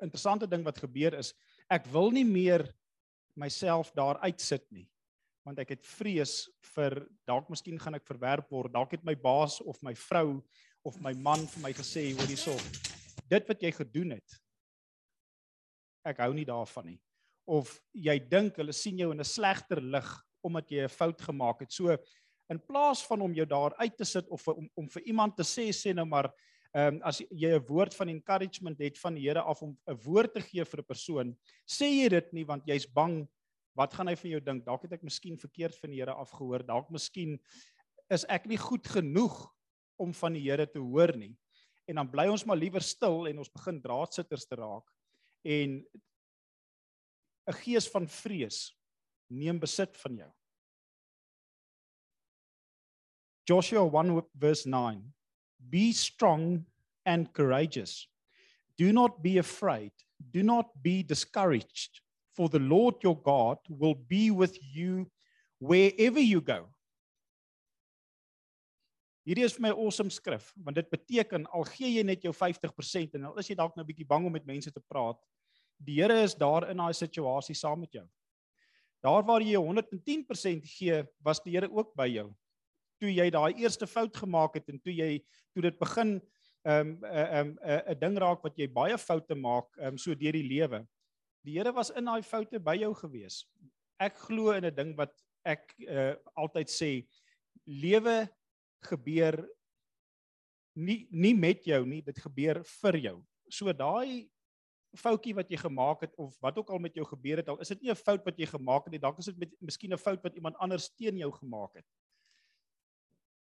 interessante 0.00 0.46
ding 0.46 0.62
wat 0.64 0.78
gebeur 0.78 1.18
is, 1.18 1.34
ek 1.68 1.86
wil 1.86 2.10
nie 2.10 2.24
meer 2.24 2.72
myself 3.34 3.92
daar 3.92 4.18
uitsit 4.22 4.70
nie 4.70 4.88
want 5.44 5.58
ek 5.58 5.74
het 5.74 5.86
vrees 5.98 6.46
vir 6.74 7.00
dalk 7.26 7.48
miskien 7.50 7.78
gaan 7.78 7.98
ek 7.98 8.06
verwerp 8.06 8.50
word. 8.50 8.72
Dalk 8.72 8.92
het 8.92 9.04
my 9.04 9.14
baas 9.18 9.60
of 9.60 9.80
my 9.82 9.94
vrou 9.94 10.40
of 10.86 10.98
my 11.02 11.12
man 11.14 11.46
vir 11.46 11.62
my 11.62 11.72
gesê, 11.72 12.12
hoor 12.14 12.30
hierso. 12.30 12.54
Dit 13.30 13.48
wat 13.50 13.62
jy 13.62 13.72
gedoen 13.74 14.16
het. 14.16 14.36
Ek 16.06 16.18
hou 16.18 16.32
nie 16.34 16.46
daarvan 16.46 16.92
nie. 16.92 17.00
Of 17.46 17.74
jy 17.94 18.18
dink 18.18 18.58
hulle 18.62 18.74
sien 18.74 18.98
jou 18.98 19.10
in 19.10 19.20
'n 19.20 19.24
slegter 19.24 19.80
lig 19.80 20.10
omdat 20.44 20.70
jy 20.70 20.84
'n 20.84 20.88
fout 20.88 21.20
gemaak 21.20 21.60
het. 21.60 21.72
So 21.72 21.96
in 22.50 22.58
plaas 22.58 23.02
van 23.06 23.22
om 23.22 23.34
jou 23.34 23.46
daar 23.46 23.74
uit 23.78 23.96
te 23.96 24.04
sit 24.04 24.28
of 24.28 24.46
om 24.48 24.68
om 24.76 24.88
vir 24.88 25.02
iemand 25.02 25.36
te 25.36 25.42
sê 25.42 25.70
sê 25.72 25.94
nou 25.94 26.04
maar 26.04 26.32
ehm 26.74 26.94
um, 26.94 27.02
as 27.04 27.20
jy 27.30 27.52
'n 27.52 27.66
woord 27.68 27.94
van 27.94 28.08
encouragement 28.08 28.78
het 28.78 28.98
van 28.98 29.14
die 29.14 29.28
Here 29.28 29.42
af 29.42 29.62
om 29.62 29.76
'n 29.86 29.98
woord 30.04 30.34
te 30.34 30.40
gee 30.40 30.64
vir 30.64 30.80
'n 30.80 30.84
persoon, 30.84 31.36
sê 31.66 31.86
jy 31.86 32.08
dit 32.08 32.32
nie 32.32 32.44
want 32.44 32.66
jy's 32.66 32.86
bang 32.86 33.28
Wat 33.78 33.94
gaan 33.96 34.10
hy 34.10 34.16
van 34.20 34.32
jou 34.34 34.40
dink? 34.44 34.64
Dalk 34.66 34.84
het 34.84 34.98
ek 34.98 35.04
miskien 35.06 35.38
verkeerd 35.40 35.76
van 35.80 35.92
die 35.92 36.02
Here 36.02 36.14
afgehoor. 36.20 36.64
Dalk 36.66 36.90
miskien 36.92 37.38
is 38.12 38.26
ek 38.28 38.44
nie 38.50 38.60
goed 38.60 38.84
genoeg 38.88 39.36
om 40.00 40.12
van 40.16 40.36
die 40.36 40.44
Here 40.44 40.66
te 40.68 40.82
hoor 40.82 41.14
nie. 41.16 41.32
En 41.88 42.02
dan 42.02 42.10
bly 42.12 42.28
ons 42.30 42.44
maar 42.46 42.60
liewer 42.60 42.84
stil 42.84 43.30
en 43.30 43.40
ons 43.40 43.52
begin 43.52 43.80
draadsitters 43.82 44.44
te 44.46 44.58
raak 44.60 44.84
en 45.42 45.80
'n 47.48 47.56
gees 47.64 47.88
van 47.90 48.06
vrees 48.06 48.76
neem 49.28 49.58
besit 49.58 49.96
van 49.96 50.16
jou. 50.16 50.30
Joshua 53.48 53.82
1 53.82 54.22
verse 54.38 54.68
9 54.68 55.02
Be 55.70 55.92
strong 55.92 56.64
and 57.04 57.32
courageous. 57.32 58.08
Do 58.76 58.92
not 58.92 59.22
be 59.22 59.38
afraid. 59.38 59.92
Do 60.30 60.42
not 60.42 60.70
be 60.82 61.02
discouraged 61.02 62.00
for 62.34 62.48
the 62.48 62.58
Lord 62.58 62.96
your 63.02 63.16
God 63.16 63.58
will 63.68 63.94
be 63.94 64.30
with 64.30 64.58
you 64.74 65.10
wherever 65.58 66.20
you 66.20 66.40
go. 66.40 66.68
Hierdie 69.22 69.44
is 69.46 69.54
vir 69.54 69.68
my 69.68 69.70
awesome 69.70 70.10
skrif 70.10 70.48
want 70.58 70.80
dit 70.80 70.88
beteken 70.90 71.44
al 71.54 71.66
gee 71.70 71.92
jy 71.98 72.02
net 72.06 72.24
jou 72.26 72.32
50% 72.34 73.14
en 73.18 73.28
al 73.28 73.38
is 73.38 73.50
jy 73.52 73.54
dalk 73.58 73.76
nou 73.76 73.84
'n 73.84 73.90
bietjie 73.92 74.08
bang 74.08 74.26
om 74.26 74.32
met 74.34 74.46
mense 74.46 74.72
te 74.72 74.82
praat, 74.82 75.20
die 75.78 76.00
Here 76.00 76.22
is 76.22 76.34
daar 76.34 76.70
in 76.70 76.76
daai 76.76 76.94
situasie 76.94 77.54
saam 77.54 77.80
met 77.80 77.92
jou. 77.92 78.06
Daar 79.02 79.22
waar 79.22 79.42
jy 79.42 79.58
110% 79.58 80.66
gee, 80.66 81.02
was 81.22 81.40
die 81.40 81.52
Here 81.52 81.70
ook 81.70 81.94
by 81.94 82.06
jou. 82.06 82.34
Toe 83.02 83.10
jy 83.10 83.26
daai 83.34 83.58
eerste 83.58 83.88
fout 83.90 84.14
gemaak 84.16 84.54
het 84.60 84.68
en 84.70 84.78
toe 84.78 84.94
jy 84.94 85.16
toe 85.52 85.66
dit 85.66 85.78
begin 85.80 86.20
ehm 86.62 86.92
um, 86.92 86.98
'n 87.02 87.04
uh, 87.04 87.38
um, 87.40 87.48
'n 87.58 87.70
uh, 87.70 87.90
'n 87.90 87.98
ding 87.98 88.18
raak 88.22 88.42
wat 88.46 88.58
jy 88.58 88.68
baie 88.70 88.98
foute 88.98 89.34
maak, 89.34 89.66
ehm 89.78 89.94
um, 89.94 89.98
so 89.98 90.14
deur 90.14 90.32
die 90.32 90.46
lewe. 90.46 90.86
Die 91.42 91.58
Here 91.58 91.72
was 91.72 91.90
in 91.90 92.06
daai 92.06 92.22
foute 92.22 92.60
by 92.60 92.76
jou 92.78 92.94
gewees. 92.94 93.42
Ek 93.98 94.14
glo 94.14 94.52
in 94.52 94.64
'n 94.64 94.74
ding 94.74 94.94
wat 94.96 95.10
ek 95.44 95.74
uh, 95.88 96.14
altyd 96.38 96.70
sê, 96.70 96.90
lewe 97.66 98.28
gebeur 98.86 99.42
nie 100.74 101.08
nie 101.10 101.34
met 101.34 101.64
jou 101.64 101.82
nie, 101.86 102.02
dit 102.02 102.18
gebeur 102.18 102.62
vir 102.64 102.96
jou. 102.96 103.16
So 103.50 103.72
daai 103.72 104.30
foutjie 104.96 105.34
wat 105.34 105.50
jy 105.50 105.56
gemaak 105.56 106.04
het 106.04 106.14
of 106.20 106.36
wat 106.44 106.58
ook 106.58 106.70
al 106.70 106.78
met 106.78 106.94
jou 106.94 107.04
gebeur 107.08 107.40
het, 107.40 107.48
al 107.48 107.60
is 107.60 107.68
dit 107.68 107.82
nie 107.82 107.90
'n 107.90 107.96
fout 107.96 108.24
wat 108.24 108.38
jy 108.38 108.46
gemaak 108.46 108.84
het 108.84 108.92
nie, 108.92 109.00
dalk 109.00 109.18
is 109.18 109.26
dit 109.26 109.38
met 109.38 109.50
miskien 109.60 109.92
'n 109.92 109.98
fout 109.98 110.22
wat 110.22 110.34
iemand 110.34 110.56
anders 110.56 110.94
teen 110.94 111.18
jou 111.18 111.32
gemaak 111.32 111.74
het. 111.74 111.86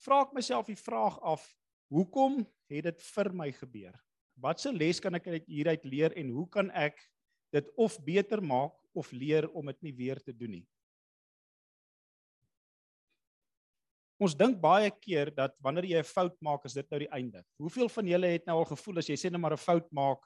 Vra 0.01 0.23
ek 0.25 0.33
myself 0.33 0.69
die 0.71 0.79
vraag 0.81 1.19
af, 1.21 1.45
hoekom 1.93 2.41
het 2.73 2.87
dit 2.89 3.03
vir 3.13 3.33
my 3.37 3.51
gebeur? 3.53 3.97
Watse 4.41 4.73
les 4.73 5.01
kan 5.03 5.19
ek 5.19 5.29
hieruit 5.45 5.85
leer 5.85 6.15
en 6.17 6.31
hoe 6.33 6.47
kan 6.49 6.71
ek 6.73 6.97
dit 7.53 7.67
of 7.77 7.99
beter 8.07 8.41
maak 8.41 8.73
of 8.97 9.11
leer 9.13 9.49
om 9.53 9.69
dit 9.69 9.83
nie 9.89 9.93
weer 9.99 10.21
te 10.25 10.33
doen 10.33 10.57
nie. 10.61 10.67
Ons 14.21 14.37
dink 14.37 14.59
baie 14.61 14.91
keer 15.01 15.31
dat 15.33 15.55
wanneer 15.65 15.87
jy 15.89 16.01
'n 16.01 16.05
fout 16.05 16.37
maak, 16.45 16.65
is 16.65 16.75
dit 16.75 16.91
nou 16.91 16.99
die 16.99 17.13
einde. 17.13 17.45
Hoeveel 17.57 17.89
van 17.89 18.07
julle 18.07 18.27
het 18.27 18.47
nou 18.47 18.59
al 18.59 18.69
gevoel 18.69 18.99
as 18.99 19.09
jy 19.09 19.17
sê 19.17 19.31
net 19.31 19.41
maar 19.41 19.53
'n 19.53 19.57
fout 19.57 19.93
maak, 19.93 20.21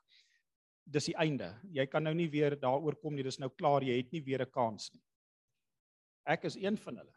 dis 0.87 1.07
die 1.07 1.17
einde. 1.17 1.55
Jy 1.71 1.87
kan 1.87 2.03
nou 2.03 2.15
nie 2.15 2.29
weer 2.29 2.57
daaroor 2.57 2.97
kom 2.97 3.15
nie, 3.15 3.23
dis 3.23 3.39
nou 3.39 3.51
klaar, 3.51 3.83
jy 3.83 3.97
het 3.97 4.13
nie 4.13 4.21
weer 4.21 4.43
'n 4.43 4.51
kans 4.51 4.91
nie. 4.93 5.03
Ek 6.27 6.45
is 6.45 6.57
een 6.57 6.77
van 6.77 6.97
hulle. 6.97 7.15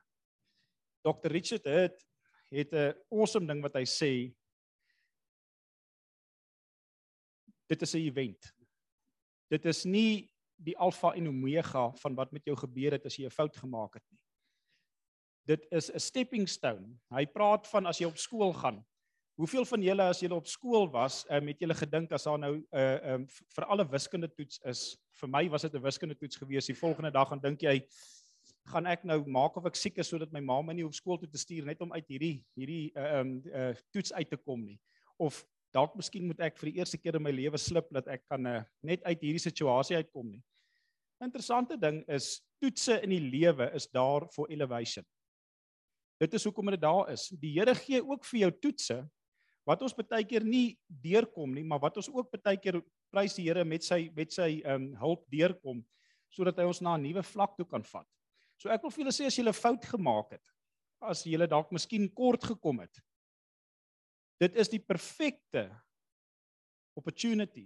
Dr. 1.04 1.30
Richard 1.32 1.66
het 1.66 2.06
het 2.50 2.74
'n 2.74 2.94
awesome 3.12 3.48
ding 3.48 3.62
wat 3.62 3.74
hy 3.74 3.86
sê. 3.86 4.34
Dit 7.68 7.82
is 7.82 7.94
'n 7.94 7.98
event 7.98 8.58
Dit 9.52 9.66
is 9.66 9.86
nie 9.88 10.28
die 10.58 10.76
alfa 10.82 11.14
en 11.16 11.30
omega 11.30 11.88
van 12.02 12.16
wat 12.18 12.34
met 12.36 12.48
jou 12.48 12.56
gebeur 12.58 12.98
het 12.98 13.06
as 13.06 13.16
jy 13.16 13.26
'n 13.26 13.32
fout 13.32 13.56
gemaak 13.56 13.94
het 13.94 14.04
nie. 14.12 14.20
Dit 15.46 15.68
is 15.72 15.90
'n 15.92 16.00
stepping 16.00 16.50
stone. 16.50 16.98
Hy 17.10 17.26
praat 17.26 17.68
van 17.68 17.86
as 17.86 18.00
jy 18.00 18.06
op 18.08 18.18
skool 18.18 18.54
gaan. 18.54 18.86
Hoeveel 19.38 19.66
van 19.66 19.82
julle 19.82 20.04
as 20.04 20.20
julle 20.20 20.36
op 20.36 20.48
skool 20.48 20.90
was, 20.92 21.26
um, 21.30 21.48
het 21.48 21.60
julle 21.60 21.76
gedink 21.76 22.12
as 22.12 22.24
daar 22.24 22.40
nou 22.40 22.56
'n 22.58 22.68
uh, 22.72 22.96
eh, 22.96 23.14
um, 23.14 23.28
vir 23.28 23.66
alle 23.66 23.86
wiskunde 23.86 24.34
toets 24.34 24.60
is? 24.66 24.98
Vir 25.14 25.30
my 25.30 25.50
was 25.50 25.62
dit 25.62 25.74
'n 25.74 25.82
wiskunde 25.82 26.18
toets 26.18 26.36
gewees. 26.36 26.66
Die 26.66 26.76
volgende 26.76 27.12
dag 27.12 27.28
gaan 27.30 27.40
dink 27.40 27.62
jy 27.62 27.88
gaan 28.72 28.88
ek 28.90 29.06
nou 29.08 29.22
maak 29.32 29.58
of 29.60 29.68
ek 29.70 29.78
siek 29.80 30.00
is 30.02 30.10
sodat 30.12 30.34
my 30.34 30.42
ma 30.44 30.60
my 30.62 30.76
nie 30.76 30.86
op 30.86 30.96
skool 30.96 31.20
toe 31.22 31.30
te 31.32 31.40
stuur 31.40 31.68
net 31.68 31.82
om 31.84 31.94
uit 31.94 32.08
hierdie 32.12 32.36
hierdie 32.58 32.84
uh, 32.96 33.22
um 33.22 33.38
uh, 33.48 33.72
toets 33.96 34.14
uit 34.14 34.30
te 34.30 34.38
kom 34.38 34.66
nie. 34.66 34.78
Of 35.18 35.44
dalk 35.76 35.96
miskien 36.00 36.28
moet 36.28 36.42
ek 36.48 36.58
vir 36.60 36.72
die 36.72 36.80
eerste 36.82 37.00
keer 37.00 37.18
in 37.20 37.24
my 37.24 37.34
lewe 37.34 37.60
slip 37.62 37.90
dat 37.96 38.08
ek 38.12 38.26
kan 38.28 38.46
uh, 38.48 38.62
net 38.84 39.04
uit 39.08 39.24
hierdie 39.24 39.44
situasie 39.44 40.00
uitkom 40.00 40.32
nie. 40.36 40.42
Interessante 41.24 41.78
ding 41.82 42.04
is 42.14 42.38
toetse 42.62 43.00
in 43.06 43.14
die 43.16 43.24
lewe 43.24 43.72
is 43.78 43.88
daar 43.90 44.28
vir 44.36 44.52
elevation. 44.54 45.06
Dit 46.22 46.34
is 46.34 46.46
hoekom 46.46 46.72
dit 46.74 46.82
daar 46.82 47.12
is. 47.14 47.28
Die 47.42 47.54
Here 47.58 47.76
gee 47.78 48.02
ook 48.02 48.26
vir 48.26 48.40
jou 48.46 48.52
toetse 48.68 49.02
wat 49.68 49.82
ons 49.84 49.96
baie 49.98 50.24
keer 50.24 50.46
nie 50.48 50.78
deurkom 50.88 51.52
nie, 51.54 51.66
maar 51.68 51.82
wat 51.84 51.98
ons 52.00 52.08
ook 52.10 52.32
baie 52.40 52.60
keer 52.62 52.80
prys 53.14 53.36
die 53.38 53.48
Here 53.50 53.66
met 53.68 53.86
sy 53.86 54.08
met 54.16 54.34
sy 54.34 54.58
ehm 54.64 54.92
um, 54.92 54.92
hulp 55.02 55.26
deurkom 55.34 55.84
sodat 56.34 56.58
hy 56.60 56.68
ons 56.68 56.82
na 56.84 56.98
'n 56.98 57.04
nuwe 57.08 57.24
vlak 57.24 57.56
toe 57.56 57.66
kan 57.66 57.84
vat. 57.84 58.08
So 58.58 58.70
ek 58.70 58.82
wil 58.84 58.92
vir 58.92 59.04
julle 59.04 59.14
sê 59.14 59.26
as 59.26 59.38
'n 59.40 59.54
fout 59.54 59.86
gemaak 59.86 60.32
het, 60.32 60.54
as 61.02 61.24
jy 61.24 61.38
dalk 61.48 61.72
miskien 61.72 62.10
kort 62.10 62.44
gekom 62.44 62.80
het, 62.80 63.02
Dit 64.38 64.58
is 64.58 64.70
die 64.70 64.82
perfekte 64.82 65.66
opportunity 66.98 67.66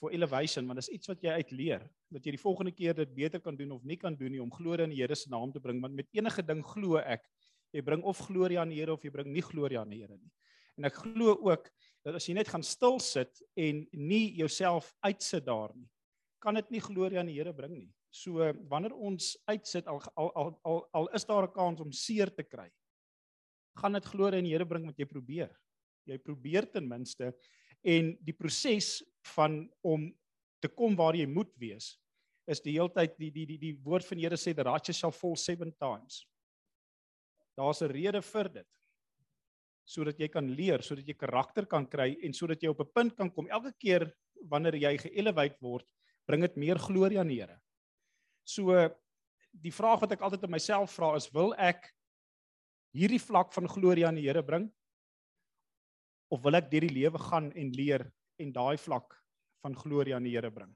for 0.00 0.12
elevation, 0.14 0.66
want 0.68 0.80
dit 0.80 0.86
is 0.86 0.94
iets 0.96 1.10
wat 1.10 1.24
jy 1.24 1.34
uitleer 1.42 1.84
dat 2.08 2.24
jy 2.24 2.32
die 2.36 2.40
volgende 2.40 2.72
keer 2.72 2.96
dit 2.96 3.10
beter 3.12 3.42
kan 3.44 3.56
doen 3.56 3.74
of 3.76 3.84
nie 3.84 3.98
kan 4.00 4.14
doen 4.16 4.32
nie 4.32 4.40
om 4.40 4.52
glorie 4.54 4.86
in 4.86 4.94
die 4.94 5.00
Here 5.02 5.16
se 5.18 5.28
naam 5.28 5.52
te 5.52 5.60
bring, 5.60 5.82
want 5.84 5.96
met 5.98 6.08
enige 6.16 6.44
ding 6.46 6.62
glo 6.64 7.02
ek 7.02 7.26
jy 7.76 7.82
bring 7.84 8.04
of 8.08 8.20
glorie 8.30 8.56
aan 8.60 8.72
die 8.72 8.78
Here 8.80 8.94
of 8.94 9.04
jy 9.04 9.12
bring 9.12 9.28
nie 9.34 9.44
glorie 9.44 9.80
aan 9.80 9.92
die 9.92 10.00
Here 10.00 10.16
nie. 10.16 10.32
En 10.78 10.88
ek 10.88 11.02
glo 11.02 11.34
ook 11.50 11.68
dat 12.06 12.16
as 12.16 12.28
jy 12.30 12.38
net 12.38 12.48
gaan 12.48 12.64
stil 12.64 12.96
sit 13.02 13.42
en 13.58 13.82
nie 13.92 14.24
jouself 14.38 14.94
uitsit 15.04 15.44
daar 15.44 15.74
nie, 15.76 15.88
kan 16.40 16.56
dit 16.56 16.78
nie 16.78 16.84
glorie 16.84 17.20
aan 17.20 17.28
die 17.28 17.36
Here 17.36 17.52
bring 17.52 17.74
nie. 17.76 17.90
So 18.10 18.52
wanneer 18.68 18.94
ons 18.94 19.36
uitsit 19.46 19.86
al 19.86 20.00
al 20.16 20.30
al 20.34 20.52
al, 20.64 20.82
al 20.92 21.08
is 21.14 21.24
daar 21.24 21.44
'n 21.44 21.52
kans 21.52 21.80
om 21.80 21.92
seer 21.92 22.30
te 22.34 22.42
kry, 22.42 22.70
gaan 23.76 23.92
dit 23.92 24.04
glorie 24.04 24.38
in 24.38 24.44
die 24.44 24.52
Here 24.52 24.66
bring 24.66 24.86
wat 24.86 24.98
jy 24.98 25.04
probeer. 25.04 25.50
Jy 26.06 26.18
probeer 26.18 26.70
ten 26.72 26.88
minste 26.88 27.34
en 27.84 28.16
die 28.24 28.32
proses 28.32 29.02
van 29.34 29.68
om 29.82 30.12
te 30.60 30.68
kom 30.68 30.96
waar 30.96 31.14
jy 31.14 31.26
moet 31.26 31.52
wees 31.60 31.98
is 32.48 32.62
die 32.64 32.78
heeltyd 32.78 33.18
die 33.20 33.30
die 33.30 33.44
die 33.46 33.58
die 33.58 33.74
woord 33.84 34.06
van 34.08 34.18
die 34.18 34.24
Here 34.24 34.36
sê 34.40 34.54
the 34.56 34.64
righteous 34.64 34.98
shall 34.98 35.12
fall 35.12 35.36
seven 35.36 35.72
times. 35.78 36.24
Daar's 37.56 37.82
'n 37.82 37.92
rede 37.92 38.22
vir 38.22 38.48
dit. 38.48 38.66
Sodat 39.84 40.18
jy 40.18 40.28
kan 40.28 40.48
leer, 40.48 40.82
sodat 40.82 41.06
jy 41.06 41.14
karakter 41.14 41.66
kan 41.66 41.86
kry 41.86 42.16
en 42.22 42.32
sodat 42.32 42.62
jy 42.62 42.68
op 42.68 42.80
'n 42.80 42.92
punt 42.94 43.16
kan 43.16 43.30
kom 43.30 43.48
elke 43.48 43.72
keer 43.78 44.12
wanneer 44.48 44.74
jy 44.74 44.96
geelevate 44.98 45.58
word, 45.60 45.86
bring 46.26 46.40
dit 46.40 46.56
meer 46.56 46.78
glorie 46.78 47.18
aan 47.18 47.28
die 47.28 47.40
Here. 47.40 47.60
So 48.48 48.72
die 49.52 49.72
vraag 49.74 50.00
wat 50.04 50.14
ek 50.16 50.24
altyd 50.24 50.46
aan 50.46 50.54
myself 50.56 50.94
vra 50.96 51.12
is 51.18 51.28
wil 51.34 51.52
ek 51.60 51.90
hierdie 52.96 53.20
vlak 53.20 53.52
van 53.52 53.68
glorie 53.68 54.06
aan 54.08 54.16
die 54.16 54.24
Here 54.24 54.42
bring? 54.44 54.68
Of 56.32 56.40
wil 56.44 56.56
ek 56.56 56.70
deur 56.72 56.86
die 56.86 56.96
lewe 56.96 57.20
gaan 57.28 57.50
en 57.52 57.72
leer 57.76 58.06
en 58.40 58.52
daai 58.54 58.78
vlak 58.80 59.16
van 59.64 59.76
glorie 59.76 60.16
aan 60.16 60.24
die 60.24 60.32
Here 60.36 60.52
bring? 60.54 60.72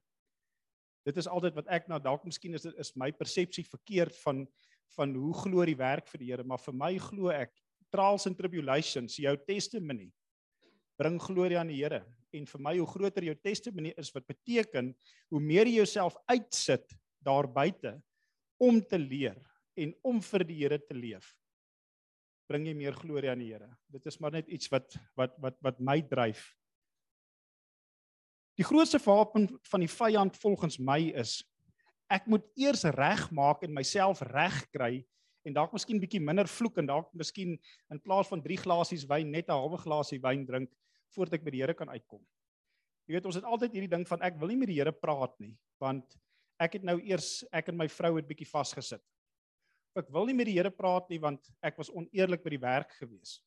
Dit 1.09 1.17
is 1.19 1.27
altyd 1.27 1.57
wat 1.59 1.71
ek 1.73 1.89
nou 1.91 1.99
dalk 2.03 2.27
miskien 2.29 2.55
is 2.59 2.69
is 2.69 2.93
my 2.97 3.11
persepsie 3.17 3.65
verkeerd 3.67 4.17
van 4.23 4.47
van 4.93 5.15
hoe 5.17 5.33
glorie 5.33 5.79
werk 5.79 6.11
vir 6.13 6.21
die 6.21 6.27
Here, 6.29 6.45
maar 6.45 6.61
vir 6.61 6.75
my 6.77 6.91
glo 7.01 7.31
ek 7.33 7.55
trials 7.93 8.27
and 8.29 8.37
tribulations, 8.37 9.17
jou 9.17 9.33
testimony 9.49 10.11
bring 11.01 11.17
glorie 11.21 11.57
aan 11.57 11.73
die 11.73 11.81
Here. 11.81 12.03
En 12.37 12.45
vir 12.49 12.61
my 12.61 12.75
hoe 12.77 12.89
groter 12.89 13.25
jou 13.25 13.35
testimony 13.41 13.95
is 13.97 14.13
wat 14.13 14.29
beteken 14.29 14.93
hoe 15.33 15.41
meer 15.41 15.71
jy 15.71 15.81
jouself 15.81 16.19
uitsit 16.29 16.93
daar 17.25 17.49
buite 17.51 17.97
om 18.63 18.81
te 18.83 18.99
leer 18.99 19.39
en 19.79 19.95
om 20.03 20.21
vir 20.23 20.45
die 20.45 20.59
Here 20.63 20.79
te 20.79 20.95
leef 20.95 21.33
bring 22.53 22.67
jy 22.69 22.75
meer 22.77 22.97
glorie 22.97 23.31
aan 23.33 23.41
die 23.41 23.53
Here. 23.53 23.71
Dit 23.93 24.07
is 24.11 24.19
maar 24.21 24.35
net 24.35 24.51
iets 24.53 24.69
wat 24.73 24.99
wat 25.19 25.39
wat 25.41 25.57
wat 25.65 25.81
my 25.81 26.01
dryf. 26.05 26.51
Die 28.61 28.67
grootste 28.69 29.01
wapen 29.01 29.49
van 29.71 29.81
die 29.81 29.91
vyand 29.91 30.37
volgens 30.43 30.77
my 30.79 31.01
is 31.23 31.41
ek 32.13 32.27
moet 32.29 32.45
eers 32.61 32.85
regmaak 32.93 33.65
en 33.65 33.73
myself 33.73 34.21
regkry 34.29 35.01
en 35.49 35.57
dalk 35.57 35.73
miskien 35.73 36.01
bietjie 36.03 36.21
minder 36.21 36.47
vloek 36.47 36.77
en 36.83 36.91
dalk 36.91 37.09
miskien 37.17 37.57
in 37.91 38.03
plaas 38.05 38.29
van 38.31 38.43
3 38.45 38.61
glasies 38.67 39.07
wyn 39.09 39.33
net 39.33 39.49
'n 39.49 39.57
halwe 39.57 39.81
glasie 39.81 40.21
wyn 40.21 40.45
drink 40.47 40.71
voordat 41.17 41.41
ek 41.41 41.45
by 41.45 41.51
die 41.51 41.63
Here 41.65 41.75
kan 41.75 41.89
uitkom. 41.89 42.21
Jy 43.09 43.15
weet 43.17 43.27
ons 43.27 43.35
het 43.41 43.45
altyd 43.45 43.73
hierdie 43.73 43.91
ding 43.97 44.07
van 44.07 44.23
ek 44.23 44.39
wil 44.39 44.49
nie 44.49 44.61
met 44.61 44.69
die 44.69 44.79
Here 44.79 44.93
praat 44.93 45.35
nie 45.41 45.57
want 45.81 46.05
ek 46.63 46.79
het 46.79 46.87
nou 46.87 46.99
eers 47.01 47.43
ek 47.53 47.73
en 47.73 47.77
my 47.81 47.89
vrou 47.91 48.15
het 48.17 48.29
bietjie 48.29 48.49
vasgesit 48.49 49.03
ek 49.99 50.13
wil 50.13 50.29
nie 50.29 50.37
met 50.37 50.49
die 50.49 50.57
Here 50.57 50.73
praat 50.73 51.11
nie 51.13 51.21
want 51.21 51.51
ek 51.65 51.81
was 51.81 51.91
oneerlik 51.93 52.45
by 52.45 52.55
die 52.55 52.63
werk 52.63 52.95
gewees. 53.01 53.41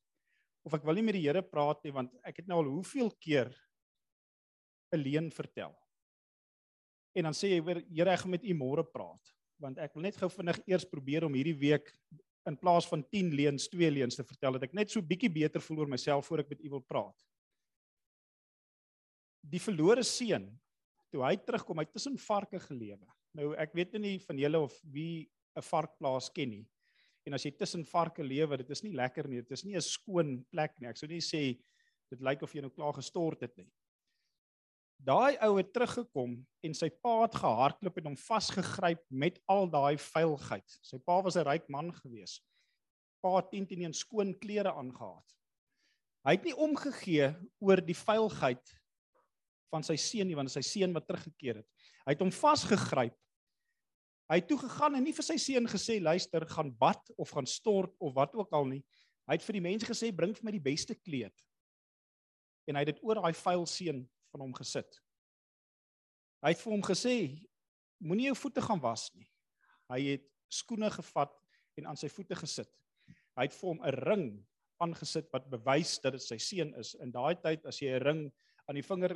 Of 0.66 0.76
ek 0.78 0.86
wil 0.86 0.98
nie 0.98 1.06
met 1.08 1.18
die 1.18 1.24
Here 1.26 1.42
praat 1.46 1.82
nie 1.86 1.94
want 1.96 2.14
ek 2.26 2.42
het 2.42 2.50
nou 2.50 2.62
al 2.62 2.70
hoeveel 2.70 3.12
keer 3.22 3.50
'n 4.94 5.02
leuen 5.02 5.32
vertel. 5.32 5.74
En 7.16 7.24
dan 7.24 7.34
sê 7.34 7.50
jy 7.50 7.62
weer 7.62 7.84
Here 7.90 8.12
ek 8.12 8.20
gaan 8.20 8.32
met 8.32 8.44
u 8.44 8.54
môre 8.54 8.84
praat 8.84 9.34
want 9.58 9.78
ek 9.80 9.94
wil 9.96 10.04
net 10.04 10.18
gou 10.18 10.30
vinnig 10.30 10.60
eers 10.68 10.86
probeer 10.86 11.24
om 11.24 11.34
hierdie 11.34 11.58
week 11.58 11.94
in 12.46 12.58
plaas 12.58 12.86
van 12.86 13.04
10 13.10 13.32
leuns 13.32 13.70
2 13.70 13.90
leuns 13.90 14.16
te 14.16 14.24
vertel 14.24 14.54
dat 14.54 14.64
ek 14.64 14.74
net 14.74 14.92
so 14.92 15.02
bietjie 15.02 15.32
beter 15.32 15.62
voel 15.62 15.80
oor 15.80 15.88
myself 15.88 16.28
voor 16.28 16.40
ek 16.40 16.50
met 16.50 16.62
u 16.62 16.70
wil 16.70 16.82
praat. 16.82 17.16
Die 19.42 19.60
verlore 19.60 20.04
seun 20.04 20.60
toe 21.16 21.24
hy 21.24 21.36
terugkom, 21.40 21.80
hy 21.80 21.88
tussen 21.88 22.18
varke 22.20 22.60
gelewe. 22.68 23.08
Nou 23.36 23.54
ek 23.60 23.76
weet 23.78 23.96
nie 24.02 24.18
van 24.28 24.40
julle 24.40 24.60
of 24.68 24.76
wie 24.92 25.30
'n 25.56 25.64
varkplaas 25.64 26.30
ken 26.36 26.50
nie. 26.50 26.66
En 27.26 27.34
as 27.34 27.46
jy 27.46 27.52
tussen 27.56 27.86
varke 27.88 28.24
lewe, 28.24 28.58
dit 28.58 28.70
is 28.70 28.84
nie 28.84 28.94
lekker 28.94 29.28
nie. 29.28 29.42
Dit 29.42 29.52
is 29.52 29.64
nie 29.66 29.76
'n 29.76 29.82
skoon 29.82 30.46
plek 30.52 30.80
nie. 30.80 30.90
Ek 30.90 30.98
sou 30.98 31.08
nie 31.08 31.22
sê 31.22 31.58
dit 32.12 32.22
lyk 32.22 32.44
of 32.44 32.54
jy 32.54 32.62
nou 32.62 32.70
klaar 32.70 32.94
gestort 32.94 33.42
het 33.42 33.58
nie. 33.58 33.72
Daai 35.00 35.38
ou 35.42 35.58
het 35.58 35.74
teruggekom 35.74 36.46
en 36.64 36.74
sy 36.74 36.90
pa 36.90 37.22
het 37.24 37.36
gehardloop 37.36 37.98
en 37.98 38.06
hom 38.06 38.16
vasgegryp 38.18 39.04
met 39.10 39.40
al 39.48 39.68
daai 39.68 39.98
veiligheid. 39.98 40.80
Sy 40.82 40.98
pa 40.98 41.22
was 41.22 41.36
'n 41.38 41.46
ryk 41.46 41.70
man 41.70 41.92
gewees. 41.92 42.42
Pa 43.22 43.38
het 43.38 43.52
teen 43.52 43.68
teen 43.68 43.94
skoon 43.94 44.34
klere 44.34 44.72
aangetree. 44.72 45.36
Hy 46.26 46.32
het 46.32 46.44
nie 46.44 46.56
omgegee 46.56 47.36
oor 47.60 47.82
die 47.82 47.94
veiligheid 47.94 48.64
van 49.72 49.84
sy 49.84 49.96
seun 49.96 50.28
nie, 50.28 50.36
want 50.36 50.52
sy 50.52 50.62
seun 50.62 50.94
wat 50.94 51.08
teruggekeer 51.08 51.62
het. 51.62 51.68
Hy 52.06 52.14
het 52.14 52.22
hom 52.22 52.32
vasgegryp 52.32 53.16
Hy 54.26 54.40
het 54.40 54.48
toe 54.50 54.58
gegaan 54.58 54.98
en 54.98 55.04
nie 55.06 55.14
vir 55.14 55.26
sy 55.26 55.36
seun 55.38 55.68
gesê 55.70 56.00
luister 56.02 56.48
gaan 56.50 56.72
bad 56.80 57.12
of 57.22 57.30
gaan 57.36 57.46
stort 57.46 57.94
of 58.02 58.16
wat 58.16 58.34
ook 58.34 58.54
al 58.58 58.66
nie. 58.72 58.82
Hy 59.30 59.38
het 59.38 59.46
vir 59.46 59.60
die 59.60 59.66
mense 59.68 59.90
gesê 59.90 60.10
bring 60.14 60.34
vir 60.34 60.48
my 60.48 60.54
die 60.56 60.64
beste 60.66 60.96
kleed. 60.98 61.34
En 62.66 62.78
hy 62.78 62.82
het 62.82 62.96
dit 62.96 63.04
oor 63.06 63.22
daai 63.22 63.38
vuil 63.38 63.66
seun 63.70 64.02
van 64.34 64.46
hom 64.48 64.56
gesit. 64.58 64.98
Hy 66.42 66.54
het 66.56 66.62
vir 66.62 66.74
hom 66.74 66.86
gesê 66.86 67.16
moenie 68.02 68.32
jou 68.32 68.40
voete 68.42 68.64
gaan 68.66 68.82
was 68.82 69.08
nie. 69.14 69.30
Hy 69.94 70.02
het 70.08 70.26
skoene 70.50 70.90
gevat 70.94 71.38
en 71.78 71.92
aan 71.92 72.00
sy 72.00 72.10
voete 72.10 72.38
gesit. 72.40 72.72
Hy 73.38 73.46
het 73.46 73.54
vir 73.54 73.70
hom 73.70 73.82
'n 73.86 73.96
ring 74.10 74.28
aangesit 74.82 75.30
wat 75.34 75.50
bewys 75.50 76.00
dat 76.02 76.14
dit 76.18 76.22
sy 76.22 76.38
seun 76.38 76.74
is. 76.82 76.96
In 76.96 77.12
daai 77.12 77.36
tyd 77.36 77.66
as 77.66 77.80
jy 77.80 77.94
'n 77.94 78.04
ring 78.04 78.32
aan 78.66 78.80
die 78.80 78.86
vinger 78.86 79.14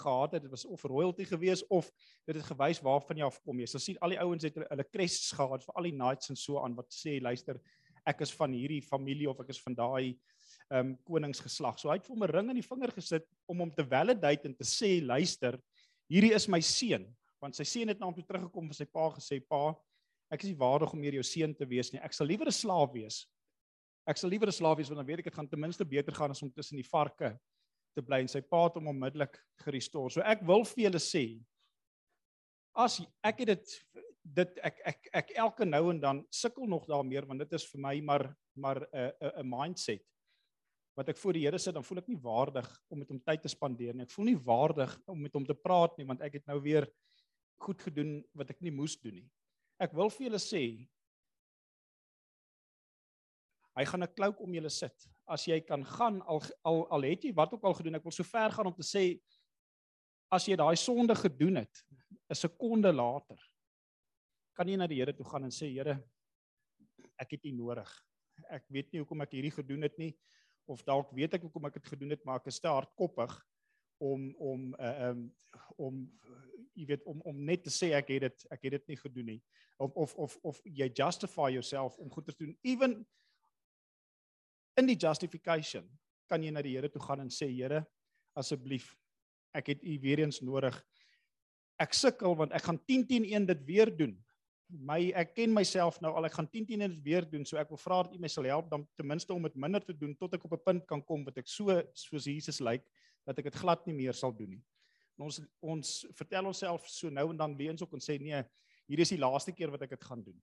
gehad 0.00 0.36
het, 0.36 0.42
dit 0.42 0.50
was 0.50 0.64
of 0.64 0.84
royalty 0.88 1.24
gewees 1.28 1.62
of 1.68 1.90
dit 2.24 2.36
het 2.36 2.44
gewys 2.48 2.80
waarvan 2.84 3.20
jy 3.20 3.26
afkom. 3.26 3.60
Jy 3.60 3.68
sal 3.70 3.82
sien 3.82 3.98
al 4.00 4.14
die 4.14 4.20
ouens 4.22 4.46
het 4.46 4.56
hulle, 4.56 4.86
crests 4.88 5.34
gehad 5.36 5.64
vir 5.66 5.76
al 5.76 5.88
die 5.88 5.96
knights 5.96 6.32
en 6.32 6.38
so 6.40 6.62
aan 6.62 6.76
wat 6.78 6.88
sê 6.94 7.18
luister, 7.20 7.60
ek 8.06 8.22
is 8.24 8.32
van 8.38 8.54
hierdie 8.54 8.80
familie 8.84 9.28
of 9.30 9.40
ek 9.44 9.52
is 9.54 9.60
van 9.64 9.76
daai 9.76 10.16
ehm 10.66 10.80
um, 10.80 10.94
koningsgeslag. 11.06 11.76
So 11.78 11.90
hy 11.92 11.98
het 12.00 12.06
vir 12.06 12.14
hom 12.14 12.24
'n 12.24 12.32
ring 12.32 12.48
aan 12.50 12.58
die 12.58 12.66
vinger 12.66 12.92
gesit 12.94 13.26
om 13.46 13.60
hom 13.62 13.70
te 13.70 13.84
validate 13.86 14.48
en 14.48 14.54
te 14.54 14.66
sê 14.66 14.98
luister, 15.02 15.60
hierdie 16.10 16.34
is 16.34 16.48
my 16.48 16.60
seun, 16.60 17.06
want 17.40 17.54
sy 17.54 17.64
seun 17.64 17.88
het 17.88 18.00
na 18.00 18.06
hom 18.06 18.14
toe 18.14 18.26
teruggekom 18.26 18.66
vir 18.66 18.74
sy 18.74 18.86
pa 18.86 19.10
gesê 19.14 19.38
pa, 19.38 19.74
ek 20.30 20.42
is 20.42 20.50
nie 20.50 20.58
waardig 20.58 20.92
om 20.92 21.00
meer 21.00 21.14
jou 21.14 21.22
seun 21.22 21.54
te 21.54 21.66
wees 21.66 21.92
nie. 21.92 22.00
Ek 22.02 22.12
sal 22.12 22.26
liewer 22.26 22.46
'n 22.46 22.52
slaaf 22.52 22.92
wees. 22.92 23.26
Ek 24.06 24.16
sal 24.16 24.30
liewer 24.30 24.48
'n 24.48 24.58
slaaf 24.58 24.78
wees 24.78 24.88
want 24.88 24.98
dan 24.98 25.06
weet 25.06 25.18
ek 25.18 25.30
dit 25.30 25.34
gaan 25.34 25.48
ten 25.48 25.60
minste 25.60 25.84
beter 25.84 26.14
gaan 26.14 26.30
as 26.30 26.42
om 26.42 26.50
tussen 26.50 26.76
die 26.76 26.88
varke 26.88 27.38
te 27.96 28.04
bly 28.04 28.22
en 28.22 28.30
sy 28.30 28.42
pa 28.44 28.66
het 28.66 28.76
hom 28.78 28.90
onmiddellik 28.92 29.38
gerestoreer. 29.64 30.18
So 30.18 30.24
ek 30.24 30.44
wil 30.48 30.66
vir 30.68 30.86
julle 30.86 31.02
sê 31.02 31.24
as 32.76 33.00
ek 33.24 33.40
het 33.44 33.54
dit 33.54 33.78
dit 34.36 34.58
ek 34.68 34.82
ek 34.90 35.08
ek 35.22 35.32
elke 35.42 35.64
nou 35.64 35.84
en 35.92 36.02
dan 36.02 36.20
sukkel 36.34 36.68
nog 36.68 36.84
daarmee 36.90 37.22
want 37.24 37.44
dit 37.44 37.56
is 37.56 37.64
vir 37.72 37.82
my 37.88 37.94
maar 38.00 38.28
maar 38.56 38.80
'n 38.82 38.88
uh, 38.92 39.10
'n 39.20 39.26
uh, 39.26 39.32
uh, 39.40 39.44
mindset. 39.44 40.04
wat 40.96 41.10
ek 41.12 41.18
voor 41.20 41.36
die 41.36 41.44
Here 41.44 41.58
sit, 41.60 41.74
dan 41.76 41.84
voel 41.84 42.00
ek 42.00 42.08
nie 42.08 42.20
waardig 42.24 42.68
om 42.88 43.02
met 43.02 43.10
hom 43.12 43.18
tyd 43.20 43.42
te 43.44 43.52
spandeer 43.52 43.94
nie. 43.94 44.06
Ek 44.06 44.14
voel 44.14 44.30
nie 44.30 44.38
waardig 44.40 44.94
om 45.12 45.20
met 45.20 45.34
hom 45.36 45.44
te 45.44 45.54
praat 45.54 45.98
nie 45.98 46.06
want 46.08 46.22
ek 46.24 46.38
het 46.40 46.46
nou 46.48 46.56
weer 46.64 46.88
goed 47.60 47.82
gedoen 47.84 48.18
wat 48.36 48.50
ek 48.54 48.62
nie 48.64 48.72
moes 48.72 48.96
doen 49.00 49.20
nie. 49.20 49.28
Ek 49.82 49.92
wil 49.96 50.08
vir 50.12 50.28
julle 50.28 50.40
sê 50.40 50.62
hy 53.76 53.84
gaan 53.84 54.02
'n 54.02 54.14
klouk 54.16 54.40
om 54.40 54.54
julle 54.56 54.72
sit. 54.72 55.08
As 55.26 55.46
jy 55.48 55.60
kan 55.66 55.84
gaan 55.84 56.20
al 56.22 56.42
al 56.62 56.84
al 56.94 57.02
het 57.08 57.24
jy 57.24 57.32
wat 57.34 57.52
ook 57.54 57.64
al 57.64 57.74
gedoen, 57.74 57.98
ek 57.98 58.06
wil 58.06 58.14
so 58.14 58.26
ver 58.26 58.54
gaan 58.54 58.70
om 58.70 58.74
te 58.74 58.86
sê 58.86 59.04
as 60.30 60.46
jy 60.46 60.56
daai 60.58 60.76
sonde 60.76 61.14
gedoen 61.14 61.62
het, 61.62 61.84
'n 62.30 62.34
sekonde 62.34 62.92
later 62.92 63.38
kan 64.56 64.68
jy 64.68 64.76
na 64.76 64.86
die 64.86 64.96
Here 64.96 65.12
toe 65.12 65.26
gaan 65.26 65.44
en 65.44 65.50
sê 65.50 65.68
Here, 65.68 65.98
ek 67.20 67.36
het 67.36 67.44
U 67.44 67.52
nodig. 67.52 67.90
Ek 68.50 68.64
weet 68.68 68.92
nie 68.92 69.00
hoekom 69.00 69.20
ek 69.20 69.32
hierdie 69.32 69.54
gedoen 69.54 69.82
het 69.82 69.98
nie 69.98 70.14
of 70.66 70.82
dalk 70.82 71.12
weet 71.14 71.34
ek 71.34 71.42
hoekom 71.42 71.66
ek 71.66 71.74
dit 71.74 71.86
gedoen 71.86 72.10
het, 72.10 72.24
maar 72.24 72.40
ek 72.40 72.48
is 72.50 72.60
te 72.60 72.68
hardkoppig 72.68 73.36
om 74.02 74.34
om 74.36 74.74
uh, 74.78 75.10
um 75.10 75.20
om 75.76 76.00
jy 76.76 76.86
weet 76.90 77.04
om 77.08 77.20
om 77.24 77.44
net 77.44 77.62
te 77.64 77.72
sê 77.72 77.92
ek 77.96 78.10
het 78.12 78.26
dit 78.26 78.46
ek 78.52 78.66
het 78.66 78.74
dit 78.76 78.88
nie 78.92 78.98
gedoen 79.00 79.30
nie 79.32 79.38
of 79.80 79.94
of 79.96 80.14
of 80.26 80.36
of 80.42 80.60
jy 80.64 80.88
justify 80.92 81.48
yourself 81.54 81.96
om 81.98 82.10
goed 82.12 82.26
te 82.28 82.34
doen 82.36 82.52
even 82.62 82.98
in 84.76 84.86
die 84.86 84.98
justification 85.00 85.86
kan 86.30 86.42
jy 86.42 86.52
na 86.52 86.62
die 86.64 86.74
Here 86.76 86.90
toe 86.92 87.02
gaan 87.02 87.24
en 87.24 87.32
sê 87.32 87.48
Here 87.48 87.84
asseblief 88.36 88.92
ek 89.56 89.72
het 89.72 89.82
u 89.82 89.96
weer 90.02 90.20
eens 90.20 90.42
nodig. 90.44 90.76
Ek 91.80 91.94
sukkel 91.96 92.36
want 92.36 92.54
ek 92.56 92.64
gaan 92.66 92.78
10 92.84 93.06
10 93.08 93.28
1 93.32 93.48
dit 93.52 93.66
weer 93.68 93.92
doen. 93.96 94.14
My 94.68 95.12
ek 95.16 95.36
ken 95.36 95.52
myself 95.54 96.00
nou 96.02 96.12
al. 96.18 96.26
Ek 96.28 96.36
gaan 96.36 96.48
10 96.50 96.66
10 96.68 96.84
1 96.84 96.94
dit 96.96 97.04
weer 97.06 97.26
doen. 97.30 97.44
So 97.48 97.60
ek 97.60 97.70
wil 97.72 97.80
vra 97.80 98.02
dat 98.04 98.16
u 98.16 98.20
my 98.20 98.30
sal 98.32 98.48
help 98.48 98.70
dan 98.72 98.86
ten 98.98 99.08
minste 99.08 99.34
om 99.34 99.44
dit 99.46 99.56
minder 99.56 99.84
te 99.84 99.96
doen 99.96 100.14
tot 100.18 100.34
ek 100.34 100.44
op 100.44 100.56
'n 100.58 100.64
punt 100.64 100.86
kan 100.86 101.02
kom 101.02 101.24
wat 101.24 101.38
ek 101.38 101.48
so 101.48 101.82
soos 101.94 102.26
Jesus 102.26 102.60
lyk 102.60 102.84
dat 103.24 103.38
ek 103.38 103.44
dit 103.44 103.54
glad 103.54 103.86
nie 103.86 103.94
meer 103.94 104.12
sal 104.12 104.32
doen 104.32 104.50
nie. 104.50 104.62
En 105.16 105.24
ons 105.24 105.40
ons 105.62 106.06
vertel 106.12 106.46
onsself 106.46 106.88
so 106.88 107.10
nou 107.10 107.30
en 107.30 107.36
dan 107.36 107.56
weer 107.56 107.70
eens 107.70 107.82
ook 107.82 107.92
en 107.92 108.00
sê 108.00 108.20
nee 108.20 108.44
hier 108.88 109.00
is 109.00 109.10
die 109.10 109.18
laaste 109.18 109.52
keer 109.52 109.70
wat 109.70 109.82
ek 109.82 109.90
dit 109.90 110.04
gaan 110.04 110.22
doen. 110.22 110.42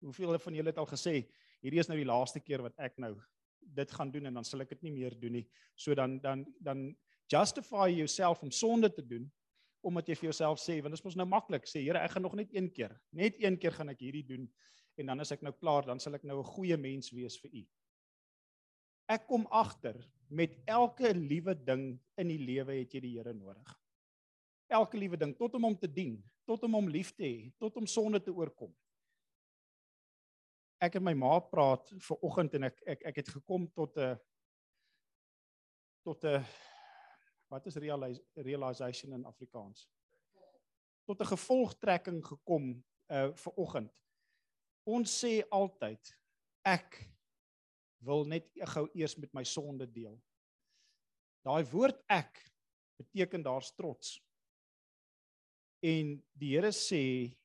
Hoeveel 0.00 0.38
van 0.38 0.54
julle 0.54 0.68
het 0.68 0.78
al 0.78 0.86
gesê 0.86 1.28
hierdie 1.62 1.80
is 1.80 1.88
nou 1.88 1.96
die 1.96 2.08
laaste 2.08 2.40
keer 2.40 2.62
wat 2.62 2.74
ek 2.78 2.98
nou 2.98 3.16
dit 3.74 3.92
gaan 3.92 4.10
doen 4.10 4.26
en 4.26 4.38
dan 4.40 4.46
sal 4.46 4.64
ek 4.64 4.74
dit 4.76 4.88
nie 4.88 4.94
meer 5.00 5.16
doen 5.20 5.38
nie. 5.38 5.44
So 5.76 5.94
dan 5.94 6.18
dan 6.20 6.46
dan 6.60 6.88
justify 7.28 7.88
yourself 7.92 8.42
om 8.42 8.50
sonde 8.50 8.90
te 8.92 9.04
doen 9.06 9.28
omdat 9.80 10.08
jy 10.08 10.16
vir 10.18 10.28
jouself 10.30 10.60
sê 10.60 10.80
want 10.82 10.94
dit 10.94 11.00
is 11.00 11.04
mos 11.04 11.16
nou 11.16 11.28
maklik 11.28 11.68
sê 11.68 11.84
Here 11.84 12.00
ek 12.02 12.16
gaan 12.16 12.26
nog 12.26 12.36
net 12.38 12.54
een 12.54 12.70
keer. 12.72 12.96
Net 13.12 13.38
een 13.42 13.58
keer 13.58 13.76
gaan 13.76 13.92
ek 13.94 14.00
hierdie 14.00 14.26
doen 14.26 14.48
en 14.98 15.12
dan 15.12 15.20
as 15.20 15.32
ek 15.32 15.44
nou 15.46 15.54
klaar 15.54 15.86
dan 15.86 16.00
sal 16.00 16.14
ek 16.18 16.24
nou 16.24 16.40
'n 16.40 16.52
goeie 16.54 16.76
mens 16.76 17.10
wees 17.10 17.38
vir 17.38 17.50
u. 17.62 17.66
Ek 19.08 19.26
kom 19.26 19.46
agter 19.50 19.96
met 20.28 20.58
elke 20.66 21.14
liewe 21.14 21.54
ding 21.54 21.98
in 22.16 22.28
die 22.28 22.38
lewe 22.38 22.80
het 22.80 22.92
jy 22.92 23.00
die 23.00 23.16
Here 23.16 23.32
nodig. 23.32 23.78
Elke 24.68 24.98
liewe 24.98 25.16
ding 25.16 25.34
tot 25.36 25.54
om 25.54 25.64
hom 25.64 25.78
te 25.78 25.88
dien, 25.88 26.22
tot 26.44 26.62
om 26.64 26.74
hom 26.74 26.88
lief 26.88 27.14
te 27.16 27.24
hê, 27.24 27.52
tot 27.58 27.76
om 27.76 27.86
sonde 27.86 28.20
te 28.20 28.30
oorkom 28.30 28.74
ek 30.78 30.98
en 30.98 31.04
my 31.04 31.14
ma 31.18 31.38
praat 31.42 31.90
ver 32.06 32.24
oggend 32.26 32.54
en 32.58 32.68
ek 32.68 32.82
ek 32.94 33.04
ek 33.10 33.20
het 33.22 33.30
gekom 33.34 33.66
tot 33.74 33.96
'n 33.98 34.18
tot 36.06 36.24
'n 36.24 36.44
wat 37.48 37.66
is 37.66 37.76
realis, 37.76 38.20
realization 38.34 39.12
in 39.12 39.24
Afrikaans? 39.24 39.88
Tot 41.06 41.20
'n 41.20 41.32
gevolgtrekking 41.34 42.24
gekom 42.26 42.84
uh 43.10 43.32
ver 43.34 43.52
oggend. 43.56 43.94
Ons 44.84 45.24
sê 45.24 45.42
altyd 45.50 46.14
ek 46.64 47.10
wil 47.98 48.24
net 48.24 48.46
gou 48.74 48.88
eers 48.94 49.16
met 49.16 49.32
my 49.34 49.44
sonde 49.44 49.86
deel. 49.92 50.20
Daai 51.42 51.64
woord 51.64 52.04
ek 52.06 52.52
beteken 52.96 53.42
daar's 53.42 53.72
trots. 53.74 54.22
En 55.82 56.22
die 56.32 56.54
Here 56.54 56.72
sê 56.72 57.36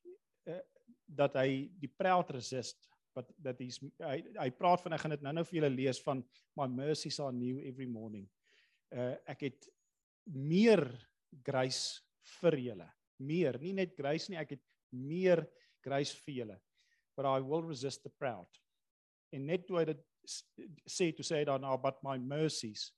uh, 0.45 0.59
dat 1.05 1.33
hy 1.33 1.69
die 1.79 1.89
proud 1.89 2.29
resist 2.29 2.92
wat 3.17 3.29
dat 3.37 3.59
hy's 3.61 3.79
hy 4.01 4.17
hy 4.39 4.49
praat 4.57 4.83
van 4.83 4.95
ek 4.95 5.03
gaan 5.03 5.15
dit 5.15 5.25
nou-nou 5.25 5.45
vir 5.49 5.59
julle 5.59 5.73
lees 5.73 6.01
van 6.05 6.23
my 6.59 6.67
mercies 6.71 7.19
are 7.23 7.33
new 7.35 7.61
every 7.61 7.87
morning. 7.89 8.27
Uh 8.93 9.13
ek 9.29 9.47
het 9.49 9.69
meer 10.25 10.85
grace 11.45 12.01
vir 12.39 12.59
julle. 12.59 12.89
Meer, 13.23 13.59
nie 13.61 13.73
net 13.77 13.95
grace 13.97 14.31
nie, 14.31 14.39
ek 14.39 14.55
het 14.57 14.63
meer 14.93 15.43
grace 15.83 16.15
vir 16.25 16.39
julle. 16.41 16.57
But 17.17 17.29
I 17.29 17.39
will 17.45 17.63
resist 17.65 18.03
the 18.03 18.09
proud. 18.09 18.49
En 19.33 19.45
net 19.49 19.67
toe 19.67 19.79
hy 19.81 19.87
dit 19.91 20.03
sê 20.87 21.11
toe 21.15 21.25
sê 21.25 21.43
daarna 21.45 21.75
but 21.81 22.01
my 22.05 22.17
mercies 22.17 22.91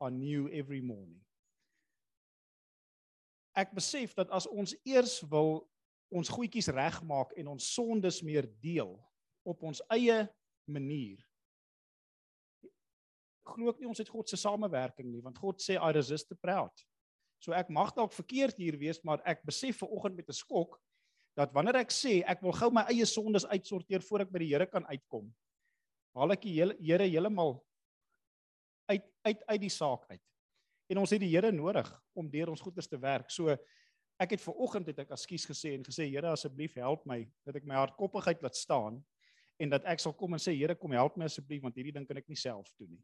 are 0.00 0.10
new 0.10 0.48
every 0.48 0.80
morning. 0.80 1.20
Ek 3.56 3.72
besef 3.76 4.14
dat 4.16 4.30
as 4.32 4.46
ons 4.48 4.74
eers 4.86 5.20
wil 5.30 5.60
ons 6.10 6.30
goedjies 6.32 6.70
regmaak 6.74 7.32
en 7.38 7.52
ons 7.52 7.70
sondes 7.74 8.20
meer 8.26 8.48
deel, 8.62 8.96
op 9.50 9.62
ons 9.66 9.82
eie 9.92 10.22
manier. 10.70 11.18
Glo 13.50 13.72
ek 13.72 13.80
nie 13.82 13.90
ons 13.90 14.00
het 14.00 14.10
God 14.12 14.30
se 14.30 14.38
samewerking 14.38 15.10
nie, 15.10 15.22
want 15.24 15.38
God 15.42 15.62
sê 15.62 15.76
I 15.76 15.90
resist 15.96 16.30
the 16.30 16.38
proud. 16.38 16.84
So 17.40 17.56
ek 17.56 17.72
mag 17.72 17.94
dalk 17.96 18.12
verkeerd 18.12 18.60
hier 18.60 18.76
wees, 18.78 19.00
maar 19.04 19.22
ek 19.28 19.42
besef 19.48 19.80
ver 19.80 19.90
oggend 19.96 20.16
met 20.16 20.28
'n 20.28 20.36
skok 20.36 20.78
dat 21.38 21.52
wanneer 21.54 21.80
ek 21.80 21.92
sê 21.94 22.20
ek 22.26 22.42
wil 22.42 22.52
gou 22.52 22.70
my 22.70 22.84
eie 22.90 23.06
sondes 23.06 23.46
uitsorteer 23.46 24.02
voor 24.02 24.26
ek 24.26 24.32
by 24.32 24.38
die 24.38 24.50
Here 24.52 24.66
kan 24.66 24.84
uitkom, 24.86 25.30
haal 26.14 26.32
ek 26.32 26.42
die 26.42 26.54
hele 26.58 26.76
Here 26.78 27.06
heeltemal 27.06 27.60
uit 28.90 29.06
uit 29.24 29.42
uit 29.46 29.60
die 29.60 29.70
saak 29.70 30.04
uit. 30.10 30.22
En 30.90 30.98
ons 30.98 31.10
het 31.10 31.20
die 31.20 31.30
Here 31.30 31.52
nodig 31.52 31.88
om 32.14 32.28
deur 32.30 32.50
ons 32.50 32.60
goeders 32.60 32.88
te 32.88 32.98
werk. 32.98 33.30
So 33.30 33.56
ek 34.20 34.30
het 34.30 34.40
ver 34.40 34.54
oggend 34.54 34.86
het 34.86 34.98
ek 34.98 35.14
askies 35.16 35.46
gesê 35.46 35.74
en 35.74 35.86
gesê 35.86 36.08
Here 36.10 36.34
asseblief 36.34 36.74
help 36.74 37.06
my 37.06 37.22
dat 37.46 37.56
ek 37.56 37.64
my 37.64 37.78
hardkoppigheid 37.78 38.42
laat 38.42 38.56
staan 38.56 39.00
en 39.60 39.72
dat 39.72 39.84
ek 39.88 40.00
sal 40.00 40.14
kom 40.16 40.34
en 40.34 40.40
sê 40.42 40.54
Here 40.56 40.74
kom 40.78 40.94
help 40.96 41.18
my 41.20 41.28
asseblief 41.28 41.62
want 41.64 41.76
hierdie 41.76 41.94
ding 41.94 42.06
kan 42.08 42.18
ek 42.20 42.28
nie 42.32 42.38
self 42.38 42.70
doen 42.80 42.94
nie. 42.94 43.02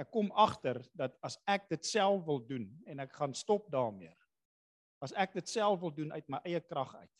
Ek 0.00 0.10
kom 0.12 0.30
agter 0.40 0.80
dat 0.96 1.16
as 1.24 1.38
ek 1.48 1.68
dit 1.72 1.84
self 1.88 2.24
wil 2.28 2.40
doen 2.44 2.66
en 2.88 3.02
ek 3.04 3.12
gaan 3.16 3.34
stop 3.36 3.68
daarmee. 3.72 4.12
As 5.02 5.14
ek 5.18 5.34
dit 5.40 5.48
self 5.48 5.80
wil 5.82 5.92
doen 5.94 6.12
uit 6.14 6.28
my 6.32 6.40
eie 6.48 6.60
krag 6.64 6.92
uit, 6.96 7.12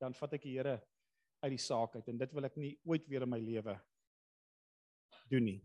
dan 0.00 0.16
vat 0.16 0.36
ek 0.36 0.46
die 0.48 0.56
Here 0.56 0.78
uit 1.40 1.54
die 1.54 1.62
saak 1.62 1.96
uit 1.96 2.08
en 2.12 2.20
dit 2.20 2.32
wil 2.36 2.48
ek 2.48 2.56
nie 2.60 2.74
ooit 2.84 3.06
weer 3.08 3.24
in 3.24 3.32
my 3.32 3.40
lewe 3.40 3.76
doen 5.30 5.46
nie. 5.46 5.60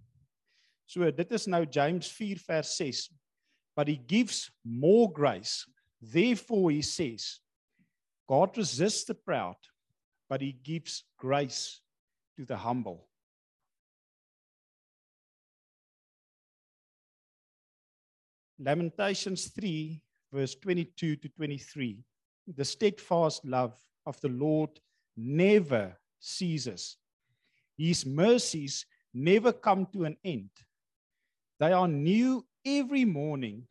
So 0.88 1.08
dit 1.12 1.32
is 1.34 1.48
nou 1.50 1.64
James 1.66 2.12
4 2.14 2.44
vers 2.46 2.76
6. 2.78 3.08
But 3.76 3.90
he 3.90 3.98
gives 3.98 4.52
more 4.64 5.12
grace. 5.12 5.66
Therefore 6.00 6.72
he 6.72 6.82
says, 6.82 7.42
God 8.28 8.56
resists 8.56 9.04
the 9.04 9.16
proud, 9.16 9.58
but 10.30 10.42
he 10.42 10.54
gives 10.54 11.04
grace 11.20 11.82
to 12.38 12.46
the 12.46 12.58
humble. 12.58 13.08
Lamentations 18.60 19.48
3, 19.48 20.02
verse 20.32 20.56
22 20.56 21.18
to 21.18 21.30
23. 21.30 22.04
The 22.56 22.66
steadfast 22.66 23.44
love 23.46 23.76
of 24.06 24.20
the 24.22 24.30
Lord 24.30 24.70
never 25.18 25.98
ceases, 26.20 26.98
His 27.78 28.06
mercies 28.06 28.86
never 29.14 29.52
come 29.52 29.88
to 29.94 30.06
an 30.06 30.18
end. 30.24 30.50
They 31.60 31.72
are 31.72 31.88
new 31.88 32.46
every 32.66 33.06
morning. 33.06 33.68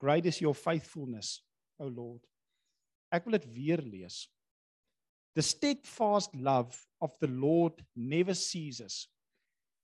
Great 0.00 0.26
is 0.26 0.40
your 0.40 0.54
faithfulness, 0.54 1.42
O 1.78 1.86
Lord. 1.86 2.20
Ek 3.12 3.26
wil 3.26 3.36
dit 3.36 3.46
weer 3.54 3.82
lees. 3.84 4.26
The 5.34 5.42
steadfast 5.42 6.34
love 6.34 6.76
of 7.00 7.18
the 7.18 7.28
Lord 7.28 7.80
never 7.96 8.34
ceases. 8.34 9.08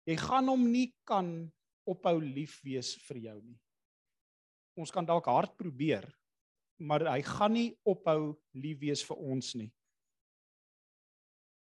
Jy 0.05 0.17
gaan 0.21 0.49
hom 0.49 0.67
nie 0.69 0.91
kan 1.09 1.49
ophou 1.89 2.19
lief 2.21 2.59
wees 2.65 2.95
vir 3.09 3.21
jou 3.29 3.37
nie. 3.41 3.57
Ons 4.79 4.93
kan 4.95 5.09
dalk 5.09 5.27
hard 5.29 5.57
probeer, 5.59 6.05
maar 6.79 7.07
hy 7.09 7.23
gaan 7.25 7.57
nie 7.57 7.71
ophou 7.89 8.37
lief 8.55 8.81
wees 8.85 9.03
vir 9.09 9.25
ons 9.33 9.55
nie. 9.59 9.71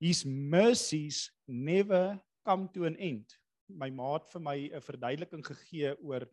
His 0.01 0.24
mercies 0.24 1.28
never 1.47 2.18
come 2.45 2.68
to 2.74 2.89
an 2.89 2.97
end. 2.97 3.37
My 3.68 3.89
maat 3.89 4.28
vir 4.32 4.41
my 4.41 4.57
'n 4.72 4.80
verduideliking 4.80 5.45
gegee 5.45 5.95
oor 6.01 6.26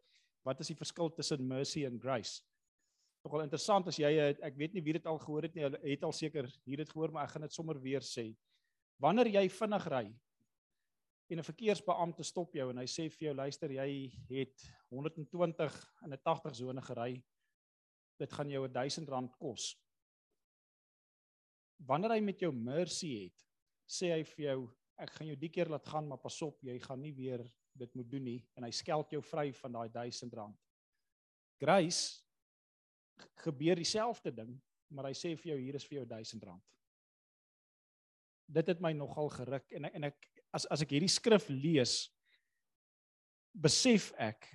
wat 0.43 0.59
is 0.59 0.67
die 0.67 0.79
verskil 0.79 1.11
tussen 1.11 1.47
mercy 1.47 1.85
en 1.85 1.99
grace 1.99 2.41
nogal 3.25 3.43
interessant 3.45 3.89
as 3.91 3.99
jy 4.01 4.11
ek 4.31 4.57
weet 4.57 4.73
nie 4.73 4.83
wie 4.85 4.95
dit 4.97 5.07
al 5.09 5.19
gehoor 5.21 5.45
het 5.45 5.55
nie, 5.55 5.67
het 5.67 6.03
al 6.03 6.15
seker 6.15 6.49
hier 6.65 6.81
dit 6.81 6.89
gehoor, 6.89 7.13
maar 7.13 7.27
ek 7.27 7.35
gaan 7.35 7.45
dit 7.45 7.53
sommer 7.53 7.79
weer 7.81 8.05
sê. 8.05 8.31
Wanneer 9.01 9.29
jy 9.35 9.45
vinnig 9.49 9.87
ry 9.93 10.05
en 11.31 11.39
'n 11.39 11.47
verkeersbeampte 11.47 12.23
stop 12.23 12.53
jou 12.55 12.69
en 12.69 12.77
hy 12.77 12.85
sê 12.85 13.09
vir 13.09 13.29
jou 13.29 13.35
luister 13.35 13.71
jy 13.71 14.11
het 14.29 14.65
120 14.89 15.77
in 16.03 16.13
'n 16.13 16.17
80 16.17 16.55
sone 16.55 16.81
gery. 16.81 17.23
Dit 18.19 18.33
gaan 18.33 18.49
jou 18.49 18.67
1000 18.67 19.09
rand 19.09 19.37
kos. 19.37 19.77
Wanneer 21.79 22.11
hy 22.11 22.21
met 22.21 22.39
jou 22.39 22.51
mercy 22.51 23.23
het, 23.23 23.47
sê 23.87 24.11
hy 24.11 24.23
vir 24.23 24.45
jou 24.45 24.69
ek 24.97 25.09
gaan 25.09 25.27
jou 25.27 25.35
die 25.35 25.49
keer 25.49 25.69
laat 25.69 25.87
gaan, 25.87 26.07
maar 26.07 26.17
pas 26.17 26.41
op, 26.41 26.61
jy 26.61 26.77
gaan 26.79 27.01
nie 27.01 27.13
weer 27.13 27.41
dit 27.73 27.95
moet 27.95 28.09
doen 28.11 28.23
nie 28.23 28.47
en 28.55 28.63
hy 28.63 28.71
skeld 28.71 29.11
jou 29.11 29.21
vry 29.21 29.53
van 29.53 29.71
daai 29.71 29.89
1000 29.89 30.33
rand. 30.33 30.57
Grace 31.59 32.30
gebeur 33.43 33.79
dieselfde 33.79 34.33
ding, 34.35 34.55
maar 34.91 35.09
hy 35.09 35.15
sê 35.17 35.35
vir 35.39 35.53
jou 35.53 35.59
hier 35.61 35.77
is 35.79 35.87
vir 35.87 36.01
jou 36.01 36.05
1000 36.09 36.47
rand. 36.49 36.63
Dit 38.51 38.67
het 38.67 38.81
my 38.83 38.91
nogal 38.93 39.31
geruk 39.31 39.67
en 39.77 39.87
en 39.87 40.09
ek 40.11 40.27
as 40.51 40.67
as 40.73 40.83
ek 40.83 40.95
hierdie 40.95 41.11
skrif 41.11 41.47
lees 41.49 42.09
besef 43.51 44.11
ek 44.19 44.47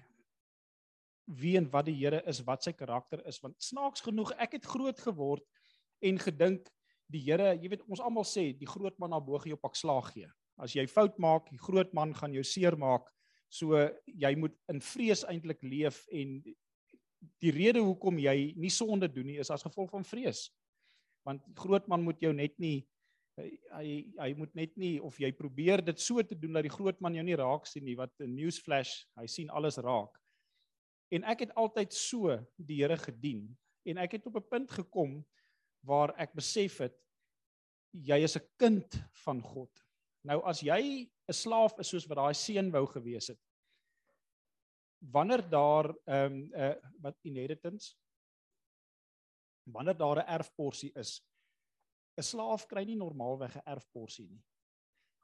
wie 1.26 1.56
en 1.58 1.66
wat 1.72 1.88
die 1.88 1.96
Here 1.98 2.22
is, 2.30 2.42
wat 2.46 2.62
sy 2.62 2.72
karakter 2.72 3.22
is, 3.26 3.40
want 3.42 3.58
snaaks 3.62 4.04
genoeg 4.06 4.30
ek 4.38 4.58
het 4.60 4.68
groot 4.68 5.00
geword 5.02 5.44
en 6.04 6.20
gedink 6.22 6.68
die 7.10 7.22
Here, 7.26 7.54
jy 7.54 7.70
weet 7.72 7.86
ons 7.88 8.02
almal 8.02 8.26
sê 8.26 8.52
die 8.56 8.68
groot 8.68 8.96
man 9.02 9.12
na 9.14 9.20
bo 9.22 9.38
gee 9.42 9.54
jou 9.54 9.60
pak 9.60 9.76
slaag 9.78 10.12
gee. 10.14 10.30
As 10.56 10.74
jy 10.74 10.86
fout 10.88 11.18
maak, 11.20 11.50
die 11.52 11.60
groot 11.60 11.92
man 11.94 12.14
gaan 12.16 12.34
jou 12.34 12.44
seermaak. 12.46 13.10
So 13.52 13.78
jy 14.06 14.32
moet 14.38 14.54
in 14.72 14.80
vrees 14.82 15.22
eintlik 15.28 15.62
leef 15.66 16.04
en 16.14 16.40
die 17.42 17.52
rede 17.54 17.80
hoekom 17.80 18.18
jy 18.18 18.54
nie 18.56 18.70
sonde 18.70 19.08
doen 19.08 19.26
nie 19.26 19.38
is 19.42 19.50
as 19.50 19.62
gevolg 19.66 19.90
van 19.90 20.04
vrees. 20.04 20.50
Want 21.26 21.42
groot 21.58 21.86
man 21.88 22.02
moet 22.02 22.20
jou 22.22 22.32
net 22.32 22.58
nie 22.58 22.86
hy 23.36 23.90
hy, 24.16 24.30
moet 24.38 24.54
net 24.56 24.76
nie 24.80 24.96
of 25.04 25.18
jy 25.20 25.28
probeer 25.36 25.82
dit 25.84 26.00
so 26.00 26.22
te 26.24 26.36
doen 26.38 26.56
dat 26.56 26.64
die 26.64 26.72
groot 26.72 27.00
man 27.04 27.16
jou 27.16 27.24
nie 27.26 27.36
raak 27.36 27.66
sien 27.68 27.84
nie 27.84 27.96
wat 27.98 28.12
'n 28.20 28.34
news 28.34 28.58
flash, 28.58 29.04
hy 29.16 29.26
sien 29.26 29.50
alles 29.50 29.76
raak. 29.78 30.16
En 31.12 31.24
ek 31.24 31.40
het 31.40 31.52
altyd 31.54 31.92
so 31.92 32.38
die 32.56 32.82
Here 32.82 32.96
gedien 32.96 33.56
en 33.86 33.98
ek 33.98 34.12
het 34.12 34.26
op 34.26 34.36
'n 34.36 34.48
punt 34.50 34.70
gekom 34.70 35.24
waar 35.84 36.14
ek 36.18 36.34
besef 36.34 36.78
het 36.78 36.96
jy 37.92 38.22
is 38.24 38.36
'n 38.36 38.48
kind 38.58 39.02
van 39.24 39.40
God. 39.42 39.70
Nou 40.24 40.42
as 40.44 40.60
jy 40.60 41.08
'n 41.28 41.32
slaaf 41.32 41.78
is 41.78 41.88
soos 41.88 42.08
wat 42.08 42.18
daai 42.18 42.34
seun 42.34 42.70
wou 42.70 42.86
gewees 42.86 43.28
het. 43.28 43.40
Wanneer 44.98 45.48
daar 45.48 45.94
ehm 46.04 46.32
um, 46.32 46.50
'n 46.50 46.60
uh, 46.60 46.74
wat 47.00 47.18
inheritance 47.22 47.96
wanneer 49.66 49.96
daar 49.96 50.16
'n 50.16 50.28
erfporsie 50.38 50.92
is, 50.94 51.22
'n 52.16 52.22
slaaf 52.22 52.66
kry 52.66 52.84
nie 52.84 52.96
normaalweg 52.96 53.56
'n 53.56 53.64
erfporsie 53.64 54.28
nie. 54.28 54.42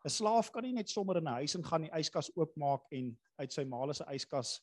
'n 0.04 0.10
Slaaf 0.10 0.50
kan 0.50 0.62
nie 0.62 0.72
net 0.72 0.90
sommer 0.90 1.16
in 1.16 1.28
'n 1.28 1.38
huis 1.38 1.54
ingaan, 1.54 1.86
die 1.86 1.94
yskas 1.98 2.30
oopmaak 2.36 2.86
en 2.90 3.18
uit 3.36 3.52
sy 3.52 3.64
ma 3.64 3.92
se 3.92 4.04
yskas 4.04 4.60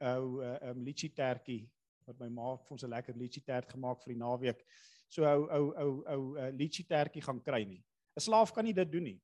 ou 0.00 0.40
uh, 0.42 0.56
um, 0.70 0.84
litchi 0.84 1.10
tertjie 1.10 1.68
wat 2.06 2.18
my 2.18 2.28
ma 2.28 2.56
vir 2.56 2.72
ons 2.72 2.84
'n 2.84 2.90
lekker 2.90 3.16
litchi 3.16 3.40
tert 3.44 3.68
gemaak 3.68 4.02
vir 4.02 4.14
die 4.14 4.20
naweek. 4.20 4.64
So 5.08 5.24
ou 5.24 5.48
ou 5.50 5.72
ou 5.84 6.04
ou 6.14 6.36
uh, 6.36 6.50
litchi 6.50 6.84
tertjie 6.84 7.22
gaan 7.22 7.40
kry 7.42 7.64
nie. 7.64 7.84
'n 8.16 8.20
Slaaf 8.20 8.52
kan 8.52 8.64
nie 8.64 8.74
dit 8.74 8.92
doen 8.92 9.02
nie. 9.02 9.20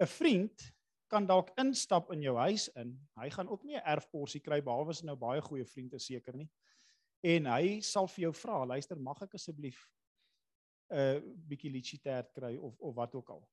'n 0.00 0.06
Vriend 0.06 0.72
kan 1.08 1.26
dalk 1.26 1.50
instap 1.60 2.10
in 2.12 2.22
jou 2.22 2.36
huis 2.36 2.68
in. 2.76 2.94
Hy 3.20 3.30
gaan 3.30 3.48
ook 3.48 3.64
nie 3.64 3.76
'n 3.76 3.86
erfporsie 3.86 4.40
kry 4.40 4.60
behalwe 4.60 4.90
as 4.90 5.02
nou 5.02 5.16
baie 5.16 5.40
goeie 5.40 5.64
vriend 5.64 5.94
is 5.94 6.06
seker 6.06 6.36
nie. 6.36 6.50
En 7.22 7.46
hy 7.46 7.80
sal 7.80 8.06
vir 8.06 8.22
jou 8.22 8.32
vra, 8.32 8.64
luister, 8.64 8.98
mag 8.98 9.22
ek 9.22 9.34
asseblief 9.34 9.88
'n 10.90 10.98
uh, 10.98 11.20
bietjie 11.48 11.70
litchi 11.70 11.98
tert 11.98 12.32
kry 12.32 12.56
of 12.56 12.78
of 12.80 12.94
wat 12.94 13.14
ook 13.14 13.30
al. 13.30 13.48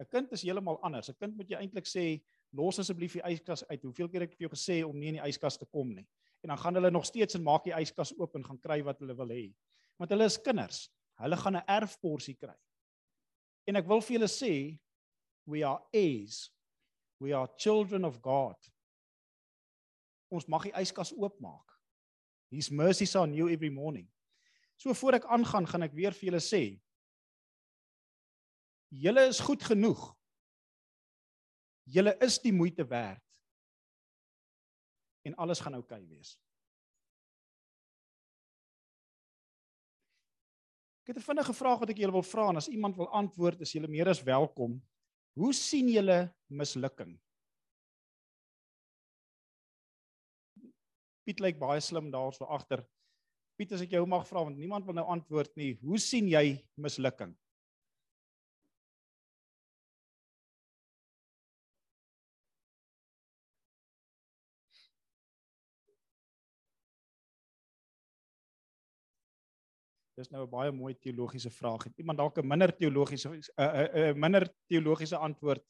'n 0.00 0.06
Kind 0.06 0.32
is 0.32 0.42
heeltemal 0.42 0.78
anders. 0.82 1.08
'n 1.08 1.18
Kind 1.18 1.36
moet 1.36 1.50
jy 1.50 1.56
eintlik 1.56 1.86
sê, 1.86 2.22
los 2.52 2.78
asseblief 2.78 3.12
die 3.12 3.22
yskas 3.22 3.64
uit. 3.68 3.82
Hoeveel 3.82 4.08
keer 4.08 4.22
ek 4.22 4.36
vir 4.36 4.48
jou 4.48 4.50
gesê 4.54 4.84
om 4.86 4.98
nie 4.98 5.08
in 5.08 5.18
die 5.18 5.28
yskas 5.28 5.58
te 5.58 5.66
kom 5.66 5.94
nie. 5.94 6.06
En 6.42 6.48
dan 6.48 6.58
gaan 6.58 6.74
hulle 6.74 6.90
nog 6.90 7.06
steeds 7.06 7.34
en 7.34 7.42
maak 7.42 7.64
die 7.64 7.74
yskas 7.74 8.14
oop 8.18 8.36
en 8.36 8.44
gaan 8.44 8.60
kry 8.62 8.82
wat 8.82 9.00
hulle 9.00 9.16
wil 9.16 9.28
hê. 9.28 9.54
Want 9.98 10.10
hulle 10.10 10.24
is 10.24 10.38
kinders. 10.38 10.88
Hulle 11.18 11.36
gaan 11.36 11.56
'n 11.56 11.66
erfporsie 11.66 12.36
kry. 12.36 12.54
En 13.66 13.76
ek 13.76 13.86
wil 13.86 14.00
vir 14.00 14.18
julle 14.18 14.30
sê 14.30 14.78
we 15.48 15.64
are 15.64 15.80
heirs. 15.92 16.52
We 17.18 17.32
are 17.32 17.48
children 17.56 18.04
of 18.04 18.20
God. 18.20 18.56
Ons 20.28 20.46
mag 20.46 20.68
die 20.68 20.74
yskas 20.76 21.14
oopmaak. 21.16 21.64
His 22.52 22.68
mercies 22.70 23.16
are 23.16 23.26
new 23.26 23.48
every 23.48 23.70
morning. 23.72 24.06
So 24.76 24.94
voor 24.94 25.18
ek 25.18 25.26
aangaan, 25.26 25.66
gaan 25.66 25.88
ek 25.88 25.96
weer 25.96 26.14
vir 26.14 26.30
julle 26.30 26.44
sê 26.44 26.62
Julle 28.88 29.26
is 29.28 29.40
goed 29.44 29.64
genoeg 29.68 30.04
Julle 31.88 32.14
is 32.24 32.36
die 32.44 32.52
moeite 32.52 32.84
werd. 32.84 33.22
En 35.24 35.34
alles 35.40 35.60
gaan 35.60 35.76
oukei 35.76 36.02
okay 36.02 36.08
wees. 36.08 36.36
Ek 41.00 41.14
het 41.14 41.16
'n 41.16 41.28
vinnige 41.30 41.54
vraag 41.56 41.78
wat 41.80 41.88
ek 41.88 41.96
julle 41.96 42.12
wil 42.12 42.22
vra 42.22 42.48
en 42.48 42.60
as 42.60 42.68
iemand 42.68 42.96
wil 42.96 43.08
antwoord, 43.08 43.60
is 43.60 43.72
julle 43.72 43.88
meer 43.88 44.08
as 44.08 44.22
welkom. 44.22 44.76
Hoe 45.36 45.52
sien 45.54 45.88
julle 45.92 46.20
mislukking? 46.48 47.16
Piet 51.28 51.42
lyk 51.44 51.58
baie 51.60 51.80
slim 51.84 52.08
daar 52.14 52.32
so 52.32 52.48
agter. 52.48 52.86
Piet, 53.58 53.74
as 53.74 53.82
ek 53.84 53.92
jou 53.92 54.06
mag 54.08 54.24
vra 54.28 54.46
want 54.46 54.56
niemand 54.56 54.86
wil 54.86 54.96
nou 54.96 55.04
antwoord 55.12 55.50
nie. 55.60 55.74
Hoe 55.82 55.98
sien 56.00 56.30
jy 56.30 56.60
mislukking? 56.80 57.34
Dis 70.18 70.32
nou 70.34 70.42
'n 70.44 70.50
baie 70.50 70.70
mooi 70.74 70.94
teologiese 70.98 71.50
vraag. 71.50 71.84
Het 71.84 71.98
iemand 72.02 72.18
dalk 72.18 72.38
'n 72.38 72.46
minder 72.46 72.72
teologiese 72.76 73.28
'n 73.28 73.34
uh, 73.34 73.64
'n 73.64 73.98
uh, 73.98 74.08
uh, 74.08 74.14
minder 74.14 74.48
teologiese 74.66 75.16
antwoord? 75.16 75.64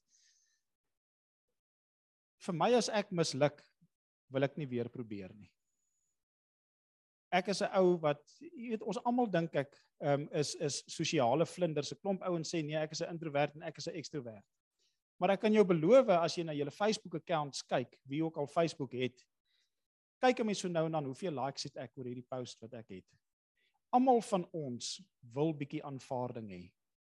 Vir 2.47 2.55
my 2.55 2.73
as 2.75 2.89
ek 2.89 3.11
misluk, 3.11 3.61
wil 4.33 4.43
ek 4.43 4.57
nie 4.57 4.67
weer 4.67 4.89
probeer 4.89 5.35
nie. 5.35 5.51
Ek 7.31 7.49
is 7.49 7.61
'n 7.61 7.77
ou 7.77 7.99
wat 8.01 8.23
jy 8.41 8.71
weet 8.71 8.83
ons 8.83 9.05
almal 9.05 9.31
dink 9.31 9.55
ek 9.55 9.77
um, 10.01 10.29
is 10.33 10.55
is 10.55 10.83
sosiale 10.87 11.47
vlinders. 11.47 11.93
'n 11.93 12.01
Klomp 12.01 12.23
ouens 12.23 12.49
sê 12.49 12.65
nee, 12.65 12.77
ek 12.77 12.93
is 12.93 13.03
'n 13.03 13.13
introwert 13.13 13.55
en 13.55 13.63
ek 13.63 13.77
is 13.77 13.89
'n 13.89 13.97
ekstrowert. 13.97 14.47
Maar 15.21 15.31
ek 15.31 15.41
kan 15.41 15.53
jou 15.53 15.65
beloof 15.65 16.09
as 16.09 16.37
jy 16.37 16.45
na 16.45 16.53
julle 16.53 16.71
Facebook 16.71 17.15
accounts 17.15 17.63
kyk, 17.63 17.99
wie 18.05 18.25
ook 18.25 18.37
al 18.37 18.47
Facebook 18.47 18.93
het, 18.93 19.27
kyk 20.21 20.41
'n 20.41 20.47
mens 20.47 20.59
so 20.61 20.69
nou 20.69 20.87
en 20.87 20.93
dan 20.93 21.05
hoeveel 21.05 21.33
likes 21.45 21.65
het 21.65 21.77
ek 21.77 21.99
oor 21.99 22.05
hierdie 22.05 22.29
post 22.31 22.61
wat 22.61 22.73
ek 22.73 22.89
het 22.89 23.05
almal 23.95 24.21
van 24.31 24.45
ons 24.57 24.99
wil 25.35 25.55
bietjie 25.57 25.83
aanvaarding 25.85 26.51
hê. 26.53 26.63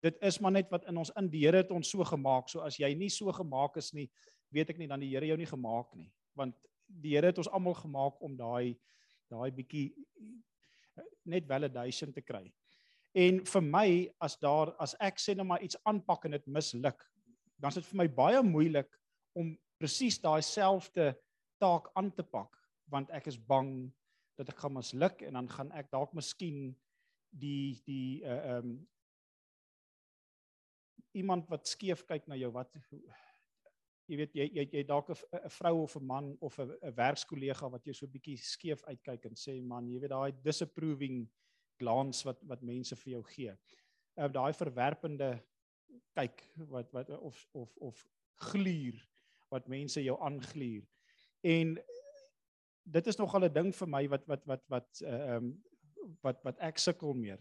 Dit 0.03 0.19
is 0.23 0.39
maar 0.39 0.55
net 0.55 0.69
wat 0.71 0.85
in 0.87 0.97
ons 0.97 1.11
in 1.19 1.27
die 1.31 1.43
Here 1.43 1.63
het 1.63 1.71
ons 1.75 1.89
so 1.91 2.03
gemaak. 2.07 2.47
So 2.49 2.63
as 2.63 2.79
jy 2.79 2.93
nie 2.95 3.09
so 3.11 3.31
gemaak 3.35 3.77
is 3.77 3.91
nie, 3.93 4.07
weet 4.55 4.71
ek 4.71 4.79
nie 4.79 4.87
dan 4.87 5.03
die 5.03 5.11
Here 5.11 5.27
jou 5.27 5.37
nie 5.37 5.49
gemaak 5.49 5.91
nie. 5.99 6.07
Want 6.39 6.55
die 6.87 7.15
Here 7.15 7.31
het 7.33 7.41
ons 7.41 7.51
almal 7.51 7.75
gemaak 7.77 8.21
om 8.23 8.37
daai 8.39 8.77
daai 9.29 9.51
bietjie 9.53 9.91
net 11.29 11.45
validation 11.45 12.13
te 12.13 12.23
kry. 12.25 12.47
En 13.13 13.43
vir 13.45 13.65
my 13.65 13.89
as 14.21 14.37
daar 14.41 14.71
as 14.81 14.95
ek 15.01 15.19
sê 15.21 15.35
net 15.35 15.45
maar 15.45 15.61
iets 15.65 15.77
aanpak 15.85 16.25
en 16.25 16.37
dit 16.37 16.47
misluk, 16.47 17.03
dan 17.59 17.73
is 17.73 17.81
dit 17.81 17.89
vir 17.91 17.99
my 18.03 18.07
baie 18.07 18.41
moeilik 18.45 18.89
om 19.37 19.51
presies 19.79 20.19
daai 20.21 20.41
selfde 20.45 21.13
taak 21.59 21.91
aan 21.99 22.11
te 22.15 22.23
pak 22.23 22.55
want 22.89 23.11
ek 23.13 23.27
is 23.29 23.37
bang 23.37 23.91
dat 24.39 24.53
ek 24.53 24.61
gaan 24.63 24.77
misluk 24.77 25.23
en 25.27 25.39
dan 25.39 25.49
gaan 25.51 25.71
ek 25.75 25.91
dalk 25.91 26.13
miskien 26.17 26.69
die 27.29 27.81
die 27.85 28.23
uh 28.23 28.59
um 28.59 28.79
iemand 31.17 31.49
wat 31.49 31.67
skeef 31.67 32.05
kyk 32.05 32.27
na 32.29 32.37
jou 32.37 32.51
wat 32.53 32.75
jy 34.09 34.17
weet 34.17 34.35
jy 34.37 34.45
jy, 34.53 34.65
jy 34.73 34.83
dalk 34.87 35.09
'n 35.11 35.49
vrou 35.57 35.83
of 35.83 35.95
'n 35.97 36.05
man 36.05 36.37
of 36.41 36.59
'n 36.59 36.93
werkskollega 36.95 37.69
wat 37.69 37.85
jy 37.85 37.93
so 37.93 38.05
'n 38.05 38.15
bietjie 38.15 38.37
skeef 38.37 38.83
uitkyk 38.83 39.25
en 39.25 39.35
sê 39.35 39.61
man 39.61 39.89
jy 39.89 39.99
weet 39.99 40.15
daai 40.15 40.31
disapproving 40.43 41.27
glance 41.79 42.25
wat 42.25 42.41
wat 42.43 42.61
mense 42.61 42.95
vir 42.95 43.11
jou 43.11 43.23
gee. 43.23 43.53
Uh 44.17 44.27
daai 44.27 44.53
verwerpende 44.53 45.31
kyk 46.15 46.43
wat 46.69 46.91
wat 46.93 47.09
of 47.19 47.47
of 47.53 47.77
of 47.77 48.07
gluur 48.51 48.97
wat 49.49 49.67
mense 49.67 50.01
jou 50.03 50.17
aangluur. 50.21 50.85
En 51.41 51.77
dit 52.91 53.07
is 53.07 53.17
nogal 53.17 53.45
'n 53.45 53.53
ding 53.53 53.75
vir 53.75 53.87
my 53.87 54.07
wat 54.07 54.25
wat 54.27 54.45
wat 54.45 54.63
wat 54.67 55.01
eh, 55.01 55.35
ehm 55.35 55.45
uh, 55.45 55.53
wat 56.25 56.41
wat 56.43 56.57
ek 56.59 56.77
sukkel 56.77 57.13
meer. 57.13 57.39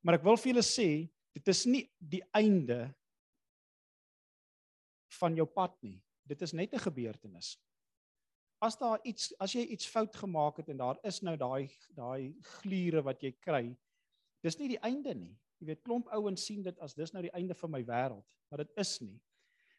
Maar 0.00 0.14
ek 0.14 0.24
wil 0.24 0.36
vir 0.36 0.52
julle 0.52 0.64
sê, 0.64 1.08
dit 1.34 1.48
is 1.48 1.66
nie 1.66 1.84
die 1.98 2.22
einde 2.32 2.94
van 5.20 5.36
jou 5.36 5.46
pad 5.46 5.76
nie. 5.82 6.00
Dit 6.24 6.42
is 6.42 6.52
net 6.52 6.74
'n 6.74 6.86
gebeurtenis. 6.88 7.58
As 8.60 8.76
daar 8.76 9.00
iets 9.04 9.34
as 9.38 9.52
jy 9.52 9.62
iets 9.62 9.86
fout 9.86 10.16
gemaak 10.16 10.56
het 10.56 10.68
en 10.68 10.76
daar 10.76 10.98
is 11.04 11.22
nou 11.22 11.36
daai 11.36 11.68
daai 11.94 12.34
gliere 12.60 13.02
wat 13.02 13.22
jy 13.22 13.32
kry, 13.32 13.76
dis 14.42 14.58
nie 14.58 14.68
die 14.68 14.82
einde 14.82 15.14
nie. 15.14 15.36
Jy 15.60 15.66
weet 15.66 15.82
klomp 15.82 16.08
ouens 16.08 16.44
sien 16.44 16.62
dit 16.62 16.78
as 16.78 16.94
dis 16.94 17.12
nou 17.12 17.22
die 17.22 17.34
einde 17.34 17.54
van 17.54 17.70
my 17.70 17.82
wêreld, 17.84 18.24
maar 18.50 18.58
dit 18.58 18.72
is 18.76 19.00
nie. 19.00 19.20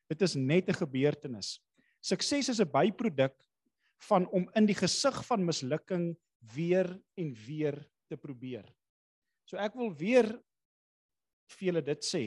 Dit 0.09 0.21
is 0.21 0.35
net 0.35 0.69
'n 0.69 0.73
gebeurtenis. 0.73 1.59
Sukses 2.01 2.49
is 2.49 2.59
'n 2.59 2.71
byproduk 2.71 3.35
van 4.05 4.27
om 4.29 4.47
in 4.55 4.67
die 4.69 4.77
gesig 4.77 5.17
van 5.25 5.45
mislukking 5.45 6.11
weer 6.53 6.89
en 7.17 7.33
weer 7.47 7.79
te 8.07 8.17
probeer. 8.17 8.67
So 9.47 9.57
ek 9.57 9.75
wil 9.79 9.93
weer 9.95 10.27
vir 11.55 11.69
julle 11.69 11.83
dit 11.83 12.03
sê. 12.05 12.23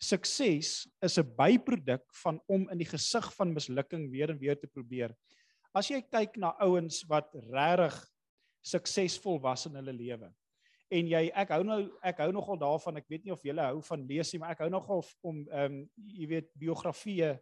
Sukses 0.00 0.86
is 1.02 1.18
'n 1.18 1.34
byproduk 1.36 2.04
van 2.22 2.40
om 2.48 2.68
in 2.70 2.78
die 2.78 2.88
gesig 2.88 3.32
van 3.34 3.54
mislukking 3.54 4.10
weer 4.10 4.30
en 4.30 4.38
weer 4.38 4.58
te 4.58 4.66
probeer. 4.66 5.14
As 5.74 5.88
jy 5.90 6.02
kyk 6.02 6.36
na 6.36 6.54
ouens 6.60 7.02
wat 7.08 7.34
regtig 7.34 7.96
suksesvol 8.62 9.40
was 9.40 9.66
in 9.66 9.74
hulle 9.74 9.92
lewe. 9.92 10.32
En 10.90 11.08
jy 11.08 11.30
ek 11.34 11.50
hou 11.50 11.62
nou 11.64 11.80
ek 12.02 12.18
hou 12.18 12.30
nogal 12.32 12.58
daarvan, 12.60 12.96
ek 12.96 13.08
weet 13.08 13.24
nie 13.24 13.32
of 13.32 13.42
julle 13.42 13.60
hou 13.60 13.80
van 13.82 14.06
lees 14.06 14.32
nie, 14.32 14.38
maar 14.38 14.54
ek 14.54 14.62
hou 14.64 14.70
nogal 14.70 15.04
om 15.22 15.42
ehm 15.48 15.64
um, 15.64 15.90
jy 15.96 16.28
weet 16.28 16.50
biografieë 16.54 17.34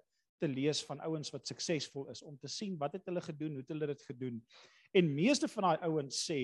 te 0.43 0.51
lees 0.51 0.82
van 0.88 1.01
ouens 1.07 1.30
wat 1.34 1.47
suksesvol 1.49 2.09
is 2.12 2.22
om 2.26 2.36
te 2.43 2.51
sien 2.51 2.76
wat 2.80 2.97
het 2.99 3.07
hulle 3.11 3.22
gedoen, 3.22 3.57
hoe 3.57 3.64
het 3.64 3.72
hulle 3.74 3.90
dit 3.93 4.07
gedoen. 4.11 4.38
En 4.93 5.14
meeste 5.14 5.49
van 5.55 5.70
daai 5.70 5.88
ouens 5.88 6.22
sê 6.26 6.40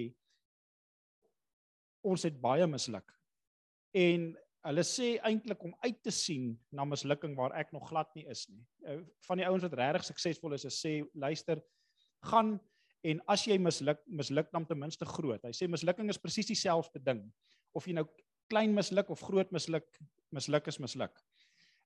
ons 2.07 2.23
het 2.23 2.37
baie 2.41 2.67
misluk. 2.71 3.11
En 3.99 4.31
hulle 4.69 4.85
sê 4.85 5.15
eintlik 5.27 5.63
om 5.65 5.75
uit 5.85 5.99
te 6.05 6.13
sien 6.15 6.53
na 6.75 6.87
mislukking 6.89 7.35
waar 7.39 7.55
ek 7.59 7.73
nog 7.75 7.89
glad 7.91 8.11
nie 8.19 8.27
is 8.31 8.47
nie. 8.51 8.63
Eh, 8.87 9.01
van 9.27 9.41
die 9.41 9.47
ouens 9.49 9.65
wat 9.67 9.77
regtig 9.81 10.09
suksesvol 10.11 10.57
is, 10.57 10.67
is 10.69 10.79
sê 10.85 10.99
luister, 11.15 11.63
gaan 12.31 12.57
en 13.07 13.21
as 13.31 13.45
jy 13.47 13.59
misluk, 13.63 14.01
misluk 14.11 14.51
dan 14.53 14.67
ten 14.67 14.81
minste 14.81 15.07
groot. 15.07 15.43
Hy 15.47 15.55
sê 15.55 15.69
mislukking 15.71 16.11
is 16.11 16.19
presies 16.21 16.51
dieselfde 16.51 17.03
ding. 17.05 17.23
Of 17.77 17.87
jy 17.87 17.95
nou 18.01 18.09
klein 18.51 18.75
misluk 18.75 19.11
of 19.15 19.23
groot 19.23 19.51
misluk, 19.55 19.87
misluk 20.35 20.69
is 20.73 20.81
misluk. 20.83 21.15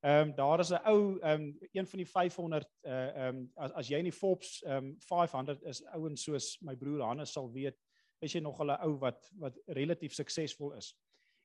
Ehm 0.03 0.29
um, 0.29 0.35
daar 0.35 0.61
is 0.61 0.71
'n 0.71 0.83
ou 0.85 1.19
ehm 1.19 1.41
um, 1.41 1.59
een 1.73 1.87
van 1.87 1.99
die 1.99 2.07
500 2.07 2.69
uh 2.83 2.93
ehm 2.93 3.37
um, 3.37 3.51
as 3.55 3.73
as 3.73 3.89
jy 3.89 3.99
in 3.99 4.11
die 4.11 4.19
Forbes 4.19 4.63
ehm 4.63 4.77
um, 4.77 4.97
500 4.99 5.63
is 5.63 5.85
ouens 5.95 6.23
soos 6.23 6.59
my 6.61 6.77
broer 6.77 7.05
Hannes 7.07 7.33
sal 7.33 7.53
weet, 7.53 7.79
is 8.19 8.33
jy 8.33 8.41
nog 8.41 8.59
'n 8.61 8.71
ou 8.71 8.99
wat 8.99 9.31
wat 9.39 9.59
relatief 9.67 10.15
suksesvol 10.15 10.73
is. 10.73 10.97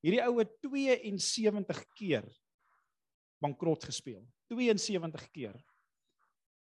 Hierdie 0.02 0.24
ou 0.26 0.40
het 0.40 0.52
72 0.62 1.86
keer 1.94 2.26
bankrot 3.40 3.84
gespeel. 3.84 4.26
72 4.48 5.30
keer. 5.32 5.66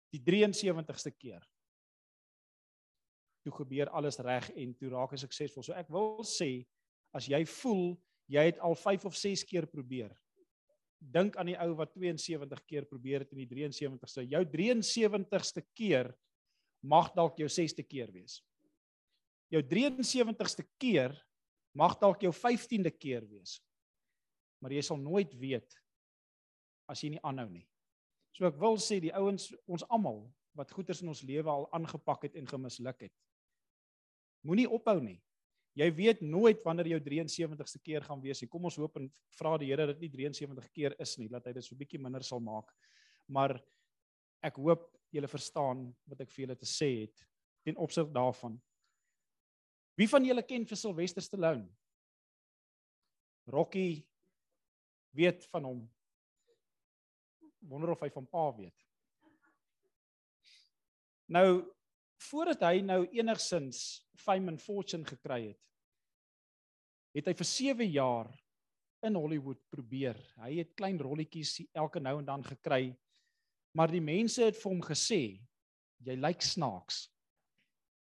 Die 0.10 0.22
73ste 0.22 1.12
keer. 1.12 1.48
Toe 3.44 3.54
gebeur 3.54 3.90
alles 3.90 4.18
reg 4.18 4.50
en 4.50 4.76
toe 4.76 4.90
raak 4.90 5.12
hy 5.12 5.18
suksesvol. 5.18 5.64
So 5.64 5.74
ek 5.74 5.90
wil 5.90 6.24
sê 6.24 6.66
as 7.14 7.28
jy 7.28 7.46
voel 7.46 8.02
jy 8.26 8.46
het 8.50 8.60
al 8.60 8.76
5 8.76 9.06
of 9.06 9.16
6 9.16 9.44
keer 9.44 9.68
probeer. 9.68 10.25
Dink 11.06 11.36
aan 11.38 11.52
die 11.52 11.58
ou 11.62 11.76
wat 11.78 11.94
72 11.94 12.64
keer 12.66 12.88
probeer 12.90 13.24
het 13.24 13.34
in 13.36 13.44
die 13.44 13.50
73ste. 13.52 14.26
Jou 14.26 14.42
73ste 14.50 15.62
keer 15.78 16.10
mag 16.82 17.12
dalk 17.14 17.38
jou 17.42 17.50
6ste 17.50 17.86
keer 17.86 18.12
wees. 18.14 18.40
Jou 19.54 19.62
73ste 19.62 20.66
keer 20.82 21.14
mag 21.78 21.98
dalk 22.02 22.24
jou 22.26 22.32
15de 22.34 22.92
keer 22.96 23.26
wees. 23.30 23.60
Maar 24.64 24.74
jy 24.74 24.82
sal 24.88 24.98
nooit 24.98 25.34
weet 25.38 25.78
as 26.90 27.02
jy 27.04 27.16
nie 27.16 27.24
aanhou 27.26 27.48
nie. 27.52 27.66
So 28.36 28.48
ek 28.50 28.58
wil 28.60 28.80
sê 28.82 29.00
die 29.04 29.14
ouens 29.16 29.52
ons 29.70 29.86
almal 29.94 30.26
wat 30.56 30.72
goeders 30.76 31.02
in 31.04 31.12
ons 31.12 31.24
lewe 31.28 31.52
al 31.52 31.68
aangepak 31.76 32.28
het 32.28 32.36
en 32.40 32.48
gemisluk 32.50 33.08
het. 33.08 33.14
Moenie 34.46 34.68
ophou 34.70 34.98
nie. 35.04 35.20
Jy 35.76 35.90
weet 35.92 36.22
nooit 36.24 36.62
wanneer 36.64 36.94
jou 36.94 37.00
73ste 37.04 37.82
keer 37.84 38.04
gaan 38.06 38.22
wees 38.24 38.40
nie. 38.42 38.48
Kom 38.52 38.64
ons 38.68 38.78
hoop 38.80 38.96
en 39.00 39.10
vra 39.36 39.58
die 39.60 39.68
Here 39.74 39.90
dat 39.90 39.98
dit 40.00 40.06
nie 40.08 40.14
73 40.14 40.70
keer 40.72 40.96
is 41.04 41.18
nie, 41.20 41.28
dat 41.32 41.48
hy 41.48 41.56
dit 41.58 41.66
so 41.66 41.76
bietjie 41.76 42.00
minder 42.00 42.24
sal 42.24 42.40
maak. 42.44 42.72
Maar 43.28 43.58
ek 44.46 44.60
hoop 44.62 44.88
julle 45.12 45.28
verstaan 45.28 45.90
wat 46.08 46.24
ek 46.24 46.32
vir 46.32 46.46
julle 46.46 46.58
te 46.60 46.70
sê 46.70 46.90
het 47.02 47.26
ten 47.66 47.80
opsig 47.82 48.08
daarvan. 48.16 48.56
Wie 50.00 50.08
van 50.12 50.24
julle 50.28 50.44
ken 50.48 50.68
vir 50.68 50.80
Sylvester 50.80 51.24
Stallone? 51.24 51.68
Rocky 53.52 54.06
weet 55.16 55.46
van 55.52 55.68
hom. 55.68 55.84
Wonder 57.68 57.92
of 57.96 58.04
hy 58.04 58.12
van 58.14 58.28
pa 58.30 58.48
weet. 58.56 58.86
Nou 61.36 61.66
voordat 62.30 62.66
hy 62.68 62.82
nou 62.82 63.04
enigsins 63.14 64.02
fame 64.18 64.52
and 64.54 64.62
fortune 64.62 65.06
gekry 65.06 65.42
het, 65.50 65.62
het 67.16 67.28
hy 67.28 67.34
vir 67.34 67.50
7 67.52 67.90
jaar 67.92 68.30
in 69.06 69.16
Hollywood 69.16 69.62
probeer. 69.72 70.18
Hy 70.42 70.58
het 70.60 70.76
klein 70.76 70.98
rolletjies 71.00 71.62
elke 71.74 72.02
nou 72.02 72.18
en 72.20 72.26
dan 72.28 72.44
gekry. 72.44 72.90
Maar 73.76 73.92
die 73.92 74.04
mense 74.04 74.44
het 74.44 74.58
vir 74.58 74.72
hom 74.72 74.82
gesê, 74.84 75.22
jy 76.06 76.16
lyk 76.20 76.44
snaaks 76.44 77.06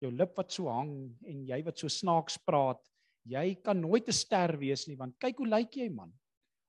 jou 0.03 0.11
lip 0.11 0.35
wat 0.39 0.51
so 0.51 0.71
hang 0.73 0.93
en 1.31 1.45
jy 1.47 1.61
wat 1.67 1.79
so 1.79 1.91
snaaks 1.91 2.39
praat, 2.43 2.81
jy 3.29 3.55
kan 3.63 3.79
nooit 3.79 4.09
'n 4.09 4.13
ster 4.13 4.57
wees 4.59 4.89
nie 4.89 4.99
want 4.99 5.19
kyk 5.19 5.39
hoe 5.39 5.47
lyk 5.47 5.77
jy 5.77 5.89
man. 5.89 6.13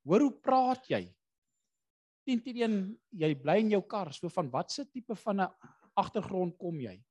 Hoor 0.06 0.22
hoe 0.22 0.42
praat 0.42 0.86
jy? 0.90 1.04
Tintien 2.26 2.98
jy 3.12 3.34
bly 3.36 3.58
in 3.60 3.72
jou 3.72 3.82
kar, 3.82 4.14
so 4.14 4.30
van 4.30 4.52
watse 4.52 4.86
tipe 4.86 5.16
van 5.16 5.42
'n 5.42 5.50
agtergrond 5.98 6.58
kom 6.58 6.80
jy? 6.80 7.02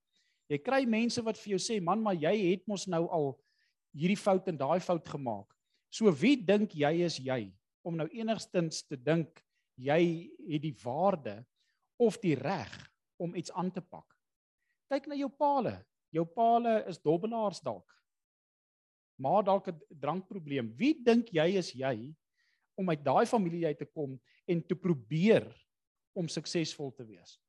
Jy 0.53 0.59
kry 0.61 0.82
mense 0.84 1.22
wat 1.24 1.38
vir 1.40 1.55
jou 1.55 1.62
sê 1.62 1.78
man, 1.80 2.03
maar 2.05 2.18
jy 2.18 2.32
het 2.50 2.66
mos 2.68 2.84
nou 2.90 3.07
al 3.09 3.30
hierdie 3.96 4.20
fout 4.20 4.48
en 4.50 4.59
daai 4.61 4.80
fout 4.84 5.07
gemaak. 5.09 5.48
So 5.92 6.12
wie 6.12 6.36
dink 6.36 6.74
jy 6.76 6.92
is 7.07 7.18
jy 7.20 7.46
om 7.84 7.96
nou 7.96 8.09
enigstens 8.12 8.82
te 8.84 8.98
dink 9.00 9.40
jy 9.80 10.28
het 10.48 10.62
die 10.64 10.76
waarde 10.84 11.40
of 12.00 12.18
die 12.20 12.36
reg 12.36 12.72
om 13.20 13.36
iets 13.38 13.53
aan 13.57 13.72
te 13.72 13.80
pak? 13.80 14.07
Kyk 14.92 15.09
na 15.09 15.16
jou 15.16 15.30
paale. 15.32 15.78
Jou 16.12 16.26
paale 16.28 16.82
is 16.90 17.00
dobbelaars 17.00 17.62
dalk. 17.64 17.88
Maar 19.16 19.44
dalk 19.44 19.68
'n 19.68 19.80
drankprobleem. 19.88 20.72
Wie 20.76 20.94
dink 20.94 21.32
jy 21.32 21.57
is 21.57 21.72
jy 21.72 22.12
om 22.76 22.88
uit 22.88 23.05
daai 23.05 23.26
familie 23.26 23.66
uit 23.66 23.78
te 23.78 23.86
kom 23.86 24.20
en 24.46 24.62
te 24.62 24.74
probeer 24.74 25.48
om 26.12 26.28
suksesvol 26.28 26.92
te 26.92 27.05
wees? 27.05 27.40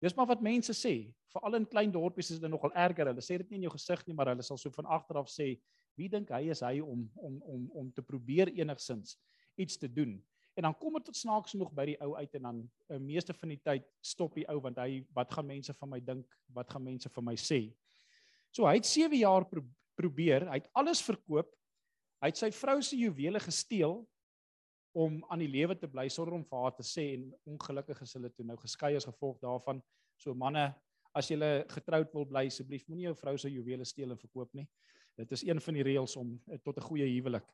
Dis 0.00 0.14
maar 0.14 0.26
wat 0.26 0.42
mense 0.42 0.72
sê, 0.72 1.14
veral 1.36 1.58
in 1.60 1.66
klein 1.68 1.92
dorpies 1.92 2.32
is 2.34 2.40
dit 2.42 2.50
nogal 2.50 2.72
erger. 2.74 3.10
Hulle 3.12 3.24
sê 3.24 3.38
dit 3.42 3.50
nie 3.52 3.60
in 3.60 3.66
jou 3.68 3.74
gesig 3.76 4.02
nie, 4.06 4.16
maar 4.16 4.32
hulle 4.32 4.44
sal 4.46 4.60
so 4.60 4.72
van 4.74 4.88
agter 4.98 5.20
af 5.20 5.28
sê, 5.32 5.52
wie 5.96 6.08
dink 6.12 6.32
hy 6.34 6.48
is 6.52 6.62
hy 6.64 6.78
om 6.84 7.06
om 7.16 7.36
om 7.44 7.68
om 7.82 7.92
te 7.92 8.04
probeer 8.04 8.52
enigsins 8.56 9.16
iets 9.56 9.78
te 9.80 9.88
doen? 9.88 10.18
En 10.56 10.68
dan 10.68 10.76
kom 10.80 10.94
dit 10.96 11.04
tot 11.04 11.16
snaaks 11.16 11.52
genoeg 11.52 11.72
by 11.76 11.84
die 11.90 11.96
ou 12.04 12.14
uit 12.16 12.36
en 12.38 12.46
dan 12.48 12.60
uh, 12.64 12.98
meeste 13.00 13.34
van 13.36 13.52
die 13.52 13.60
tyd 13.60 13.84
stop 14.00 14.36
die 14.38 14.46
ou 14.48 14.56
want 14.64 14.78
hy 14.80 15.02
wat 15.16 15.32
gaan 15.36 15.48
mense 15.48 15.74
van 15.76 15.92
my 15.92 16.00
dink? 16.00 16.38
Wat 16.56 16.70
gaan 16.72 16.84
mense 16.84 17.12
van 17.12 17.28
my 17.28 17.36
sê? 17.36 17.60
So 18.56 18.64
hy 18.64 18.78
het 18.78 18.88
7 18.88 19.18
jaar 19.20 19.44
pro 19.48 19.64
probeer, 19.96 20.44
hy 20.50 20.58
het 20.60 20.68
alles 20.76 21.00
verkoop. 21.04 21.48
Hy 22.20 22.28
het 22.28 22.40
sy 22.40 22.50
vrou 22.52 22.76
se 22.84 22.96
juwele 22.96 23.40
gesteel 23.40 24.02
om 24.96 25.18
aan 25.28 25.42
die 25.44 25.50
lewe 25.52 25.76
te 25.76 25.88
bly 25.88 26.06
sonder 26.12 26.36
om 26.36 26.44
vir 26.44 26.62
haar 26.64 26.74
te 26.76 26.84
sê 26.84 27.10
en 27.14 27.28
ongelukkig 27.52 28.00
is 28.04 28.12
hulle 28.16 28.30
toe 28.32 28.44
nou 28.48 28.56
geskei 28.60 28.94
as 28.96 29.08
gevolg 29.08 29.36
daarvan. 29.44 29.82
So 30.20 30.32
manne, 30.32 30.70
as 31.16 31.30
jy 31.30 31.36
getroud 31.72 32.12
wil 32.14 32.26
bly, 32.28 32.46
asseblief 32.50 32.86
moenie 32.88 33.08
jou 33.08 33.14
vrou 33.16 33.36
se 33.40 33.50
juwele 33.50 33.84
steel 33.88 34.12
en 34.12 34.20
verkoop 34.20 34.52
nie. 34.54 34.66
Dit 35.16 35.32
is 35.32 35.46
een 35.46 35.60
van 35.64 35.78
die 35.78 35.84
reëls 35.86 36.16
om 36.20 36.34
eh, 36.50 36.58
tot 36.60 36.76
'n 36.76 36.88
goeie 36.88 37.06
huwelik. 37.08 37.46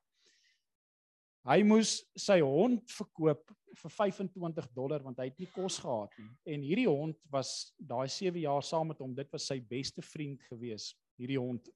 Hy 1.43 1.63
moes 1.67 2.05
sy 2.15 2.39
hond 2.41 2.91
verkoop 2.91 3.51
vir 3.75 3.91
25 3.91 4.69
dollar 4.75 5.03
want 5.03 5.19
hy 5.19 5.27
het 5.31 5.39
nie 5.39 5.51
kos 5.51 5.79
gehad 5.83 6.13
nie. 6.19 6.31
En 6.55 6.63
hierdie 6.63 6.89
hond 6.89 7.19
was 7.31 7.73
daai 7.79 8.09
7 8.09 8.39
jaar 8.41 8.63
saam 8.63 8.93
met 8.93 8.99
hom, 9.03 9.15
dit 9.15 9.31
was 9.33 9.47
sy 9.47 9.59
beste 9.61 10.03
vriend 10.03 10.43
gewees, 10.51 10.93
hierdie 11.19 11.39
hond. 11.39 11.71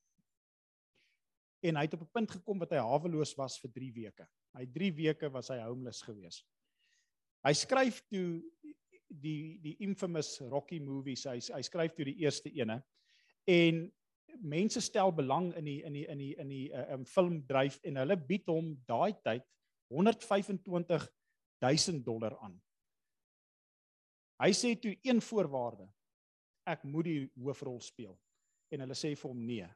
En 1.66 1.76
hy 1.76 1.82
het 1.82 1.94
op 1.94 2.02
'n 2.02 2.12
punt 2.12 2.30
gekom 2.30 2.58
wat 2.58 2.70
hy 2.70 2.78
haweloos 2.78 3.34
was 3.34 3.58
vir 3.58 3.70
3 3.70 3.92
weke. 3.92 4.28
Hy 4.54 4.66
3 4.66 4.92
weke 4.92 5.30
was 5.30 5.48
hy 5.48 5.58
homeless 5.58 6.02
gewees. 6.02 6.44
Hy 7.44 7.52
skryf 7.52 8.02
toe 8.08 8.42
die 9.08 9.58
die 9.62 9.76
infamous 9.84 10.36
Rocky 10.50 10.80
movies. 10.82 11.26
Hy 11.28 11.38
hy 11.40 11.62
skryf 11.66 11.94
toe 11.96 12.06
die 12.08 12.18
eerste 12.24 12.52
ene. 12.52 12.80
En 13.46 13.84
mense 14.42 14.80
stel 14.84 15.12
belang 15.16 15.52
in 15.56 15.64
die 15.68 15.78
in 15.86 15.96
die 15.96 16.06
in 16.10 16.18
die 16.18 16.32
in 16.42 16.52
die 16.52 16.64
uh, 16.72 16.86
um, 16.96 17.06
filmdryf 17.08 17.78
en 17.86 18.00
hulle 18.02 18.16
bied 18.16 18.48
hom 18.50 18.74
daai 18.88 19.14
tyd 19.24 19.44
125 19.92 21.08
000 21.62 22.02
dollar 22.04 22.36
aan. 22.42 22.56
Hy 24.42 24.52
sê 24.52 24.74
toe 24.76 24.92
een 25.06 25.22
voorwaarde. 25.24 25.86
Ek 26.66 26.82
moet 26.84 27.06
die 27.06 27.20
hoofrol 27.40 27.78
speel. 27.80 28.16
En 28.74 28.82
hulle 28.82 28.96
sê 28.98 29.14
vir 29.14 29.30
hom 29.30 29.44
nee. 29.46 29.68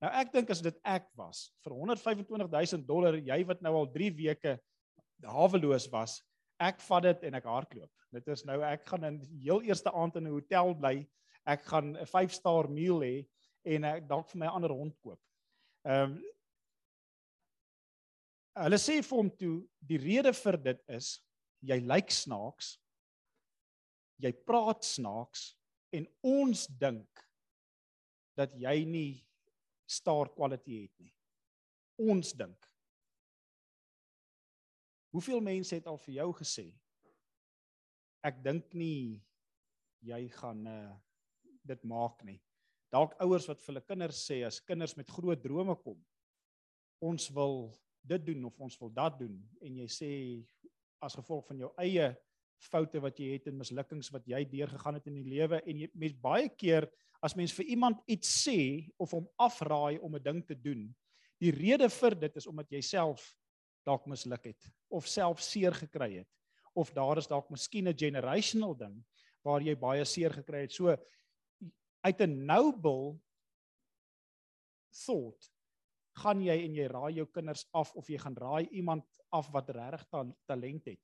Nou 0.00 0.10
ek 0.16 0.32
dink 0.32 0.50
as 0.50 0.62
dit 0.64 0.76
ek 0.88 1.10
was 1.18 1.50
vir 1.64 1.76
125 1.76 2.32
000 2.32 2.86
dollar, 2.88 3.18
jy 3.20 3.42
wat 3.46 3.60
nou 3.62 3.74
al 3.82 3.90
3 3.92 4.08
weke 4.16 4.56
haweloos 5.28 5.86
was, 5.92 6.16
ek 6.60 6.80
vat 6.84 7.02
dit 7.02 7.24
en 7.28 7.38
ek 7.38 7.48
hardloop. 7.48 7.92
Dit 8.12 8.28
is 8.28 8.44
nou 8.44 8.58
ek 8.66 8.84
gaan 8.90 9.06
in 9.08 9.20
heel 9.42 9.62
eerste 9.62 9.92
aand 9.92 10.16
in 10.16 10.26
'n 10.26 10.34
hotel 10.34 10.74
bly. 10.74 11.08
Ek 11.46 11.64
gaan 11.64 11.96
'n 11.96 12.06
5-star 12.06 12.68
meal 12.68 13.00
hê 13.00 13.26
en 13.64 13.84
ek 13.84 14.08
dalk 14.08 14.28
vir 14.28 14.38
my 14.38 14.46
ander 14.46 14.70
hond 14.70 14.96
koop. 15.00 15.20
Ehm 15.84 16.12
um, 16.12 16.20
Hulle 18.60 18.78
sê 18.82 18.98
vir 19.00 19.16
hom 19.16 19.30
toe 19.30 19.56
die 19.86 19.98
rede 20.00 20.32
vir 20.34 20.56
dit 20.58 20.80
is 20.88 21.20
jy 21.64 21.78
lyk 21.80 22.10
snaaks. 22.10 22.74
Jy 24.20 24.32
praat 24.44 24.84
snaaks 24.84 25.54
en 25.96 26.06
ons 26.26 26.66
dink 26.80 27.22
dat 28.36 28.52
jy 28.58 28.84
nie 28.84 29.12
star 29.90 30.28
quality 30.34 30.82
het 30.82 30.92
nie. 30.98 31.14
Ons 32.10 32.34
dink. 32.36 32.69
Hoeveel 35.10 35.40
mense 35.40 35.74
het 35.74 35.86
al 35.90 35.98
vir 35.98 36.14
jou 36.20 36.30
gesê 36.38 36.70
ek 38.22 38.42
dink 38.44 38.74
nie 38.76 39.20
jy 40.04 40.28
gaan 40.40 40.66
uh 40.66 40.90
dit 41.70 41.82
maak 41.84 42.22
nie. 42.24 42.38
Dalk 42.90 43.12
ouers 43.20 43.44
wat 43.46 43.60
vir 43.60 43.68
hulle 43.68 43.82
kinders 43.84 44.22
sê 44.26 44.40
as 44.46 44.62
kinders 44.64 44.96
met 44.96 45.10
groot 45.12 45.38
drome 45.44 45.74
kom, 45.84 45.98
ons 47.04 47.28
wil 47.36 47.68
dit 48.08 48.24
doen 48.30 48.46
of 48.48 48.56
ons 48.64 48.78
wil 48.80 48.90
dat 48.96 49.18
doen 49.20 49.36
en 49.60 49.76
jy 49.82 49.86
sê 49.92 50.10
as 51.04 51.16
gevolg 51.16 51.46
van 51.50 51.60
jou 51.60 51.70
eie 51.84 52.08
foute 52.70 53.00
wat 53.00 53.20
jy 53.20 53.34
het 53.34 53.48
en 53.48 53.60
mislukkings 53.60 54.10
wat 54.12 54.26
jy 54.28 54.40
deurgegaan 54.48 54.98
het 54.98 55.06
in 55.08 55.20
die 55.20 55.28
lewe 55.28 55.60
en 55.64 55.84
jy 55.84 55.88
mens 55.96 56.16
baie 56.20 56.48
keer 56.48 56.88
as 57.24 57.36
mens 57.36 57.52
vir 57.56 57.68
iemand 57.72 58.00
iets 58.08 58.32
sê 58.44 58.88
of 59.00 59.12
hom 59.16 59.28
afraai 59.40 60.00
om 60.00 60.16
'n 60.16 60.22
ding 60.22 60.40
te 60.44 60.56
doen 60.56 60.88
die 61.40 61.52
rede 61.52 61.88
vir 61.88 62.14
dit 62.14 62.36
is 62.36 62.46
omdat 62.46 62.72
jy 62.72 62.80
self 62.80 63.34
dalk 63.86 64.06
misluk 64.10 64.44
het 64.50 64.68
of 64.88 65.08
self 65.08 65.42
seer 65.44 65.74
gekry 65.76 66.10
het 66.20 66.28
of 66.78 66.92
daar 66.94 67.18
is 67.18 67.28
dalk 67.30 67.50
miskien 67.50 67.88
'n 67.88 67.98
generational 67.98 68.76
ding 68.76 69.04
waar 69.44 69.62
jy 69.62 69.74
baie 69.74 70.04
seer 70.04 70.30
gekry 70.30 70.60
het. 70.60 70.72
So 70.72 70.96
uit 72.04 72.20
'n 72.20 72.46
noble 72.46 73.18
thought 75.04 75.50
gaan 76.12 76.42
jy 76.42 76.64
en 76.64 76.74
jy 76.74 76.86
raai 76.86 77.14
jou 77.14 77.26
kinders 77.26 77.66
af 77.72 77.94
of 77.96 78.08
jy 78.08 78.18
gaan 78.18 78.36
raai 78.36 78.68
iemand 78.70 79.04
af 79.30 79.50
wat 79.52 79.70
regtig 79.70 80.08
ta 80.10 80.24
talent 80.46 80.86
het 80.86 81.00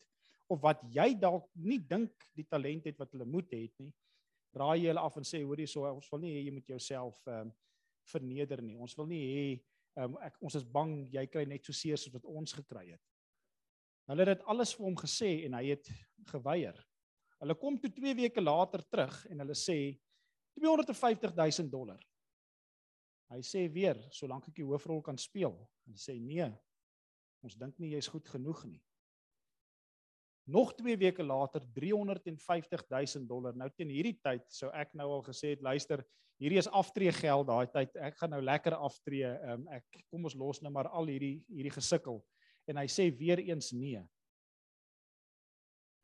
of 0.48 0.60
wat 0.60 0.82
jy 0.90 1.14
dalk 1.14 1.48
nie 1.54 1.78
dink 1.78 2.12
die 2.34 2.46
talent 2.46 2.84
het 2.84 2.98
wat 2.98 3.12
hulle 3.12 3.24
moet 3.24 3.50
hê 3.50 3.70
nie 3.78 3.92
raai 4.52 4.80
jy 4.80 4.88
hulle 4.88 5.00
af 5.00 5.16
en 5.16 5.24
sê 5.24 5.42
hoor 5.42 5.56
hierso 5.56 5.84
ons 5.84 6.10
wil 6.10 6.20
nie 6.20 6.34
hê 6.34 6.44
jy 6.46 6.52
moet 6.52 6.68
jouself 6.68 7.26
ehm 7.26 7.48
um, 7.48 7.52
verneder 8.06 8.62
nie. 8.62 8.76
Ons 8.78 8.94
wil 8.98 9.08
nie 9.10 9.22
hê 9.24 9.46
um, 10.02 10.18
ek 10.24 10.40
ons 10.40 10.58
is 10.60 10.66
bang 10.78 10.98
jy 11.12 11.26
kry 11.32 11.44
net 11.48 11.64
so 11.64 11.76
seer 11.76 12.00
soos 12.00 12.14
wat 12.14 12.26
ons 12.30 12.56
gekry 12.56 12.88
het 12.92 13.02
hulle 14.10 14.26
het 14.26 14.36
dit 14.36 14.50
alles 14.52 14.74
vir 14.76 14.88
hom 14.88 14.98
gesê 15.00 15.32
en 15.46 15.58
hy 15.58 15.64
het 15.72 15.92
geweier 16.32 16.82
hulle 17.42 17.58
kom 17.60 17.78
toe 17.80 17.92
2 17.92 18.16
weke 18.22 18.44
later 18.44 18.84
terug 18.90 19.22
en 19.30 19.44
hulle 19.44 19.56
sê 19.58 19.78
250 20.56 21.34
000 21.36 21.72
dollar 21.72 22.00
Hy 23.32 23.40
sê 23.42 23.64
weer, 23.72 23.98
solank 24.14 24.46
ek 24.50 24.60
die 24.60 24.66
hoofrol 24.66 25.00
kan 25.02 25.16
speel, 25.18 25.56
en 25.90 25.98
sê 25.98 26.14
nee. 26.22 26.46
Ons 27.42 27.56
dink 27.58 27.78
nie 27.82 27.92
jy's 27.96 28.08
goed 28.10 28.28
genoeg 28.30 28.62
nie. 28.68 28.82
Nog 30.46 30.74
2 30.78 30.96
weke 30.96 31.24
later 31.26 31.62
350 31.74 32.84
000 32.88 33.26
dollar. 33.26 33.56
Nou 33.58 33.66
teen 33.74 33.90
hierdie 33.90 34.14
tyd 34.22 34.44
sou 34.54 34.70
ek 34.70 34.92
nou 34.94 35.08
al 35.16 35.24
gesê 35.26 35.56
het, 35.56 35.62
luister, 35.64 36.04
hierdie 36.38 36.60
is 36.60 36.68
aftree 36.70 37.10
geld 37.12 37.48
daai 37.48 37.66
tyd. 37.72 37.96
Ek 37.98 38.18
gaan 38.20 38.30
nou 38.30 38.42
lekker 38.44 38.76
aftree. 38.78 39.32
Um, 39.50 39.64
ek 39.74 40.04
kom 40.06 40.28
ons 40.28 40.36
los 40.38 40.62
nou 40.62 40.70
maar 40.70 40.86
al 40.94 41.10
hierdie 41.10 41.40
hierdie 41.50 41.74
gesukkel. 41.74 42.20
En 42.70 42.78
hy 42.78 42.86
sê 42.90 43.08
weer 43.10 43.42
eens 43.42 43.72
nee. 43.74 44.04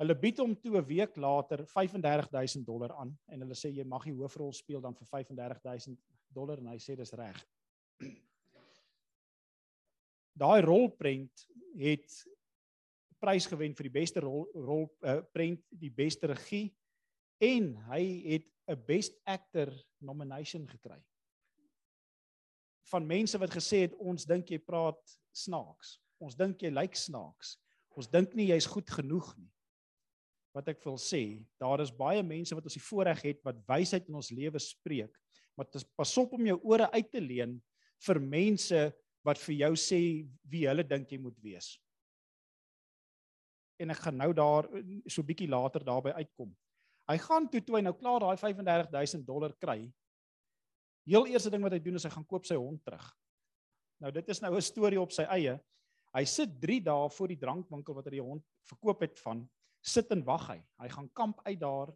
Hulle 0.03 0.19
bied 0.19 0.43
hom 0.43 0.57
toe 0.59 0.81
'n 0.81 0.89
week 0.91 1.17
later 1.17 1.63
35000 1.71 2.67
dollar 2.67 2.97
aan 2.99 3.15
en 3.29 3.47
hulle 3.47 3.55
sê 3.55 3.71
jy 3.71 3.85
mag 3.87 4.03
die 4.09 4.17
hoofrol 4.17 4.51
speel 4.53 4.81
dan 4.83 4.95
vir 4.99 5.07
35000 5.07 5.99
dollar 6.35 6.59
en 6.59 6.73
hy 6.73 6.79
sê 6.83 6.97
dis 6.99 7.15
reg. 7.15 7.39
Daai 10.43 10.61
rolprent 10.67 11.47
het 11.79 12.25
prys 13.23 13.47
gewen 13.51 13.77
vir 13.79 13.89
die 13.89 13.95
beste 13.95 14.23
rol 14.25 14.49
rol 14.55 14.89
uh, 15.07 15.21
prent, 15.35 15.63
die 15.71 15.93
beste 15.95 16.31
regie 16.31 16.73
en 17.43 17.73
hy 17.91 18.03
het 18.27 18.51
'n 18.71 18.85
best 18.87 19.17
actor 19.27 19.73
nomination 20.01 20.67
gekry. 20.67 21.01
Van 22.91 23.07
mense 23.07 23.39
wat 23.39 23.55
gesê 23.55 23.87
het 23.87 23.95
ons 23.95 24.27
dink 24.27 24.51
jy 24.51 24.59
praat 24.59 25.19
snaaks. 25.33 25.99
Ons 26.21 26.37
dink 26.37 26.63
jy 26.63 26.71
lyk 26.71 26.95
snaaks. 26.95 27.57
Ons 27.97 28.09
dink 28.11 28.35
nie 28.35 28.51
jy's 28.51 28.67
goed 28.67 28.91
genoeg 28.91 29.37
nie. 29.39 29.51
Wat 30.55 30.69
ek 30.69 30.85
wil 30.85 30.99
sê, 30.99 31.43
daar 31.59 31.81
is 31.81 31.91
baie 31.91 32.23
mense 32.23 32.55
wat 32.55 32.65
ons 32.65 32.75
die 32.75 32.89
voorreg 32.91 33.23
het 33.23 33.45
wat 33.45 33.65
wysheid 33.67 34.09
in 34.09 34.15
ons 34.15 34.31
lewe 34.31 34.59
spreek 34.59 35.17
maar 35.57 35.67
pas 35.97 36.17
op 36.17 36.33
om 36.33 36.47
jou 36.47 36.59
ore 36.63 36.91
uit 36.91 37.11
te 37.11 37.21
leen 37.21 37.57
vir 38.07 38.21
mense 38.21 38.83
wat 39.27 39.39
vir 39.39 39.55
jou 39.55 39.73
sê 39.79 40.01
wie 40.51 40.67
hulle 40.67 40.85
dink 40.87 41.13
jy 41.13 41.19
moet 41.23 41.39
wees. 41.45 41.77
En 43.81 43.91
ek 43.95 44.03
gaan 44.05 44.19
nou 44.21 44.31
daar 44.37 44.69
so 45.07 45.25
bietjie 45.27 45.49
later 45.49 45.85
daarby 45.85 46.13
uitkom. 46.19 46.53
Hy 47.11 47.19
gaan 47.19 47.49
toe 47.51 47.63
toe 47.65 47.77
hy 47.77 47.83
nou 47.83 47.95
klaar 47.99 48.23
daai 48.23 48.37
35000 48.39 49.27
dollar 49.27 49.55
kry. 49.59 49.91
Heel 51.09 51.27
eerste 51.27 51.51
ding 51.51 51.65
wat 51.65 51.75
hy 51.75 51.81
doen 51.83 51.99
is 51.99 52.07
hy 52.07 52.13
gaan 52.15 52.27
koop 52.29 52.47
sy 52.47 52.59
hond 52.61 52.83
terug. 52.85 53.07
Nou 54.03 54.13
dit 54.15 54.29
is 54.29 54.41
nou 54.43 54.55
'n 54.55 54.63
storie 54.63 55.01
op 55.01 55.13
sy 55.13 55.23
eie. 55.23 55.59
Hy 56.15 56.25
sit 56.25 56.61
3 56.61 56.81
dae 56.81 57.09
voor 57.09 57.29
die 57.29 57.41
drankwinkel 57.41 57.95
wat 57.95 58.05
hy 58.05 58.11
die 58.11 58.21
hond 58.21 58.45
verkoop 58.69 59.01
het 59.01 59.19
van, 59.19 59.49
sit 59.81 60.11
en 60.13 60.25
wag 60.25 60.49
hy. 60.49 60.61
Hy 60.79 60.89
gaan 60.89 61.09
kamp 61.15 61.41
uit 61.47 61.59
daar 61.59 61.93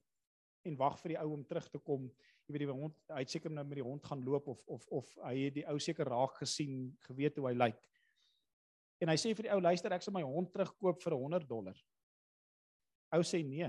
en 0.65 0.77
wag 0.77 0.99
vir 0.99 1.09
die 1.09 1.21
ou 1.21 1.33
om 1.33 1.45
terug 1.45 1.69
te 1.69 1.79
kom 1.79 2.11
jy 2.47 2.55
weet 2.55 2.63
die 2.63 2.71
hond 2.71 2.99
hy 3.11 3.23
het 3.25 3.33
seker 3.33 3.53
nou 3.53 3.65
met 3.67 3.81
die 3.81 3.87
hond 3.87 4.05
gaan 4.07 4.23
loop 4.27 4.49
of 4.53 4.63
of 4.71 4.87
of 4.95 5.11
hy 5.25 5.35
het 5.41 5.57
die 5.59 5.67
ou 5.71 5.79
seker 5.83 6.07
raak 6.07 6.37
gesien, 6.39 6.93
geweet 7.09 7.39
hoe 7.41 7.49
hy 7.51 7.55
lyk. 7.57 7.81
En 9.01 9.13
hy 9.13 9.17
sê 9.21 9.35
vir 9.37 9.49
die 9.49 9.53
ou 9.53 9.61
luister 9.61 9.93
ek 9.93 10.05
sal 10.05 10.15
my 10.17 10.25
hond 10.25 10.53
terugkoop 10.53 11.03
vir 11.03 11.17
100 11.17 11.49
dollar. 11.49 11.77
Ou 13.17 13.27
sê 13.27 13.43
nee. 13.45 13.69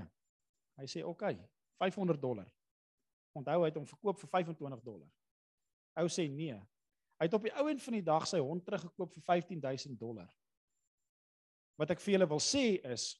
Hy 0.78 0.86
sê 0.88 1.04
oké, 1.04 1.34
okay, 1.34 1.38
500 1.82 2.20
dollar. 2.22 2.48
Onthou 3.36 3.62
hy 3.62 3.70
het 3.70 3.78
hom 3.78 3.86
verkoop 3.86 4.18
vir 4.22 4.30
25 4.32 4.82
dollar. 4.86 5.10
Ou 6.00 6.08
sê 6.12 6.28
nee. 6.32 6.56
Hy 7.18 7.26
het 7.26 7.34
op 7.34 7.44
die 7.44 7.54
ou 7.58 7.66
end 7.68 7.82
van 7.82 7.96
die 7.98 8.06
dag 8.06 8.26
sy 8.30 8.40
hond 8.42 8.64
teruggekoop 8.64 9.16
vir 9.16 9.24
15000 9.26 9.98
dollar. 10.00 10.28
Wat 11.78 11.92
ek 11.94 12.02
vir 12.02 12.16
julle 12.16 12.30
wil 12.30 12.42
sê 12.42 12.66
is 12.88 13.14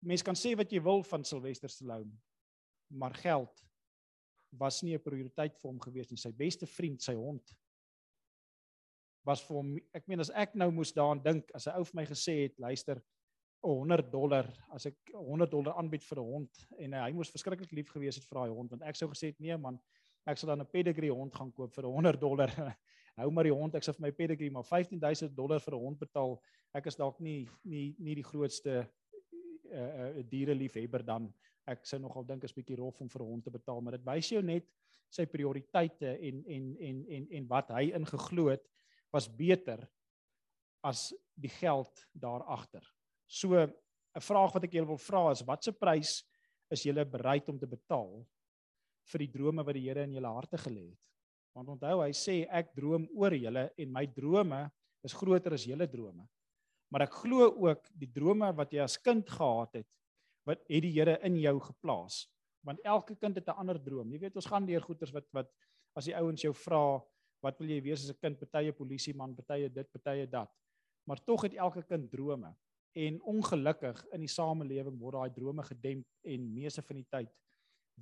Mens 0.00 0.22
kan 0.24 0.32
sê 0.38 0.54
wat 0.56 0.70
jy 0.72 0.80
wil 0.80 1.02
van 1.04 1.26
Sylvester 1.28 1.68
Stallone, 1.68 2.14
maar 2.88 3.12
geld 3.20 3.58
was 4.56 4.78
nie 4.80 4.94
'n 4.96 5.02
prioriteit 5.04 5.58
vir 5.60 5.68
hom 5.68 5.80
gewees 5.80 6.08
nie. 6.10 6.16
Sy 6.16 6.32
beste 6.32 6.66
vriend, 6.66 7.02
sy 7.02 7.12
hond 7.12 7.52
was 9.24 9.42
vir 9.46 9.56
hom 9.56 9.72
ek 9.94 10.06
meen 10.08 10.20
as 10.20 10.30
ek 10.34 10.54
nou 10.54 10.70
moes 10.70 10.92
daaraan 10.92 11.22
dink 11.22 11.50
as 11.54 11.66
'n 11.66 11.76
ou 11.78 11.84
vir 11.84 11.96
my 11.96 12.06
gesê 12.06 12.34
het, 12.44 12.58
luister, 12.58 13.02
100 13.62 14.10
dollar 14.10 14.46
as 14.72 14.86
ek 14.86 14.96
100 15.12 15.50
dollar 15.50 15.76
aanbied 15.76 16.04
vir 16.04 16.18
'n 16.18 16.24
hond 16.24 16.66
en 16.78 16.92
hy 16.92 17.12
moes 17.12 17.30
verskriklik 17.30 17.72
lief 17.72 17.90
gewees 17.92 18.16
het 18.16 18.24
vir 18.24 18.38
daai 18.40 18.54
hond 18.56 18.70
want 18.70 18.82
ek 18.82 18.96
sou 18.96 19.08
gesê 19.08 19.32
het 19.32 19.40
nee 19.40 19.56
man, 19.56 19.78
ek 20.26 20.38
sal 20.38 20.48
dan 20.48 20.60
'n 20.60 20.72
pedigree 20.72 21.12
hond 21.12 21.34
gaan 21.34 21.52
koop 21.52 21.74
vir 21.74 21.84
100 21.84 22.20
dollar. 22.20 22.48
Hou 23.20 23.30
maar 23.30 23.44
die 23.44 23.52
hond, 23.52 23.74
ek 23.74 23.82
sal 23.82 23.94
vir 23.94 24.06
my 24.06 24.12
pedigree 24.12 24.50
maar 24.50 24.64
15000 24.64 25.36
dollar 25.36 25.60
vir 25.60 25.74
'n 25.74 25.80
hond 25.80 25.98
betaal. 25.98 26.40
Ek 26.74 26.86
is 26.86 26.96
dalk 26.96 27.20
nie 27.20 27.48
nie 27.64 27.94
nie 27.98 28.14
die 28.14 28.24
grootste 28.24 28.88
uh, 29.72 29.78
uh 29.78 30.22
diereliefhebber 30.22 31.04
dan 31.04 31.32
ek 31.66 31.84
sou 31.86 32.00
nogal 32.00 32.24
dink 32.24 32.44
is 32.44 32.54
bietjie 32.54 32.76
rof 32.76 33.00
om 33.00 33.08
vir 33.08 33.22
'n 33.22 33.26
hond 33.26 33.44
te 33.44 33.50
betaal, 33.50 33.80
maar 33.80 33.98
dit 33.98 34.06
wys 34.06 34.30
jou 34.30 34.42
net 34.42 34.66
sy 35.10 35.26
prioriteite 35.26 36.18
en 36.18 36.44
en 36.46 36.76
en 36.78 37.04
en 37.08 37.26
en 37.30 37.46
wat 37.48 37.70
hy 37.70 37.90
ingeglo 37.92 38.48
het 38.48 38.64
was 39.12 39.28
beter 39.28 39.82
as 40.86 41.10
die 41.34 41.50
geld 41.60 42.06
daar 42.12 42.42
agter. 42.42 42.84
So 43.26 43.54
'n 43.56 44.20
vraag 44.20 44.52
wat 44.54 44.64
ek 44.64 44.72
julle 44.72 44.86
wil 44.86 44.98
vra 44.98 45.30
is 45.30 45.42
wat 45.46 45.64
se 45.64 45.72
prys 45.72 46.24
is 46.70 46.82
julle 46.82 47.04
bereid 47.04 47.48
om 47.48 47.58
te 47.58 47.66
betaal 47.66 48.26
vir 49.12 49.18
die 49.18 49.30
drome 49.30 49.64
wat 49.64 49.74
die 49.74 49.86
Here 49.86 50.02
in 50.02 50.12
julle 50.12 50.34
harte 50.34 50.58
gelê 50.58 50.90
het? 50.90 51.06
Want 51.54 51.68
onthou 51.68 52.02
hy 52.02 52.10
sê 52.10 52.46
ek 52.48 52.74
droom 52.74 53.08
oor 53.14 53.34
julle 53.34 53.70
en 53.76 53.92
my 53.92 54.06
drome 54.06 54.70
is 55.04 55.16
groter 55.16 55.54
as 55.54 55.66
julle 55.66 55.86
drome. 55.90 56.26
Maar 56.90 57.06
ek 57.06 57.16
glo 57.22 57.50
ook 57.66 57.88
die 57.94 58.10
drome 58.10 58.50
wat 58.56 58.72
jy 58.72 58.82
as 58.82 58.98
kind 58.98 59.28
gehad 59.28 59.74
het 59.74 59.88
wat 60.48 60.62
het 60.68 60.82
die 60.82 60.92
Here 60.94 61.18
in 61.26 61.36
jou 61.38 61.58
geplaas. 61.60 62.24
Want 62.66 62.80
elke 62.84 63.16
kind 63.16 63.36
het 63.36 63.48
'n 63.48 63.58
ander 63.60 63.78
droom. 63.78 64.10
Jy 64.12 64.18
weet 64.18 64.36
ons 64.36 64.46
gaan 64.46 64.66
deur 64.66 64.82
goeters 64.82 65.12
wat 65.12 65.26
wat 65.32 65.50
as 65.96 66.04
die 66.04 66.16
ouens 66.16 66.42
jou 66.42 66.52
vra 66.54 67.00
wat 67.40 67.58
wil 67.58 67.68
jy 67.68 67.80
wees 67.82 68.04
as 68.04 68.10
'n 68.12 68.20
kind? 68.20 68.38
Partye 68.38 68.72
polisieman, 68.72 69.34
partye 69.34 69.68
dit, 69.68 69.90
partye 69.90 70.26
dat. 70.26 70.50
Maar 71.06 71.24
tog 71.24 71.42
het 71.42 71.54
elke 71.54 71.82
kind 71.82 72.10
drome. 72.10 72.54
En 72.92 73.22
ongelukkig 73.22 74.04
in 74.12 74.20
die 74.20 74.28
samelewing 74.28 74.98
word 74.98 75.14
daai 75.14 75.32
drome 75.32 75.62
gedemp 75.62 76.06
en 76.22 76.52
meeste 76.54 76.82
van 76.82 76.96
die 76.96 77.06
tyd 77.10 77.30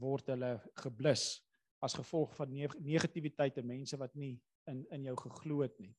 word 0.00 0.26
hulle 0.26 0.60
geblus 0.82 1.42
as 1.84 1.94
gevolg 1.94 2.34
van 2.34 2.50
negativiteit 2.78 3.58
en 3.58 3.66
mense 3.66 3.96
wat 3.96 4.14
nie 4.14 4.40
in 4.66 4.86
in 4.90 5.04
jou 5.04 5.16
geglo 5.16 5.62
het 5.62 5.78
nie. 5.78 5.94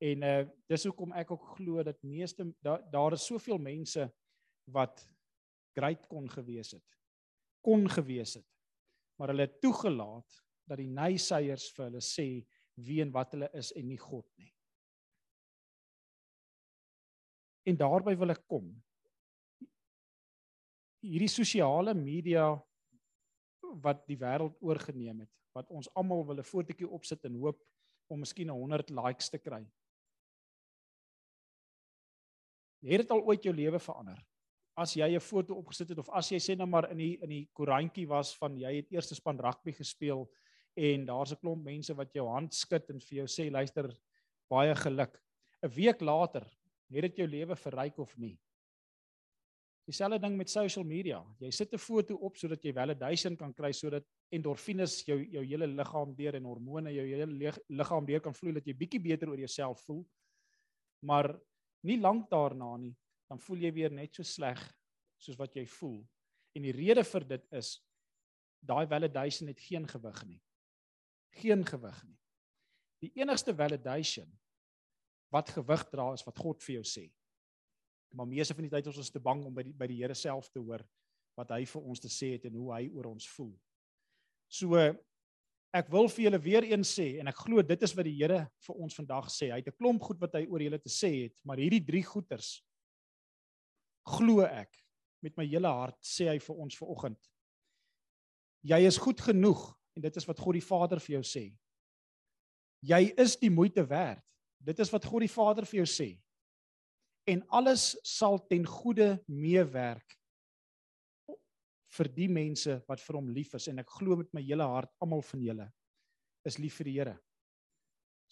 En 0.00 0.22
uh 0.22 0.44
dis 0.68 0.84
hoekom 0.88 1.12
ek 1.12 1.30
ook 1.30 1.56
glo 1.56 1.82
dat 1.82 2.02
meeste 2.02 2.46
daar 2.62 2.82
daar 2.90 3.12
is 3.12 3.26
soveel 3.26 3.58
mense 3.58 4.06
wat 4.64 5.02
great 5.76 6.06
kon 6.08 6.28
gewees 6.28 6.72
het. 6.72 6.86
Kon 7.60 7.88
gewees 7.88 8.34
het. 8.34 8.46
Maar 9.18 9.28
hulle 9.34 9.48
het 9.48 9.60
toegelaat 9.60 10.38
dat 10.64 10.78
die 10.78 10.88
nayseiers 10.88 11.68
vir 11.76 11.88
hulle 11.88 12.02
sê 12.04 12.28
wie 12.86 13.00
en 13.02 13.12
wat 13.12 13.32
hulle 13.32 13.50
is 13.56 13.72
en 13.72 13.88
nie 13.88 13.98
God 13.98 14.26
nie. 14.38 14.52
En 17.68 17.76
daarby 17.76 18.16
wil 18.18 18.32
ek 18.34 18.46
kom. 18.48 18.70
Hierdie 21.04 21.30
sosiale 21.32 21.94
media 21.96 22.48
wat 23.84 24.02
die 24.08 24.18
wêreld 24.18 24.56
oorgeneem 24.64 25.22
het, 25.24 25.32
wat 25.56 25.70
ons 25.70 25.88
almal 25.94 26.24
wil 26.26 26.40
'n 26.40 26.46
fotootjie 26.46 26.88
opsit 26.88 27.24
en 27.24 27.36
hoop 27.38 27.60
om 28.08 28.20
miskien 28.20 28.48
100 28.48 28.90
likes 28.90 29.30
te 29.30 29.38
kry. 29.38 29.62
Het 32.80 33.04
dit 33.04 33.10
al 33.10 33.22
ooit 33.22 33.44
jou 33.44 33.54
lewe 33.54 33.78
verander? 33.78 34.18
As 34.74 34.94
jy 34.96 35.14
'n 35.14 35.20
foto 35.20 35.54
opgesit 35.54 35.88
het 35.88 35.98
of 35.98 36.08
as 36.08 36.30
jy 36.30 36.38
sê 36.38 36.56
nou 36.56 36.66
maar 36.66 36.90
in 36.90 36.96
die 36.96 37.18
in 37.22 37.28
die 37.28 37.48
koerantjie 37.52 38.08
was 38.08 38.36
van 38.36 38.56
jy 38.56 38.76
het 38.76 38.90
eerste 38.90 39.14
span 39.14 39.38
rugby 39.38 39.72
gespeel 39.72 40.30
en 40.74 41.06
daar's 41.06 41.32
'n 41.32 41.40
klomp 41.40 41.64
mense 41.64 41.94
wat 41.94 42.12
jou 42.12 42.26
hand 42.28 42.54
skud 42.54 42.90
en 42.90 43.00
vir 43.00 43.16
jou 43.16 43.26
sê 43.26 43.50
luister 43.50 43.90
baie 44.48 44.74
geluk. 44.74 45.20
'n 45.62 45.68
Week 45.68 46.00
later 46.00 46.44
het 46.90 47.02
dit 47.02 47.16
jou 47.16 47.26
lewe 47.26 47.56
verryk 47.56 47.98
of 47.98 48.16
nie? 48.18 48.38
Dieselfde 49.86 50.20
ding 50.20 50.36
met 50.36 50.50
social 50.50 50.84
media. 50.84 51.24
Jy 51.40 51.50
sit 51.50 51.72
'n 51.72 51.78
foto 51.78 52.14
op 52.14 52.36
sodat 52.36 52.62
jy 52.62 52.72
validation 52.72 53.36
kan 53.36 53.52
kry 53.52 53.72
sodat 53.72 54.04
endorfines 54.30 55.04
jou 55.04 55.18
jou 55.18 55.44
hele 55.44 55.66
liggaam 55.66 56.14
deur 56.14 56.34
en 56.34 56.44
hormone 56.44 56.92
jou 56.92 57.06
hele 57.06 57.52
liggaam 57.68 58.06
deur 58.06 58.20
kan 58.20 58.34
vloei 58.34 58.54
dat 58.54 58.66
jy 58.66 58.74
bietjie 58.74 59.00
beter 59.00 59.28
oor 59.28 59.38
jouself 59.38 59.80
voel. 59.80 60.06
Maar 61.02 61.40
nie 61.82 61.98
lank 61.98 62.30
daarna 62.30 62.76
nie, 62.76 62.96
dan 63.28 63.38
voel 63.38 63.58
jy 63.58 63.72
weer 63.72 63.90
net 63.90 64.14
so 64.14 64.22
sleg 64.22 64.74
soos 65.18 65.36
wat 65.36 65.54
jy 65.54 65.66
voel. 65.66 66.06
En 66.54 66.62
die 66.62 66.72
rede 66.72 67.04
vir 67.04 67.24
dit 67.24 67.52
is 67.52 67.82
daai 68.60 68.86
validation 68.86 69.48
het 69.48 69.60
geen 69.60 69.86
gewig 69.86 70.26
nie 70.26 70.40
geen 71.38 71.64
gewig 71.66 72.04
nie. 72.04 72.18
Die 73.00 73.12
enigste 73.22 73.54
validation 73.56 74.28
wat 75.30 75.52
gewig 75.54 75.84
dra 75.92 76.12
is 76.12 76.24
wat 76.26 76.38
God 76.38 76.62
vir 76.62 76.80
jou 76.80 76.86
sê. 76.86 77.06
Maar 78.14 78.26
meeste 78.26 78.54
van 78.54 78.66
die 78.66 78.72
tyd 78.72 78.88
is 78.90 78.98
ons 78.98 79.12
te 79.14 79.22
bang 79.22 79.44
om 79.46 79.54
by 79.54 79.62
die 79.62 79.74
by 79.76 79.86
die 79.86 80.00
Here 80.00 80.16
self 80.18 80.50
te 80.50 80.60
hoor 80.60 80.82
wat 81.38 81.52
hy 81.54 81.62
vir 81.64 81.86
ons 81.86 82.02
te 82.02 82.10
sê 82.10 82.34
het 82.34 82.48
en 82.50 82.58
hoe 82.58 82.72
hy 82.74 82.82
oor 82.90 83.12
ons 83.12 83.28
voel. 83.36 83.52
So 84.50 84.80
ek 85.70 85.90
wil 85.92 86.08
vir 86.10 86.24
julle 86.26 86.40
weer 86.42 86.66
eens 86.72 86.90
sê 86.98 87.20
en 87.22 87.30
ek 87.30 87.44
glo 87.44 87.62
dit 87.62 87.86
is 87.86 87.94
wat 87.94 88.08
die 88.08 88.16
Here 88.18 88.42
vir 88.66 88.82
ons 88.82 88.98
vandag 88.98 89.30
sê. 89.30 89.52
Hy 89.52 89.62
het 89.62 89.70
'n 89.70 89.78
klomp 89.78 90.02
goed 90.02 90.20
wat 90.20 90.34
hy 90.34 90.46
oor 90.50 90.60
julle 90.60 90.78
te 90.82 90.90
sê 90.90 91.30
het, 91.30 91.38
maar 91.44 91.56
hierdie 91.56 91.84
drie 91.84 92.02
goeters 92.02 92.58
glo 94.10 94.42
ek 94.42 94.74
met 95.22 95.36
my 95.36 95.46
hele 95.46 95.68
hart 95.68 95.98
sê 96.02 96.28
hy 96.28 96.38
vir 96.38 96.56
ons 96.56 96.76
vanoggend. 96.76 97.20
Jy 98.62 98.80
is 98.86 98.98
goed 98.98 99.20
genoeg 99.20 99.79
En 100.00 100.06
dit 100.08 100.16
is 100.16 100.24
wat 100.24 100.38
God 100.40 100.56
die 100.56 100.64
Vader 100.64 100.96
vir 101.04 101.18
jou 101.18 101.24
sê. 101.28 101.42
Jy 102.88 103.02
is 103.20 103.34
die 103.36 103.50
moeite 103.52 103.82
werd. 103.84 104.24
Dit 104.56 104.78
is 104.80 104.88
wat 104.88 105.04
God 105.04 105.20
die 105.20 105.28
Vader 105.28 105.66
vir 105.68 105.82
jou 105.82 105.88
sê. 105.92 106.06
En 107.28 107.42
alles 107.52 107.90
sal 108.08 108.38
ten 108.48 108.64
goeie 108.64 109.18
meewerk 109.28 110.16
vir 111.98 112.08
die 112.14 112.28
mense 112.32 112.78
wat 112.88 113.02
vir 113.04 113.18
hom 113.18 113.28
lief 113.34 113.52
is 113.58 113.66
en 113.68 113.82
ek 113.82 113.92
glo 113.98 114.16
met 114.16 114.30
my 114.32 114.40
hele 114.46 114.64
hart 114.72 114.92
almal 115.04 115.20
van 115.26 115.42
julle 115.44 115.66
is 116.48 116.56
lief 116.62 116.78
vir 116.80 116.88
die 116.88 116.94
Here. 116.96 117.14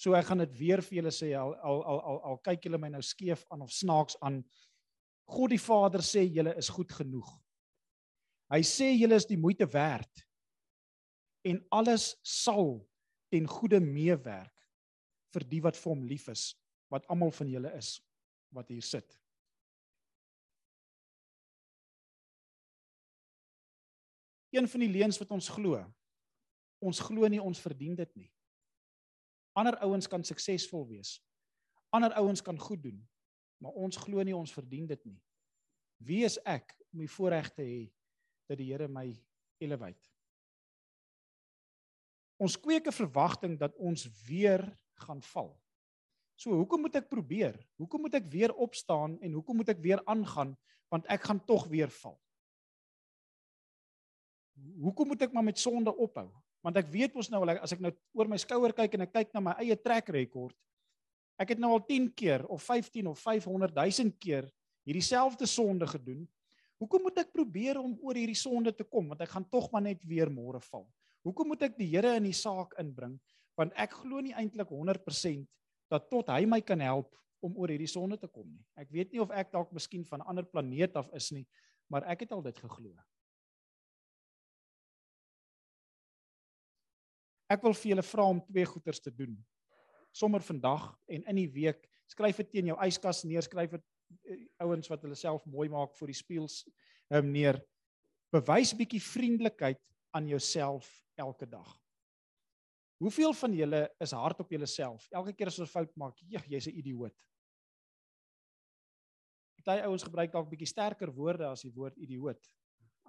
So 0.00 0.16
ek 0.16 0.30
gaan 0.30 0.40
dit 0.46 0.54
weer 0.56 0.80
vir 0.86 1.02
julle 1.02 1.12
sê 1.12 1.34
al 1.36 1.52
al 1.52 1.82
al 1.82 2.00
al, 2.00 2.22
al 2.30 2.40
kyk 2.48 2.64
julle 2.64 2.80
my 2.80 2.88
nou 2.94 3.02
skeef 3.04 3.44
aan 3.52 3.66
of 3.66 3.74
snaaks 3.74 4.16
aan. 4.24 4.40
God 5.28 5.52
die 5.52 5.60
Vader 5.60 6.06
sê 6.06 6.24
julle 6.24 6.56
is 6.56 6.72
goed 6.72 6.96
genoeg. 6.96 7.28
Hy 8.48 8.62
sê 8.64 8.94
julle 8.94 9.20
is 9.20 9.28
die 9.28 9.36
moeite 9.36 9.68
werd 9.68 10.24
en 11.48 11.60
alles 11.74 12.12
sal 12.26 12.76
ten 13.32 13.46
goeie 13.48 13.80
meewerk 13.80 14.54
vir 15.34 15.44
die 15.48 15.60
wat 15.64 15.76
vir 15.76 15.92
hom 15.92 16.04
lief 16.08 16.28
is, 16.32 16.50
wat 16.92 17.06
almal 17.12 17.32
van 17.34 17.50
julle 17.52 17.72
is 17.76 17.98
wat 18.56 18.70
hier 18.72 18.84
sit. 18.84 19.18
Een 24.56 24.68
van 24.68 24.80
die 24.80 24.88
leuns 24.88 25.18
wat 25.20 25.30
ons 25.36 25.50
glo. 25.52 25.82
Ons 26.80 27.02
glo 27.04 27.28
nie 27.28 27.42
ons 27.42 27.60
verdien 27.60 27.96
dit 27.98 28.14
nie. 28.16 28.30
Ander 29.58 29.76
ouens 29.84 30.08
kan 30.08 30.24
suksesvol 30.24 30.86
wees. 30.88 31.18
Ander 31.92 32.14
ouens 32.20 32.40
kan 32.44 32.56
goed 32.60 32.82
doen, 32.82 32.98
maar 33.60 33.76
ons 33.76 33.96
glo 34.00 34.24
nie 34.24 34.36
ons 34.36 34.52
verdien 34.54 34.86
dit 34.88 35.04
nie. 35.04 35.18
Wie 35.98 36.22
is 36.24 36.38
ek 36.46 36.72
om 36.92 37.02
die 37.02 37.10
voorreg 37.10 37.50
te 37.52 37.64
hê 37.66 37.80
dat 38.48 38.60
die 38.60 38.70
Here 38.70 38.88
my 38.88 39.10
elevate? 39.60 40.17
Ons 42.38 42.56
kweek 42.56 42.86
'n 42.86 42.94
verwagting 42.94 43.58
dat 43.58 43.74
ons 43.76 44.06
weer 44.26 44.62
gaan 44.94 45.22
val. 45.22 45.58
So 46.38 46.54
hoekom 46.54 46.80
moet 46.86 46.94
ek 46.94 47.08
probeer? 47.10 47.58
Hoekom 47.76 48.06
moet 48.06 48.14
ek 48.14 48.28
weer 48.30 48.54
opstaan 48.54 49.18
en 49.20 49.32
hoekom 49.32 49.56
moet 49.56 49.68
ek 49.74 49.82
weer 49.82 50.02
aangaan 50.06 50.56
want 50.88 51.06
ek 51.10 51.26
gaan 51.26 51.40
tog 51.44 51.66
weer 51.66 51.90
val? 51.90 52.14
Hoekom 54.78 55.10
moet 55.10 55.22
ek 55.22 55.32
maar 55.34 55.44
met 55.44 55.58
sonde 55.58 55.90
ophou? 55.90 56.30
Want 56.62 56.76
ek 56.76 56.86
weet 56.90 57.14
mos 57.14 57.30
nou 57.30 57.42
as 57.48 57.74
ek 57.74 57.82
nou 57.82 57.92
oor 58.14 58.30
my 58.30 58.38
skouer 58.38 58.72
kyk 58.72 58.94
en 58.94 59.06
ek 59.06 59.12
kyk 59.12 59.34
na 59.34 59.40
my 59.40 59.54
eie 59.58 59.76
trek 59.76 60.08
rekord, 60.14 60.54
ek 61.38 61.54
het 61.54 61.58
nou 61.58 61.72
al 61.74 61.84
10 61.86 62.10
keer 62.14 62.46
of 62.46 62.62
15 62.62 63.06
of 63.06 63.18
500 63.18 63.74
000 63.74 64.14
keer 64.18 64.48
hierdie 64.86 65.04
selfde 65.04 65.46
sonde 65.46 65.86
gedoen. 65.86 66.22
Hoekom 66.78 67.02
moet 67.02 67.18
ek 67.18 67.34
probeer 67.34 67.78
om 67.82 67.98
oor 68.02 68.14
hierdie 68.14 68.38
sonde 68.38 68.72
te 68.74 68.86
kom 68.86 69.10
want 69.10 69.22
ek 69.26 69.34
gaan 69.34 69.46
tog 69.50 69.70
maar 69.74 69.82
net 69.82 70.02
weer 70.06 70.30
môre 70.30 70.62
val? 70.70 70.86
Hoekom 71.28 71.50
moet 71.52 71.66
ek 71.66 71.76
die 71.76 71.90
Here 71.90 72.14
in 72.16 72.24
die 72.24 72.36
saak 72.36 72.72
inbring? 72.80 73.18
Want 73.58 73.74
ek 73.76 73.98
glo 74.00 74.22
nie 74.24 74.32
eintlik 74.32 74.70
100% 74.72 75.44
dat 75.92 76.06
tot 76.08 76.30
hy 76.32 76.46
my 76.48 76.60
kan 76.64 76.80
help 76.80 77.12
om 77.44 77.56
oor 77.60 77.68
hierdie 77.68 77.90
sonde 77.90 78.16
te 78.16 78.30
kom 78.32 78.46
nie. 78.48 78.64
Ek 78.80 78.88
weet 78.94 79.12
nie 79.12 79.20
of 79.20 79.32
ek 79.36 79.52
dalk 79.52 79.70
miskien 79.76 80.06
van 80.08 80.22
'n 80.22 80.28
ander 80.32 80.46
planeet 80.48 80.96
af 80.96 81.10
is 81.12 81.30
nie, 81.32 81.44
maar 81.92 82.06
ek 82.08 82.24
het 82.24 82.32
al 82.32 82.42
dit 82.42 82.56
geglo. 82.58 82.96
Ek 87.48 87.62
wil 87.62 87.72
vir 87.72 87.90
julle 87.92 88.02
vra 88.02 88.24
om 88.28 88.40
twee 88.44 88.64
goeters 88.64 89.00
te 89.00 89.10
doen. 89.10 89.36
Sommer 90.12 90.40
vandag 90.40 90.96
en 91.08 91.24
in 91.28 91.36
die 91.36 91.48
week, 91.52 91.88
skryf 92.08 92.36
dit 92.36 92.50
teen 92.50 92.66
jou 92.66 92.76
yskas 92.84 93.24
neer, 93.24 93.42
skryf 93.42 93.70
dit 93.70 93.84
uh, 94.24 94.64
ouens 94.64 94.88
wat 94.88 95.02
hulle 95.02 95.16
self 95.16 95.44
mooi 95.46 95.68
maak 95.68 95.94
vir 95.96 96.08
die 96.08 96.16
spieëls 96.16 96.64
um, 97.10 97.32
neer. 97.32 97.60
Bewys 98.32 98.72
bietjie 98.76 99.00
vriendelikheid 99.00 99.80
aan 100.12 100.28
jouself 100.28 101.07
elke 101.18 101.46
dag. 101.48 101.76
Hoeveel 102.98 103.32
van 103.32 103.54
julle 103.54 103.82
is 104.02 104.10
hard 104.10 104.40
op 104.40 104.50
julleself? 104.50 105.06
Elke 105.14 105.32
keer 105.32 105.46
as 105.46 105.58
jy 105.58 105.64
'n 105.64 105.70
fout 105.70 105.96
maak, 105.96 106.18
jy's 106.18 106.66
'n 106.66 106.78
idioot. 106.78 107.14
Party 109.68 109.84
ouens 109.84 110.04
gebruik 110.06 110.32
dalk 110.32 110.48
bietjie 110.48 110.70
sterker 110.70 111.10
woorde 111.12 111.44
as 111.44 111.62
die 111.62 111.72
woord 111.74 111.96
idioot 112.00 112.46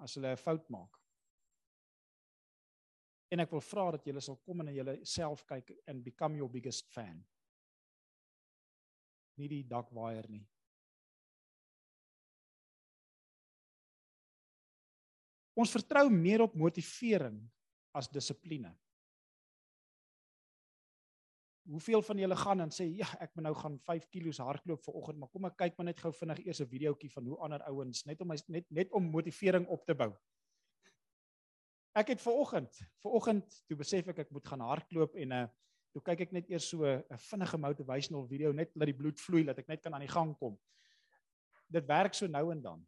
as 0.04 0.14
hulle 0.14 0.32
'n 0.32 0.36
fout 0.36 0.68
maak. 0.68 0.98
En 3.32 3.40
ek 3.40 3.50
wil 3.50 3.60
vra 3.60 3.90
dat 3.92 4.04
julle 4.04 4.20
sal 4.20 4.36
kom 4.44 4.60
en 4.60 4.66
na 4.66 4.72
julleself 4.72 5.44
kyk 5.46 5.70
and 5.86 6.04
become 6.04 6.36
your 6.36 6.50
biggest 6.50 6.86
fan. 6.92 7.24
Nie 9.38 9.48
die 9.48 9.62
dakwaaier 9.64 10.28
nie. 10.28 10.46
Ons 15.54 15.72
vertrou 15.72 16.10
meer 16.10 16.42
op 16.42 16.54
motivering 16.54 17.40
as 17.92 18.08
dissipline. 18.10 18.72
Hoeveel 21.70 22.02
van 22.02 22.18
julle 22.18 22.36
gaan 22.36 22.64
en 22.64 22.72
sê 22.74 22.86
ja, 22.98 23.06
ek 23.22 23.34
moet 23.36 23.46
nou 23.46 23.54
gaan 23.54 23.78
5 23.86 24.08
kg 24.10 24.32
hardloop 24.42 24.82
vir 24.84 24.96
oggend, 25.00 25.20
maar 25.20 25.30
kom 25.30 25.46
ek 25.46 25.56
kyk 25.60 25.78
maar 25.78 25.90
net 25.90 26.00
gou 26.02 26.12
vinnig 26.12 26.40
eers 26.46 26.60
'n 26.60 26.70
videoetjie 26.70 27.10
van 27.12 27.26
hoe 27.26 27.38
ander 27.46 27.62
ouens 27.70 28.04
net 28.06 28.20
om 28.20 28.28
my 28.28 28.38
net 28.48 28.66
net 28.70 28.92
om 28.92 29.10
motivering 29.10 29.68
op 29.68 29.86
te 29.86 29.94
bou. 29.94 30.10
Ek 31.94 32.08
het 32.08 32.20
ver 32.22 32.32
oggend, 32.32 32.82
ver 33.02 33.10
oggend 33.10 33.62
toe 33.66 33.76
besef 33.76 34.08
ek 34.08 34.18
ek 34.18 34.30
moet 34.30 34.46
gaan 34.46 34.60
hardloop 34.60 35.14
en 35.14 35.28
'n 35.28 35.32
uh, 35.32 35.48
toe 35.92 36.02
kyk 36.02 36.20
ek 36.20 36.32
net 36.32 36.50
eers 36.50 36.68
so 36.70 36.86
'n 36.86 37.18
vinnige 37.18 37.58
motivational 37.58 38.26
video 38.26 38.52
net 38.52 38.70
laat 38.74 38.86
die 38.86 39.00
bloed 39.02 39.20
vloei 39.20 39.44
dat 39.44 39.58
ek 39.58 39.68
net 39.68 39.82
kan 39.82 39.94
aan 39.94 40.06
die 40.06 40.14
gang 40.14 40.36
kom. 40.38 40.58
Dit 41.68 41.86
werk 41.86 42.14
so 42.14 42.26
nou 42.26 42.50
en 42.52 42.62
dan. 42.62 42.86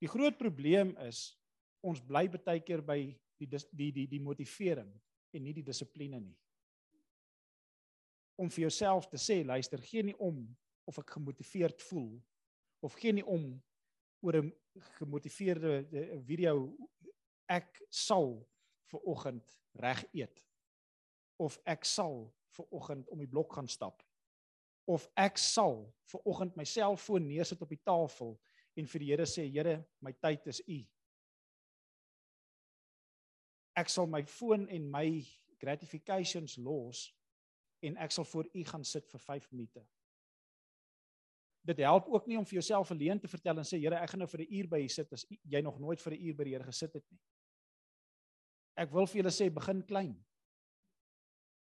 Die 0.00 0.08
groot 0.08 0.36
probleem 0.36 0.96
is 0.96 1.38
ons 1.84 2.00
bly 2.00 2.26
baie 2.32 2.62
keer 2.64 2.82
by 2.82 2.98
die 3.38 3.48
die 3.72 3.90
die 3.92 4.06
die 4.08 4.22
motivering 4.22 4.90
en 5.34 5.42
nie 5.44 5.54
die 5.56 5.66
dissipline 5.66 6.20
nie. 6.20 6.36
Om 8.40 8.50
vir 8.50 8.66
jouself 8.66 9.06
te 9.10 9.18
sê, 9.20 9.42
luister, 9.46 9.82
gee 9.82 10.02
nie 10.02 10.16
om 10.18 10.42
of 10.88 10.98
ek 10.98 11.14
gemotiveerd 11.16 11.82
voel 11.88 12.16
of 12.84 12.96
gee 13.00 13.14
nie 13.16 13.24
om 13.24 13.54
oor 14.24 14.36
'n 14.40 14.52
gemotiveerde 14.98 16.20
video 16.26 16.72
ek 17.48 17.82
sal 17.90 18.46
vir 18.90 19.00
oggend 19.04 19.58
reg 19.80 20.04
eet 20.12 20.42
of 21.36 21.58
ek 21.66 21.84
sal 21.84 22.34
vir 22.56 22.66
oggend 22.70 23.08
om 23.08 23.18
die 23.18 23.30
blok 23.30 23.52
gaan 23.52 23.68
stap 23.68 24.02
of 24.86 25.08
ek 25.16 25.38
sal 25.38 25.94
vir 26.12 26.20
oggend 26.24 26.56
my 26.56 26.64
selfoon 26.64 27.28
neersit 27.28 27.62
op 27.62 27.68
die 27.68 27.82
tafel 27.84 28.36
en 28.76 28.86
vir 28.86 29.00
die 29.00 29.10
Here 29.12 29.26
sê 29.26 29.46
Here 29.48 29.84
my 30.00 30.12
tyd 30.12 30.46
is 30.46 30.60
u 30.68 30.80
ek 33.74 33.90
sal 33.90 34.06
my 34.06 34.22
foon 34.26 34.68
en 34.68 34.86
my 34.90 35.08
gratifications 35.58 36.56
los 36.56 37.08
en 37.84 37.98
ek 38.00 38.14
sal 38.14 38.24
voor 38.24 38.48
u 38.54 38.64
gaan 38.64 38.84
sit 38.84 39.08
vir 39.10 39.20
5 39.20 39.50
minute. 39.52 39.82
Dit 41.64 41.80
help 41.80 42.08
ook 42.12 42.26
nie 42.28 42.36
om 42.38 42.44
vir 42.44 42.58
jouself 42.60 42.90
alleen 42.92 43.20
te 43.20 43.28
vertel 43.28 43.58
en 43.58 43.66
sê 43.66 43.78
Here, 43.80 43.96
ek 43.96 44.10
gaan 44.12 44.20
nou 44.20 44.28
vir 44.28 44.40
'n 44.40 44.54
uur 44.58 44.68
by 44.68 44.80
u 44.84 44.88
sit 44.88 45.12
as 45.12 45.24
jy 45.42 45.60
nog 45.60 45.78
nooit 45.80 46.00
vir 46.00 46.12
'n 46.12 46.26
uur 46.26 46.34
by 46.34 46.44
die 46.44 46.52
Here 46.52 46.64
gesit 46.64 46.92
het 46.94 47.04
nie. 47.10 47.20
Ek 48.76 48.90
wil 48.92 49.06
vir 49.06 49.22
julle 49.22 49.30
sê 49.30 49.50
begin 49.52 49.82
klein. 49.82 50.24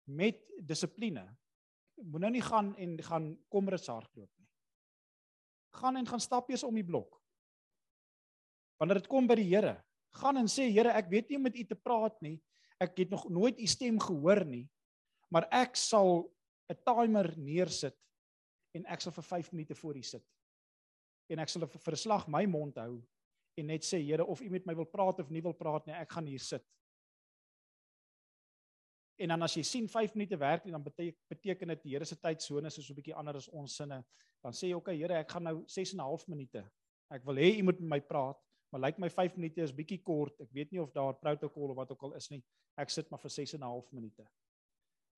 Met 0.06 0.40
dissipline. 0.60 1.36
moet 2.02 2.20
nou 2.20 2.30
nie 2.30 2.40
gaan 2.40 2.76
en 2.76 3.02
gaan 3.02 3.38
komrus 3.48 3.86
hardloop 3.86 4.30
nie. 4.38 4.48
Gaan 5.70 5.96
en 5.96 6.06
gaan 6.06 6.20
stap 6.20 6.48
eers 6.48 6.64
om 6.64 6.74
die 6.74 6.84
blok. 6.84 7.20
Wanneer 8.78 9.02
dit 9.02 9.08
kom 9.08 9.26
by 9.26 9.34
die 9.34 9.44
Here, 9.44 9.84
gaan 10.18 10.36
en 10.36 10.48
sê 10.50 10.70
Here, 10.70 10.92
ek 10.96 11.10
weet 11.10 11.30
nie 11.30 11.36
om 11.36 11.42
met 11.42 11.56
u 11.56 11.64
te 11.64 11.78
praat 11.78 12.16
nie. 12.22 12.40
Ek 12.80 12.96
het 12.96 13.10
nog 13.10 13.28
nooit 13.28 13.60
u 13.60 13.66
stem 13.66 13.98
gehoor 14.00 14.44
nie, 14.44 14.64
maar 15.30 15.46
ek 15.52 15.76
sal 15.76 16.30
'n 16.70 16.76
timer 16.84 17.34
neersit 17.36 17.96
en 18.74 18.86
ek 18.86 19.00
sal 19.00 19.12
vir 19.12 19.24
5 19.24 19.52
minute 19.52 19.74
voor 19.74 19.96
u 19.96 20.02
sit. 20.02 20.24
En 21.28 21.38
ek 21.38 21.48
sal 21.48 21.62
'n 21.62 21.68
verslag 21.68 22.28
my 22.28 22.46
mond 22.46 22.76
hou 22.76 23.02
en 23.56 23.66
net 23.66 23.82
sê 23.82 23.98
Here 24.02 24.24
of 24.24 24.40
u 24.40 24.48
met 24.48 24.66
my 24.66 24.74
wil 24.74 24.86
praat 24.86 25.20
of 25.20 25.30
nie 25.30 25.42
wil 25.42 25.54
praat 25.54 25.86
nie, 25.86 25.94
ek 25.94 26.12
gaan 26.12 26.26
hier 26.26 26.40
sit. 26.40 26.64
En 29.20 29.28
dan 29.28 29.42
as 29.42 29.54
jy 29.54 29.62
sien 29.62 29.88
5 29.88 30.14
minute 30.14 30.36
werk 30.36 30.64
nie, 30.64 30.72
dan 30.72 30.82
beteken 31.28 31.68
dit 31.68 31.82
die 31.82 31.92
Here 31.92 32.04
se 32.04 32.16
tydsone 32.16 32.66
is 32.66 32.74
so 32.74 32.92
'n 32.92 32.96
bietjie 32.96 33.14
anders 33.14 33.48
as 33.48 33.52
ons 33.52 33.76
sinne. 33.76 34.04
Dan 34.42 34.52
sê 34.52 34.68
jy, 34.68 34.74
"Oké, 34.74 34.92
Here, 34.92 35.14
ek 35.14 35.30
gaan 35.30 35.42
nou 35.42 35.64
6 35.66 35.92
en 35.92 35.98
'n 35.98 36.02
half 36.02 36.26
minute. 36.26 36.64
Ek 37.10 37.24
wil 37.24 37.34
hê 37.34 37.58
u 37.58 37.62
moet 37.62 37.80
met 37.80 37.90
my 37.90 38.00
praat." 38.00 38.38
Maar 38.70 38.80
lyk 38.80 38.98
like 38.98 39.02
my 39.02 39.10
5 39.10 39.36
minute 39.36 39.62
is 39.62 39.72
bietjie 39.74 39.98
kort. 40.02 40.36
Ek 40.40 40.52
weet 40.54 40.70
nie 40.72 40.80
of 40.82 40.92
daar 40.94 41.16
protokol 41.18 41.72
of 41.72 41.78
wat 41.80 41.90
ook 41.90 42.04
al 42.06 42.14
is 42.18 42.30
nie. 42.30 42.40
Ek 42.78 42.90
sit 42.90 43.10
maar 43.10 43.20
vir 43.22 43.30
6 43.30 43.54
en 43.54 43.60
'n 43.60 43.66
half 43.66 43.90
minute. 43.92 44.26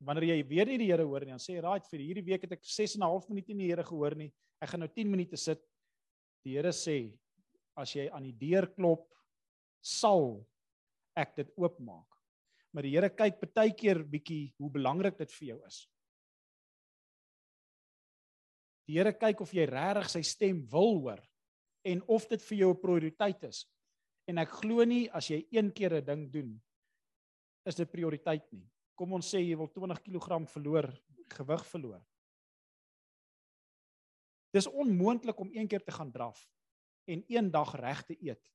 Wanneer 0.00 0.24
jy 0.24 0.48
weer 0.48 0.66
nie 0.66 0.78
die 0.78 0.90
Here 0.90 1.04
hoor 1.04 1.20
nie, 1.20 1.30
dan 1.30 1.38
sê 1.38 1.54
jy, 1.54 1.60
"Right, 1.60 1.86
vir 1.86 2.00
hierdie 2.00 2.24
week 2.24 2.42
het 2.42 2.52
ek 2.52 2.64
6 2.64 2.96
en 2.96 3.02
'n 3.02 3.10
half 3.10 3.28
minute 3.28 3.54
nie 3.54 3.66
die 3.66 3.74
Here 3.74 3.84
gehoor 3.84 4.16
nie. 4.16 4.32
Ek 4.60 4.70
gaan 4.70 4.80
nou 4.80 4.88
10 4.88 5.10
minute 5.10 5.36
sit." 5.36 5.60
Die 6.44 6.54
Here 6.54 6.72
sê, 6.72 7.12
"As 7.76 7.92
jy 7.92 8.08
aan 8.10 8.22
die 8.22 8.32
deur 8.32 8.66
klop, 8.66 9.06
sal 9.80 10.46
ek 11.14 11.36
dit 11.36 11.52
oopmaak." 11.56 12.08
Maar 12.72 12.82
die 12.82 12.90
Here 12.90 13.10
kyk 13.10 13.54
baie 13.54 13.72
keer 13.72 14.02
bietjie 14.02 14.54
hoe 14.58 14.70
belangrik 14.70 15.18
dit 15.18 15.30
vir 15.30 15.48
jou 15.48 15.66
is. 15.66 15.88
Die 18.88 18.94
Here 18.94 19.12
kyk 19.12 19.40
of 19.40 19.52
jy 19.52 19.66
regtig 19.66 20.08
sy 20.08 20.22
stem 20.22 20.66
wil 20.66 20.98
hoor 21.00 21.20
en 21.82 22.02
of 22.06 22.26
dit 22.30 22.42
vir 22.42 22.58
jou 22.58 22.70
'n 22.72 22.80
prioriteit 22.80 23.42
is. 23.44 23.66
En 24.26 24.38
ek 24.38 24.50
glo 24.62 24.84
nie 24.84 25.10
as 25.10 25.28
jy 25.28 25.46
een 25.50 25.72
keer 25.72 25.94
'n 25.94 26.04
ding 26.04 26.30
doen 26.30 26.62
is 27.64 27.74
dit 27.74 27.90
prioriteit 27.90 28.52
nie. 28.52 28.68
Kom 28.94 29.12
ons 29.12 29.34
sê 29.34 29.38
jy 29.38 29.56
wil 29.56 29.68
20 29.68 30.02
kg 30.02 30.48
verloor, 30.48 30.88
gewig 31.28 31.66
verloor. 31.66 32.02
Dis 34.52 34.66
onmoontlik 34.66 35.38
om 35.40 35.50
een 35.52 35.68
keer 35.68 35.82
te 35.82 35.92
gaan 35.92 36.12
draf 36.12 36.48
en 37.04 37.24
een 37.28 37.50
dag 37.50 37.74
reg 37.74 38.02
te 38.04 38.16
eet 38.20 38.50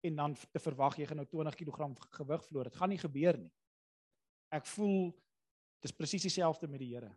en 0.00 0.16
dan 0.16 0.34
te 0.34 0.58
verwag 0.58 0.96
jy 0.96 1.06
gaan 1.06 1.20
nou 1.20 1.26
20 1.28 1.54
kg 1.54 1.90
gewig 2.10 2.44
verloor. 2.44 2.64
Dit 2.64 2.76
gaan 2.76 2.88
nie 2.88 3.00
gebeur 3.00 3.38
nie. 3.38 3.52
Ek 4.50 4.66
voel 4.66 5.10
dis 5.80 5.92
presies 5.92 6.22
dieselfde 6.22 6.68
met 6.68 6.80
die 6.80 6.94
Here. 6.94 7.10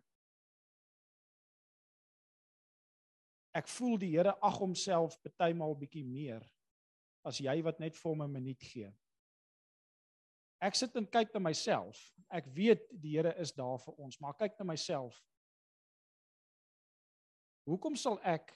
Ek 3.54 3.68
voel 3.68 3.98
die 3.98 4.10
Here 4.16 4.34
ag 4.42 4.58
homself 4.58 5.16
partymal 5.22 5.76
bietjie 5.78 6.04
meer 6.04 6.44
as 7.24 7.40
jy 7.40 7.54
wat 7.64 7.80
net 7.80 7.96
vir 7.96 8.10
hom 8.10 8.22
'n 8.22 8.32
minuut 8.32 8.62
gee. 8.62 8.90
Ek 10.60 10.74
sit 10.74 10.96
en 10.96 11.06
kyk 11.06 11.32
na 11.34 11.40
myself. 11.40 11.98
Ek 12.30 12.46
weet 12.56 12.88
die 12.90 13.16
Here 13.16 13.34
is 13.40 13.52
daar 13.52 13.78
vir 13.78 13.94
ons, 13.98 14.20
maar 14.20 14.34
kyk 14.34 14.58
na 14.58 14.64
myself. 14.64 15.22
Hoekom 17.68 17.96
sal 17.96 18.18
ek 18.24 18.52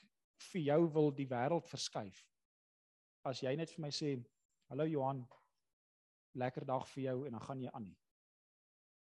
vir 0.51 0.61
jou 0.61 0.87
wil 0.93 1.11
die 1.11 1.27
wêreld 1.27 1.67
verskuif? 1.67 2.25
As 3.25 3.41
jy 3.41 3.55
net 3.55 3.69
vir 3.69 3.81
my 3.81 3.89
sê, 3.89 4.23
"Hallo 4.69 4.85
Johan, 4.85 5.27
lekker 6.35 6.65
dag 6.65 6.87
vir 6.87 7.03
jou" 7.03 7.25
en 7.25 7.31
dan 7.31 7.41
gaan 7.41 7.61
jy 7.61 7.69
aan 7.73 7.83
nie. 7.83 7.97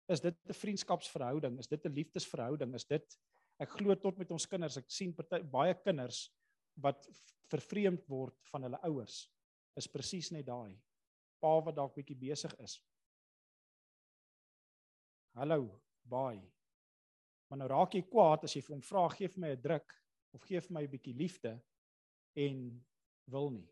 Is 0.10 0.20
dit 0.20 0.36
'n 0.48 0.54
vriendskapsverhouding? 0.54 1.60
Is 1.60 1.68
dit 1.68 1.86
'n 1.86 1.94
liefdesverhouding? 1.94 2.74
Is 2.76 2.86
dit 2.86 3.20
Ek 3.60 3.74
glo 3.76 3.96
tot 4.00 4.20
met 4.20 4.30
ons 4.32 4.48
kinders, 4.48 4.78
ek 4.80 4.92
sien 4.92 5.12
party, 5.16 5.42
baie 5.44 5.76
kinders 5.84 6.30
wat 6.80 7.10
vervreemd 7.52 8.06
word 8.08 8.38
van 8.54 8.64
hulle 8.68 8.80
ouers. 8.88 9.26
Is 9.80 9.90
presies 9.92 10.32
net 10.32 10.48
daai. 10.48 10.78
Pa 11.44 11.58
wat 11.66 11.76
dalk 11.76 11.98
bietjie 11.98 12.18
besig 12.20 12.54
is. 12.64 12.78
Hallo, 15.36 15.68
baie. 16.08 16.44
Maar 17.50 17.62
nou 17.62 17.70
raak 17.72 17.96
jy 17.96 18.04
kwaad 18.08 18.46
as 18.48 18.56
jy 18.56 18.64
vir 18.64 18.76
hom 18.78 18.86
vra 18.86 19.08
gee 19.16 19.28
vir 19.28 19.44
my 19.44 19.52
'n 19.56 19.62
druk 19.62 19.96
of 20.34 20.44
gee 20.48 20.60
vir 20.60 20.74
my 20.74 20.84
'n 20.84 20.92
bietjie 20.92 21.16
liefde 21.18 21.60
en 22.36 22.86
wil 23.28 23.50
nie. 23.50 23.68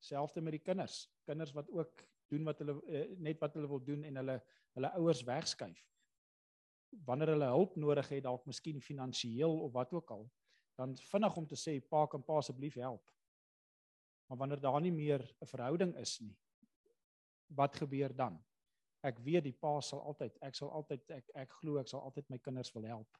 Selfs 0.00 0.36
met 0.36 0.52
die 0.52 0.64
kinders, 0.64 1.08
kinders 1.26 1.52
wat 1.52 1.68
ook 1.68 2.04
doen 2.30 2.44
wat 2.44 2.58
hulle 2.58 2.80
eh, 2.88 3.16
net 3.18 3.40
wat 3.40 3.54
hulle 3.54 3.68
wil 3.68 3.80
doen 3.84 4.04
en 4.04 4.16
hulle 4.16 4.40
hulle 4.76 4.92
ouers 5.00 5.24
wegskuif 5.24 5.88
wanneer 6.90 7.34
hulle 7.34 7.50
hulp 7.52 7.76
nodig 7.76 8.08
het 8.08 8.24
dalk 8.24 8.46
miskien 8.46 8.80
finansiëel 8.80 9.60
of 9.60 9.72
wat 9.72 9.92
ook 9.92 10.10
al 10.10 10.28
dan 10.78 10.96
vinnig 10.96 11.36
om 11.36 11.46
te 11.46 11.56
sê 11.58 11.80
pa 11.82 12.06
kan 12.06 12.22
pa 12.22 12.36
asseblief 12.38 12.76
help. 12.78 13.10
Maar 14.28 14.38
wanneer 14.38 14.60
daar 14.60 14.80
nie 14.80 14.92
meer 14.92 15.22
'n 15.40 15.46
verhouding 15.46 15.96
is 15.96 16.20
nie 16.20 16.36
wat 17.48 17.76
gebeur 17.76 18.14
dan? 18.16 18.44
Ek 19.02 19.18
weet 19.18 19.44
die 19.44 19.54
pa 19.54 19.80
sal 19.80 20.00
altyd 20.00 20.38
ek 20.42 20.54
sal 20.54 20.70
altyd 20.70 21.10
ek 21.10 21.30
ek 21.34 21.52
glo 21.60 21.78
ek 21.78 21.88
sal 21.88 22.00
altyd 22.00 22.28
my 22.30 22.38
kinders 22.38 22.72
wil 22.74 22.84
help. 22.84 23.18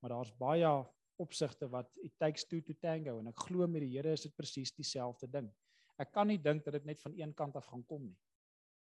Maar 0.00 0.10
daar's 0.10 0.32
baie 0.38 0.70
opsigte 1.18 1.68
wat 1.68 1.90
it 1.96 2.14
takes 2.18 2.44
two 2.44 2.60
to 2.62 2.74
tango 2.74 3.18
en 3.18 3.28
ek 3.28 3.46
glo 3.48 3.66
met 3.66 3.82
die 3.82 3.96
Here 3.96 4.12
is 4.12 4.22
dit 4.22 4.36
presies 4.36 4.72
dieselfde 4.72 5.26
ding. 5.26 5.50
Ek 5.98 6.12
kan 6.12 6.26
nie 6.30 6.38
dink 6.38 6.64
dat 6.64 6.78
dit 6.78 6.84
net 6.84 7.00
van 7.00 7.12
een 7.18 7.34
kant 7.34 7.56
af 7.56 7.66
gaan 7.66 7.84
kom 7.84 8.04
nie. 8.06 8.16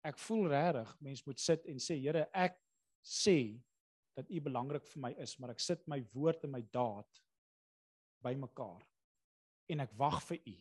Ek 0.04 0.20
voel 0.20 0.48
regtig 0.48 0.96
mens 1.02 1.26
moet 1.26 1.40
sit 1.40 1.66
en 1.66 1.80
sê 1.80 2.00
Here 2.00 2.30
ek 2.32 2.58
sê 3.04 3.60
dat 4.18 4.30
u 4.30 4.42
belangrik 4.42 4.86
vir 4.88 5.02
my 5.02 5.12
is, 5.24 5.38
maar 5.40 5.54
ek 5.54 5.64
sit 5.64 5.88
my 5.88 6.00
woord 6.14 6.44
en 6.46 6.54
my 6.54 6.62
daad 6.74 7.22
bymekaar 8.24 8.84
en 9.74 9.84
ek 9.84 9.96
wag 9.98 10.20
vir 10.28 10.40
u. 10.46 10.56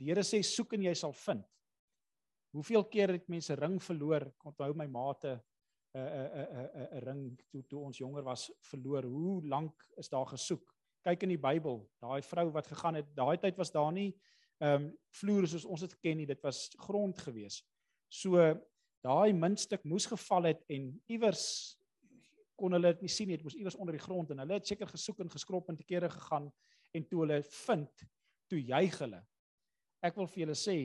Die 0.00 0.08
Here 0.08 0.24
sê 0.24 0.40
soek 0.46 0.74
en 0.76 0.86
jy 0.88 0.94
sal 0.96 1.12
vind. 1.26 1.44
Hoeveel 2.56 2.84
keer 2.90 3.12
het 3.14 3.28
mense 3.30 3.54
ring 3.58 3.78
verloor? 3.82 4.26
Onthou 4.48 4.72
my 4.74 4.86
maate 4.90 5.40
'n 5.94 5.98
'n 5.98 6.28
'n 6.46 6.88
'n 6.96 7.04
ring 7.04 7.22
toe 7.50 7.62
toe 7.62 7.80
ons 7.84 7.98
jonger 7.98 8.24
was 8.24 8.50
verloor. 8.70 9.02
Hoe 9.02 9.46
lank 9.46 9.86
is 9.96 10.08
daar 10.08 10.26
gesoek? 10.26 10.74
Kyk 11.02 11.22
in 11.22 11.28
die 11.28 11.38
Bybel, 11.38 11.88
daai 12.00 12.22
vrou 12.22 12.50
wat 12.50 12.66
gegaan 12.66 12.94
het, 12.94 13.14
daai 13.14 13.38
tyd 13.38 13.56
was 13.56 13.70
daar 13.70 13.92
nie 13.92 14.14
ehm 14.60 14.74
um, 14.74 14.88
vloere 15.16 15.48
soos 15.48 15.64
ons 15.64 15.80
dit 15.80 15.94
ken 16.04 16.18
nie, 16.20 16.26
dit 16.28 16.42
was 16.44 16.68
grond 16.84 17.18
gewees. 17.24 17.62
So 18.12 18.36
daai 19.00 19.32
muntstuk 19.32 19.84
moes 19.88 20.06
geval 20.06 20.50
het 20.50 20.64
en 20.68 20.90
iewers 21.08 21.78
kon 22.60 22.76
hulle 22.76 22.92
dit 22.94 23.06
nie 23.06 23.12
sien 23.12 23.30
nie, 23.30 23.38
dit 23.40 23.46
moes 23.46 23.56
iewers 23.56 23.78
onder 23.80 23.96
die 23.96 24.02
grond 24.02 24.30
en 24.34 24.42
hulle 24.44 24.58
het 24.58 24.68
seker 24.68 24.90
gesoek 24.90 25.22
en 25.24 25.32
geskrop 25.32 25.70
en 25.72 25.78
te 25.78 25.86
kere 25.88 26.10
gegaan 26.12 26.50
en 26.96 27.06
toe 27.08 27.22
hulle 27.24 27.40
vind, 27.64 28.04
toe 28.50 28.60
juig 28.60 28.98
hulle. 29.00 29.20
Ek 30.04 30.16
wil 30.18 30.28
vir 30.28 30.44
julle 30.44 30.58
sê, 30.58 30.76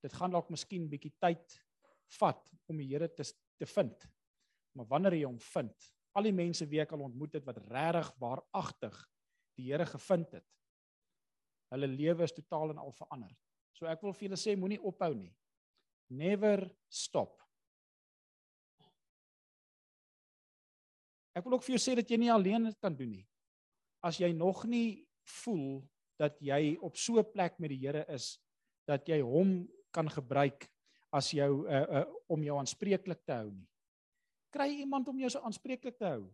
dit 0.00 0.16
gaan 0.16 0.32
dalk 0.32 0.50
miskien 0.52 0.88
bietjie 0.90 1.12
tyd 1.22 1.56
vat 2.18 2.52
om 2.70 2.78
die 2.80 2.88
Here 2.90 3.08
te 3.08 3.26
te 3.60 3.66
vind. 3.68 4.06
Maar 4.72 4.86
wanneer 4.88 5.18
jy 5.18 5.26
hom 5.26 5.40
vind, 5.50 5.90
al 6.16 6.24
die 6.24 6.32
mense 6.32 6.64
wie 6.70 6.80
ek 6.80 6.94
al 6.96 7.04
ontmoet 7.04 7.34
het 7.36 7.44
wat 7.44 7.58
regtig 7.68 8.08
waaragtig 8.22 8.96
die 9.58 9.66
Here 9.68 9.86
gevind 9.86 10.32
het, 10.38 10.46
hulle 11.74 11.90
lewe 11.90 12.24
is 12.24 12.34
totaal 12.34 12.72
en 12.72 12.80
al 12.82 12.94
verander. 12.96 13.34
So 13.76 13.86
ek 13.90 14.00
wil 14.02 14.16
vir 14.16 14.30
julle 14.30 14.40
sê 14.40 14.56
moenie 14.58 14.80
ophou 14.80 15.12
nie. 15.14 15.30
Never 16.10 16.64
stop. 16.88 17.36
Ek 21.36 21.44
wil 21.46 21.56
ook 21.56 21.64
vir 21.66 21.76
jou 21.76 21.82
sê 21.82 21.94
dat 21.98 22.10
jy 22.10 22.18
nie 22.18 22.32
alleen 22.32 22.66
dit 22.66 22.78
kan 22.82 22.94
doen 22.96 23.12
nie. 23.20 23.26
As 24.02 24.18
jy 24.18 24.32
nog 24.34 24.64
nie 24.66 25.06
voel 25.42 25.82
dat 26.20 26.36
jy 26.42 26.76
op 26.82 26.96
so 26.96 27.20
'n 27.20 27.32
plek 27.32 27.58
met 27.58 27.70
die 27.70 27.80
Here 27.86 28.04
is 28.08 28.38
dat 28.86 29.06
jy 29.08 29.20
hom 29.20 29.68
kan 29.92 30.08
gebruik 30.08 30.68
as 31.12 31.30
jou 31.30 31.66
uh, 31.66 32.02
uh 32.02 32.06
om 32.28 32.42
jou 32.42 32.58
aanspreeklik 32.58 33.24
te 33.24 33.32
hou 33.32 33.50
nie. 33.50 33.68
Kry 34.50 34.68
iemand 34.82 35.08
om 35.08 35.18
jou 35.18 35.30
so 35.30 35.40
aanspreeklik 35.40 35.98
te 35.98 36.04
hou. 36.04 36.30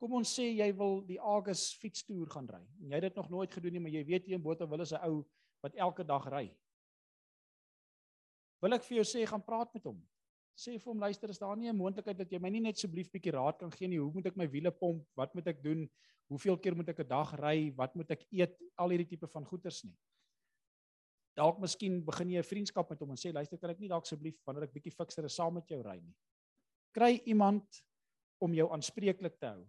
Kom 0.00 0.12
ons 0.12 0.38
sê 0.38 0.52
jy 0.52 0.72
wil 0.76 1.00
die 1.06 1.20
Agus 1.20 1.72
fietstoer 1.74 2.28
gaan 2.28 2.48
ry. 2.48 2.64
Jy 2.80 2.94
het 2.94 3.02
dit 3.02 3.16
nog 3.16 3.30
nooit 3.30 3.52
gedoen 3.52 3.72
nie, 3.72 3.80
maar 3.80 3.92
jy 3.92 4.04
weet 4.04 4.26
jy 4.26 4.34
in 4.34 4.42
Botawil 4.42 4.80
is 4.80 4.92
'n 4.92 5.04
ou 5.04 5.24
wat 5.62 5.74
elke 5.74 6.04
dag 6.04 6.26
ry. 6.26 6.56
Wil 8.60 8.74
ek 8.74 8.84
vir 8.84 8.96
jou 8.96 9.04
sê 9.04 9.26
gaan 9.26 9.42
praat 9.42 9.74
met 9.74 9.84
hom 9.84 10.02
sê 10.58 10.76
vir 10.78 10.90
hom 10.92 11.00
luister 11.00 11.30
is 11.30 11.38
daar 11.38 11.56
nie 11.56 11.68
'n 11.68 11.76
moontlikheid 11.76 12.18
dat 12.18 12.30
jy 12.30 12.38
my 12.38 12.50
nie 12.50 12.60
net 12.60 12.76
asseblief 12.76 13.10
bietjie 13.10 13.32
raad 13.32 13.58
kan 13.58 13.70
gee 13.70 13.88
nie? 13.88 13.98
Hoe 13.98 14.12
moet 14.12 14.26
ek 14.26 14.36
my 14.36 14.48
wiele 14.48 14.70
pomp? 14.70 15.06
Wat 15.16 15.34
moet 15.34 15.46
ek 15.46 15.62
doen? 15.62 15.88
Hoeveel 16.28 16.58
keer 16.58 16.76
moet 16.76 16.88
ek 16.88 17.00
'n 17.00 17.08
dag 17.08 17.34
ry? 17.40 17.72
Wat 17.76 17.94
moet 17.94 18.10
ek 18.10 18.26
eet? 18.30 18.58
Al 18.76 18.90
hierdie 18.90 19.08
tipe 19.08 19.26
van 19.26 19.44
goeders 19.44 19.84
nie. 19.84 19.96
Dalk 21.34 21.58
miskien 21.58 22.04
begin 22.04 22.30
jy 22.30 22.38
'n 22.38 22.42
vriendskap 22.42 22.90
met 22.90 23.00
hom 23.00 23.10
en 23.10 23.16
sê 23.16 23.32
luister 23.32 23.58
kan 23.58 23.70
ek 23.70 23.78
nie 23.78 23.88
dalk 23.88 24.04
asseblief 24.04 24.36
wanneer 24.44 24.64
ek 24.64 24.72
bietjie 24.72 24.92
fikser 24.92 25.24
is 25.24 25.34
saam 25.34 25.54
met 25.54 25.68
jou 25.68 25.82
ry 25.82 26.00
nie? 26.00 26.14
Kry 26.92 27.22
iemand 27.26 27.82
om 28.38 28.52
jou 28.52 28.70
aanspreeklik 28.70 29.38
te 29.38 29.46
hou 29.46 29.68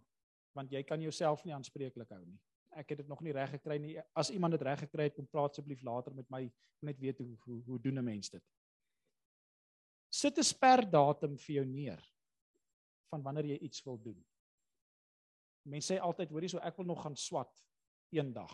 want 0.54 0.70
jy 0.70 0.82
kan 0.84 1.00
jouself 1.00 1.44
nie 1.44 1.52
aanspreeklik 1.52 2.08
hou 2.10 2.24
nie. 2.24 2.38
Ek 2.70 2.88
het 2.90 2.98
dit 2.98 3.08
nog 3.08 3.20
nie 3.20 3.32
reg 3.32 3.50
gekry 3.50 3.78
nie. 3.78 3.98
As 4.14 4.30
iemand 4.30 4.52
dit 4.52 4.62
reg 4.62 4.78
gekry 4.78 5.04
het 5.04 5.14
kom 5.14 5.26
praat 5.26 5.50
asseblief 5.50 5.82
later 5.82 6.14
met 6.14 6.30
my 6.30 6.52
net 6.82 7.00
weet 7.00 7.18
hoe 7.18 7.36
hoe, 7.44 7.62
hoe 7.64 7.80
doen 7.80 7.98
'n 7.98 8.04
mens 8.04 8.30
dit 8.30 8.42
sit 10.14 10.38
'n 10.38 10.46
sperdatum 10.46 11.36
vir 11.36 11.54
jou 11.56 11.66
neer 11.66 12.02
van 13.10 13.22
wanneer 13.22 13.46
jy 13.54 13.58
iets 13.66 13.82
wil 13.86 13.98
doen. 13.98 14.20
Mense 15.66 15.94
sê 15.94 16.00
altyd, 16.00 16.30
hoorie, 16.30 16.48
so 16.48 16.58
ek 16.58 16.76
wil 16.76 16.86
nog 16.86 17.02
gaan 17.02 17.16
swat 17.16 17.62
eendag. 18.12 18.52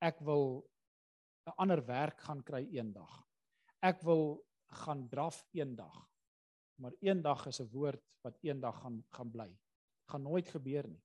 Ek 0.00 0.18
wil 0.20 0.64
'n 1.46 1.54
ander 1.58 1.84
werk 1.86 2.20
gaan 2.20 2.42
kry 2.42 2.64
eendag. 2.72 3.22
Ek 3.82 4.02
wil 4.02 4.42
gaan 4.82 5.08
draf 5.08 5.44
eendag. 5.52 6.08
Maar 6.80 6.92
eendag 7.00 7.46
is 7.46 7.60
'n 7.60 7.70
woord 7.70 8.02
wat 8.22 8.38
eendag 8.42 8.80
gaan 8.80 9.04
gaan 9.10 9.30
bly. 9.30 9.58
Gaan 10.08 10.22
nooit 10.22 10.48
gebeur 10.48 10.88
nie. 10.88 11.02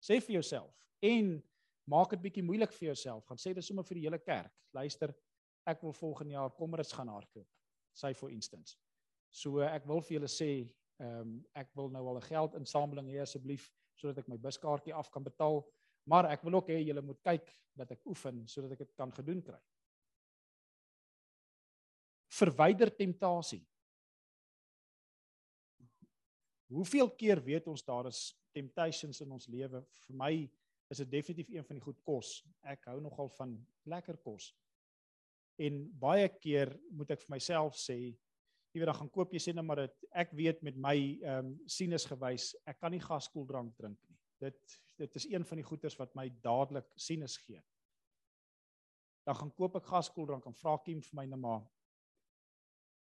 Sê 0.00 0.20
vir 0.20 0.40
jouself 0.40 0.86
en 1.02 1.42
maak 1.84 2.10
dit 2.10 2.22
bietjie 2.22 2.42
moeilik 2.42 2.72
vir 2.72 2.86
jouself. 2.86 3.26
Gaan 3.26 3.38
sê 3.38 3.54
dit 3.54 3.64
sommer 3.64 3.84
vir 3.84 3.94
die 3.94 4.04
hele 4.04 4.18
kerk. 4.18 4.52
Luister, 4.72 5.14
ek 5.66 5.82
wil 5.82 5.92
volgende 5.92 6.32
jaar 6.32 6.50
kommers 6.50 6.92
gaan 6.92 7.08
hardloop. 7.08 7.48
Say 7.94 8.14
for 8.14 8.30
instance. 8.30 8.76
So 9.30 9.62
ek 9.62 9.86
wil 9.86 10.02
vir 10.02 10.18
julle 10.18 10.30
sê, 10.30 10.50
ehm 11.02 11.20
um, 11.20 11.34
ek 11.58 11.72
wil 11.74 11.90
nou 11.90 12.04
al 12.08 12.18
'n 12.20 12.28
geldinsameling 12.28 13.08
hê 13.10 13.22
asseblief 13.22 13.70
sodat 13.94 14.18
ek 14.22 14.28
my 14.28 14.36
buskaartjie 14.38 14.94
af 14.94 15.10
kan 15.10 15.22
betaal, 15.22 15.62
maar 16.06 16.26
ek 16.30 16.42
wil 16.42 16.58
ook 16.58 16.68
hê 16.68 16.80
julle 16.82 17.02
moet 17.02 17.20
kyk 17.22 17.50
dat 17.74 17.90
ek 17.90 18.06
oefen 18.06 18.46
sodat 18.48 18.72
ek 18.72 18.78
dit 18.78 18.94
kan 18.94 19.12
gedoen 19.12 19.42
kry. 19.42 19.60
Verwyder 22.34 22.90
temptasie. 22.90 23.62
Hoeveel 26.74 27.10
keer 27.14 27.42
weet 27.44 27.66
ons 27.70 27.84
daar 27.86 28.06
is 28.06 28.34
temptations 28.52 29.20
in 29.20 29.30
ons 29.30 29.46
lewe? 29.46 29.84
Vir 30.06 30.16
my 30.16 30.32
is 30.90 30.98
dit 30.98 31.10
definitief 31.10 31.50
een 31.54 31.64
van 31.64 31.78
die 31.78 31.84
goed 31.84 32.00
kos. 32.02 32.42
Ek 32.62 32.86
hou 32.90 33.00
nogal 33.00 33.30
van 33.38 33.54
lekker 33.86 34.18
kos. 34.22 34.52
En 35.62 35.84
baie 36.00 36.28
keer 36.40 36.72
moet 36.90 37.10
ek 37.14 37.22
vir 37.22 37.34
myself 37.36 37.76
sê, 37.78 37.96
jy 38.74 38.80
weet 38.80 38.90
dan 38.90 38.98
gaan 38.98 39.10
koop 39.14 39.34
jy 39.34 39.42
sê 39.42 39.52
net 39.54 39.66
maar 39.66 39.84
dit 39.84 40.08
ek 40.22 40.32
weet 40.34 40.64
met 40.66 40.76
my 40.76 40.96
ehm 41.22 41.52
um, 41.52 41.52
sinus 41.70 42.06
gewys, 42.10 42.54
ek 42.66 42.80
kan 42.82 42.90
nie 42.90 43.02
gaskoeldrank 43.02 43.76
drink 43.78 44.00
nie. 44.08 44.18
Dit 44.42 44.80
dit 44.98 45.16
is 45.18 45.26
een 45.30 45.44
van 45.46 45.58
die 45.58 45.66
goeters 45.66 45.96
wat 45.98 46.14
my 46.14 46.28
dadelik 46.42 46.90
sinus 46.98 47.36
gee. 47.42 47.62
Dan 49.26 49.38
gaan 49.38 49.54
koop 49.58 49.78
ek 49.78 49.88
gaskoeldrank 49.90 50.46
en 50.46 50.58
vra 50.58 50.76
Kim 50.84 51.00
vir 51.02 51.16
my 51.20 51.24
net 51.30 51.40
maar 51.40 51.62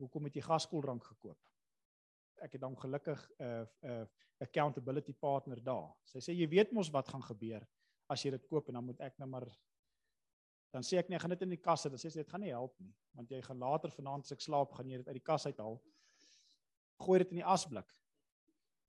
hoekom 0.01 0.29
het 0.29 0.39
jy 0.39 0.45
gaskoeldrank 0.47 1.05
gekoop? 1.05 1.39
Ek 2.43 2.57
het 2.57 2.61
dan 2.63 2.77
gelukkig 2.77 3.21
'n 3.39 3.43
uh, 3.43 3.67
'n 3.83 3.91
uh, 3.91 4.07
accountability 4.41 5.13
partner 5.13 5.63
daar. 5.65 5.95
Sy 6.05 6.21
sê 6.21 6.33
jy 6.37 6.49
weet 6.49 6.73
mos 6.73 6.91
wat 6.93 7.09
gaan 7.09 7.23
gebeur 7.23 7.67
as 8.09 8.23
jy 8.25 8.31
dit 8.31 8.47
koop 8.47 8.69
en 8.69 8.79
dan 8.79 8.85
moet 8.85 9.01
ek 9.01 9.19
nou 9.19 9.29
maar 9.29 9.47
dan 10.77 10.85
sê 10.85 10.99
ek 11.01 11.09
nee, 11.09 11.19
gaan 11.21 11.33
dit 11.33 11.45
in 11.47 11.55
die 11.55 11.63
kas 11.63 11.87
sit. 11.87 11.95
Dan 11.95 12.01
sê 12.03 12.11
sy 12.13 12.21
dit 12.21 12.33
gaan 12.33 12.43
nie 12.45 12.53
help 12.53 12.75
nie, 12.85 12.93
want 13.17 13.31
jy 13.33 13.41
gaan 13.45 13.63
later 13.63 13.93
vanaand 13.95 14.29
as 14.29 14.35
ek 14.37 14.43
slaap, 14.45 14.75
gaan 14.77 14.91
jy 14.93 15.01
dit 15.01 15.09
uit 15.09 15.19
die 15.19 15.25
kas 15.25 15.47
uithaal. 15.49 15.79
Gooi 17.07 17.21
dit 17.23 17.33
in 17.33 17.41
die 17.41 17.47
asblik. 17.57 17.89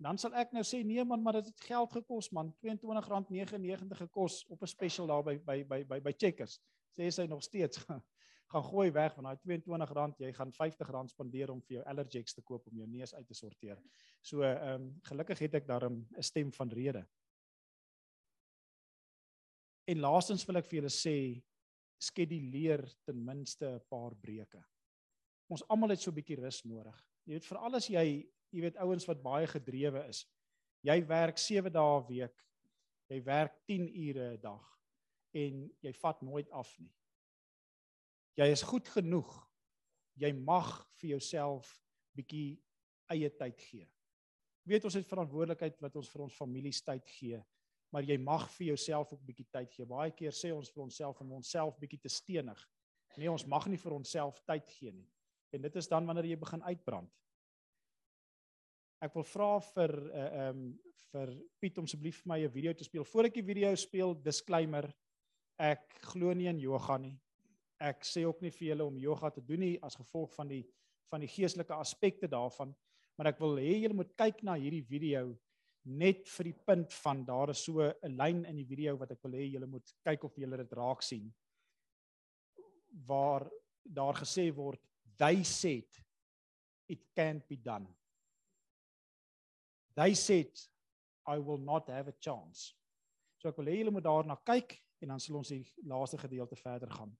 Dan 0.03 0.19
sal 0.21 0.35
ek 0.37 0.51
nou 0.53 0.61
sê 0.67 0.83
nee 0.85 1.03
man, 1.07 1.23
maar 1.25 1.39
dit 1.39 1.47
het 1.49 1.63
geld 1.65 1.95
gekos 1.95 2.29
man, 2.35 2.51
R22.99 2.61 3.97
gekos 4.03 4.43
op 4.53 4.61
'n 4.61 4.69
special 4.69 5.07
daar 5.09 5.23
by 5.23 5.37
by 5.39 5.63
by 5.63 5.83
by 5.83 5.99
by 6.09 6.13
Checkers. 6.13 6.59
Sê 6.93 7.09
sy 7.09 7.25
nog 7.25 7.41
steeds 7.43 7.79
gaan 8.51 8.63
gooi 8.63 8.91
weg 8.91 9.15
van 9.15 9.23
daai 9.23 9.57
R22, 9.57 10.19
jy 10.19 10.33
gaan 10.33 10.51
R50 10.51 11.09
spandeer 11.11 11.51
om 11.51 11.61
vir 11.61 11.79
jou 11.79 11.85
allergies 11.85 12.33
te 12.33 12.41
koop 12.41 12.67
om 12.67 12.77
jou 12.77 12.87
neus 12.87 13.15
uit 13.15 13.27
te 13.27 13.33
sorteer. 13.33 13.79
So 14.21 14.43
ehm 14.43 14.81
um, 14.81 14.99
gelukkig 15.03 15.39
het 15.39 15.55
ek 15.55 15.67
daarom 15.67 16.05
'n 16.17 16.23
stem 16.23 16.51
van 16.51 16.69
rede. 16.69 17.07
En 19.87 19.99
laastens 19.99 20.45
wil 20.45 20.57
ek 20.57 20.67
vir 20.67 20.81
julle 20.81 20.91
sê 20.91 21.43
skeduleer 21.97 22.83
ten 23.05 23.23
minste 23.25 23.65
'n 23.65 23.85
paar 23.89 24.15
breuke. 24.15 24.63
Ons 25.49 25.63
almal 25.67 25.89
het 25.89 26.01
so 26.01 26.11
'n 26.11 26.15
bietjie 26.15 26.39
rus 26.39 26.63
nodig. 26.65 26.97
Jy 27.25 27.33
weet 27.33 27.45
veral 27.45 27.75
as 27.75 27.87
jy, 27.87 28.29
jy 28.51 28.61
weet 28.61 28.77
ouens 28.77 29.05
wat 29.05 29.23
baie 29.23 29.47
gedrewe 29.47 30.07
is. 30.07 30.25
Jy 30.83 31.07
werk 31.07 31.37
7 31.37 31.71
dae 31.71 31.99
'n 31.99 32.07
week. 32.07 32.43
Jy 33.09 33.23
werk 33.23 33.65
10 33.65 33.87
ure 33.87 34.33
'n 34.33 34.41
dag 34.41 34.79
en 35.33 35.69
jy 35.81 35.93
vat 35.93 36.21
nooit 36.21 36.49
af 36.51 36.79
nie. 36.79 36.93
Jy 38.37 38.51
is 38.51 38.61
goed 38.61 38.87
genoeg. 38.87 39.47
Jy 40.15 40.31
mag 40.33 40.87
vir 40.93 41.09
jouself 41.09 41.81
bietjie 42.15 42.61
eie 43.09 43.29
tyd 43.29 43.61
gee. 43.61 43.87
Weet 44.63 44.83
ons 44.83 44.93
het 44.93 45.07
verantwoordelikheid 45.07 45.79
wat 45.81 45.95
ons 45.95 46.09
vir 46.09 46.21
ons 46.21 46.35
families 46.35 46.81
tyd 46.81 47.07
gee 47.07 47.43
maar 47.93 48.03
jy 48.03 48.17
mag 48.17 48.49
vir 48.57 48.67
jouself 48.67 49.13
ook 49.13 49.21
'n 49.21 49.25
bietjie 49.25 49.47
tyd 49.51 49.73
gee. 49.73 49.85
Baie 49.85 50.11
keer 50.11 50.31
sê 50.31 50.53
ons 50.53 50.69
vir 50.69 50.83
onsself 50.83 51.21
om 51.21 51.31
onsself 51.31 51.77
bietjie 51.79 51.99
te 51.99 52.09
stenig. 52.09 52.69
Nee, 53.17 53.31
ons 53.31 53.45
mag 53.45 53.67
nie 53.67 53.77
vir 53.77 53.93
onsself 53.93 54.39
tyd 54.45 54.69
gee 54.69 54.91
nie. 54.91 55.07
En 55.51 55.61
dit 55.61 55.75
is 55.75 55.87
dan 55.87 56.05
wanneer 56.05 56.25
jy 56.25 56.37
begin 56.37 56.63
uitbrand. 56.63 57.11
Ek 59.01 59.13
wil 59.13 59.23
vra 59.23 59.59
vir 59.59 59.93
uh, 60.09 60.49
um, 60.49 60.79
vir 61.11 61.31
Piet 61.61 61.77
om 61.77 61.85
asseblief 61.85 62.23
vir 62.23 62.31
my 62.33 62.39
'n 62.43 62.51
video 62.51 62.73
te 62.73 62.83
speel. 62.83 63.03
Voordat 63.03 63.29
ek 63.29 63.41
die 63.41 63.53
video 63.53 63.75
speel, 63.75 64.15
disclaimer. 64.15 64.93
Ek 65.57 66.01
glo 66.11 66.33
nie 66.33 66.47
in 66.47 66.59
yoga 66.59 66.97
nie. 66.97 67.17
Ek 67.79 68.03
sê 68.03 68.25
ook 68.25 68.41
nie 68.41 68.51
vir 68.51 68.67
julle 68.67 68.85
om 68.85 68.97
yoga 68.97 69.29
te 69.29 69.41
doen 69.41 69.59
nie 69.59 69.79
as 69.81 69.95
gevolg 69.95 70.33
van 70.33 70.47
die 70.47 70.65
van 71.07 71.21
die 71.23 71.29
geestelike 71.31 71.73
aspekte 71.73 72.27
daarvan, 72.27 72.75
maar 73.15 73.27
ek 73.27 73.39
wil 73.39 73.55
hê 73.55 73.77
julle 73.79 73.95
moet 73.95 74.09
kyk 74.19 74.41
na 74.43 74.57
hierdie 74.59 74.83
video 74.83 75.37
net 75.87 76.27
vir 76.27 76.49
die 76.49 76.57
punt 76.67 76.93
van 77.01 77.23
daar 77.25 77.49
is 77.49 77.63
so 77.63 77.81
'n 77.81 78.17
lyn 78.17 78.45
in 78.45 78.55
die 78.55 78.65
video 78.65 78.97
wat 78.97 79.11
ek 79.11 79.23
wil 79.23 79.31
hê 79.31 79.51
julle 79.51 79.67
moet 79.67 79.93
kyk 80.03 80.23
of 80.23 80.35
julle 80.35 80.57
dit 80.57 80.73
raak 80.73 81.01
sien 81.01 81.33
waar 83.05 83.49
daar 83.83 84.13
gesê 84.13 84.53
word 84.53 84.79
they 85.17 85.43
said 85.43 85.87
it 86.87 86.99
can't 87.15 87.47
be 87.47 87.55
done. 87.55 87.87
They 89.95 90.13
said 90.13 90.51
i 91.25 91.37
will 91.37 91.57
not 91.57 91.89
have 91.89 92.07
a 92.07 92.15
chance. 92.19 92.73
So 93.37 93.49
ek 93.49 93.57
wil 93.57 93.65
hê 93.65 93.79
julle 93.79 93.91
moet 93.91 94.03
daarna 94.03 94.35
kyk 94.43 94.81
en 95.01 95.09
dan 95.09 95.19
sal 95.19 95.37
ons 95.37 95.49
die 95.49 95.65
laaste 95.83 96.17
gedeelte 96.17 96.55
verder 96.55 96.89
gaan 96.89 97.17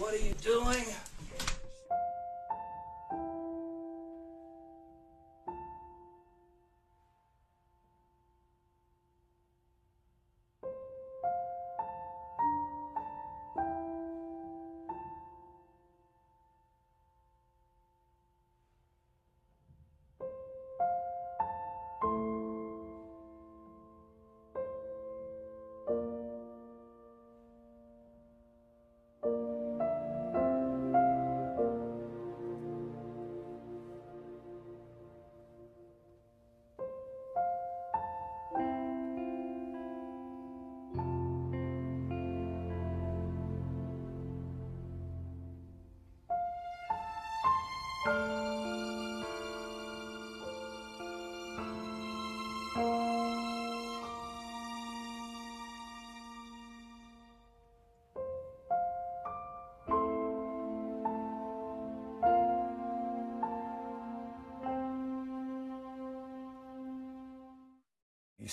What 0.00 0.14
are 0.14 0.16
you 0.16 0.32
doing? 0.40 1.09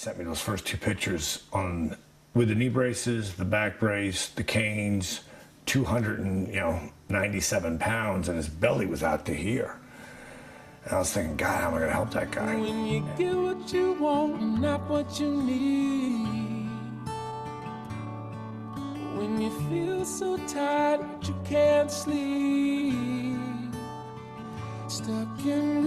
Sent 0.07 0.19
me 0.19 0.23
those 0.23 0.39
first 0.39 0.65
two 0.65 0.77
pictures 0.77 1.43
on 1.51 1.93
with 2.33 2.47
the 2.47 2.55
knee 2.55 2.69
braces, 2.69 3.33
the 3.33 3.43
back 3.43 3.77
brace, 3.77 4.29
the 4.29 4.43
canes, 4.43 5.19
200 5.65 6.19
and 6.19 6.47
you 6.47 6.61
know 6.61 6.79
97 7.09 7.77
pounds, 7.77 8.29
and 8.29 8.37
his 8.37 8.47
belly 8.47 8.85
was 8.85 9.03
out 9.03 9.25
to 9.25 9.33
here. 9.33 9.77
And 10.85 10.93
I 10.93 10.99
was 10.99 11.11
thinking, 11.11 11.35
God, 11.35 11.59
how 11.59 11.67
am 11.67 11.73
I 11.73 11.77
going 11.79 11.89
to 11.89 11.93
help 11.93 12.11
that 12.11 12.31
guy? 12.31 12.55
When 12.55 12.87
you 12.87 13.05
get 13.17 13.35
what 13.35 13.73
you 13.73 13.93
want 13.99 14.61
not 14.61 14.89
what 14.89 15.19
you 15.19 15.43
need. 15.43 17.09
When 19.17 19.41
you 19.41 19.51
feel 19.67 20.05
so 20.05 20.37
tired 20.47 21.01
you 21.27 21.35
can't 21.43 21.91
sleep. 21.91 22.95
Stuck 24.87 25.45
in 25.45 25.86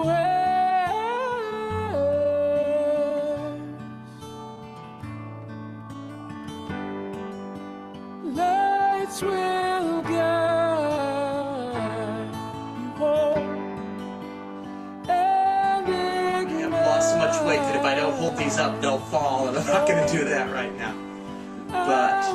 these 18.51 18.59
up, 18.59 18.81
they'll 18.81 18.99
fall, 18.99 19.47
and 19.47 19.57
I'm 19.57 19.65
not 19.67 19.87
going 19.87 20.05
to 20.05 20.13
do 20.13 20.25
that 20.25 20.51
right 20.51 20.75
now. 20.77 20.93
But 21.67 22.25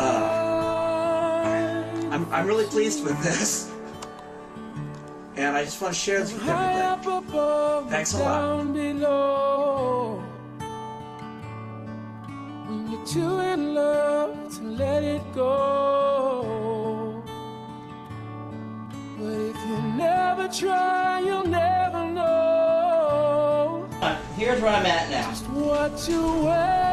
uh, 0.00 0.10
I'm, 2.10 2.32
I'm 2.32 2.46
really 2.46 2.66
pleased 2.66 3.04
with 3.04 3.22
this, 3.22 3.70
and 5.36 5.56
I 5.56 5.64
just 5.64 5.80
want 5.80 5.94
to 5.94 6.00
share 6.00 6.20
this 6.20 6.32
with 6.32 6.48
everybody. 6.48 7.90
Thanks 7.90 8.14
a 8.14 8.18
lot. 8.18 8.72
below. 8.72 10.24
When 12.66 12.90
you're 12.90 13.06
too 13.06 13.38
in 13.40 13.74
love 13.74 14.56
to 14.56 14.62
let 14.62 15.02
it 15.04 15.22
go. 15.34 17.22
But 19.18 19.32
if 19.32 19.56
you 19.56 19.82
never 19.96 20.48
try, 20.48 21.20
you'll 21.20 21.46
never 21.46 21.79
Here's 24.40 24.58
where 24.62 24.72
I'm 24.72 24.86
at 24.86 25.10
now. 25.10 25.30
what 25.52 26.08
wear. 26.44 26.89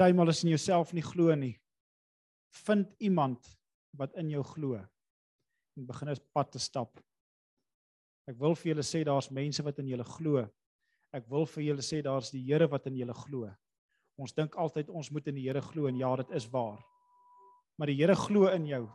Partymal 0.00 0.32
as 0.32 0.40
in 0.44 0.54
jouself 0.54 0.94
nie 0.96 1.04
glo 1.04 1.34
nie. 1.36 1.58
Vind 2.64 2.88
iemand 3.04 3.44
wat 4.00 4.14
in 4.16 4.30
jou 4.32 4.40
glo 4.54 4.78
en 5.76 5.86
begin 5.86 6.08
'n 6.08 6.16
pad 6.32 6.52
te 6.52 6.58
stap. 6.58 6.96
Ek 8.26 8.38
wil 8.38 8.54
vir 8.54 8.72
julle 8.72 8.82
sê 8.82 9.04
daar's 9.04 9.30
mense 9.30 9.62
wat 9.62 9.78
in 9.78 9.88
julle 9.88 10.04
glo. 10.04 10.48
Ek 11.12 11.28
wil 11.28 11.44
vir 11.44 11.64
julle 11.64 11.82
sê 11.82 12.02
daar's 12.02 12.30
die 12.30 12.40
Here 12.40 12.66
wat 12.66 12.86
in 12.86 12.96
julle 12.96 13.12
glo. 13.12 13.50
Ons 14.16 14.32
dink 14.32 14.56
altyd 14.56 14.88
ons 14.88 15.10
moet 15.10 15.28
in 15.28 15.34
die 15.34 15.46
Here 15.48 15.60
glo 15.60 15.86
en 15.86 15.96
ja, 15.96 16.16
dit 16.16 16.30
is 16.30 16.46
waar. 16.46 16.82
Maar 17.76 17.86
die 17.86 17.96
Here 17.96 18.14
glo 18.14 18.46
in 18.48 18.66
jou. 18.66 18.86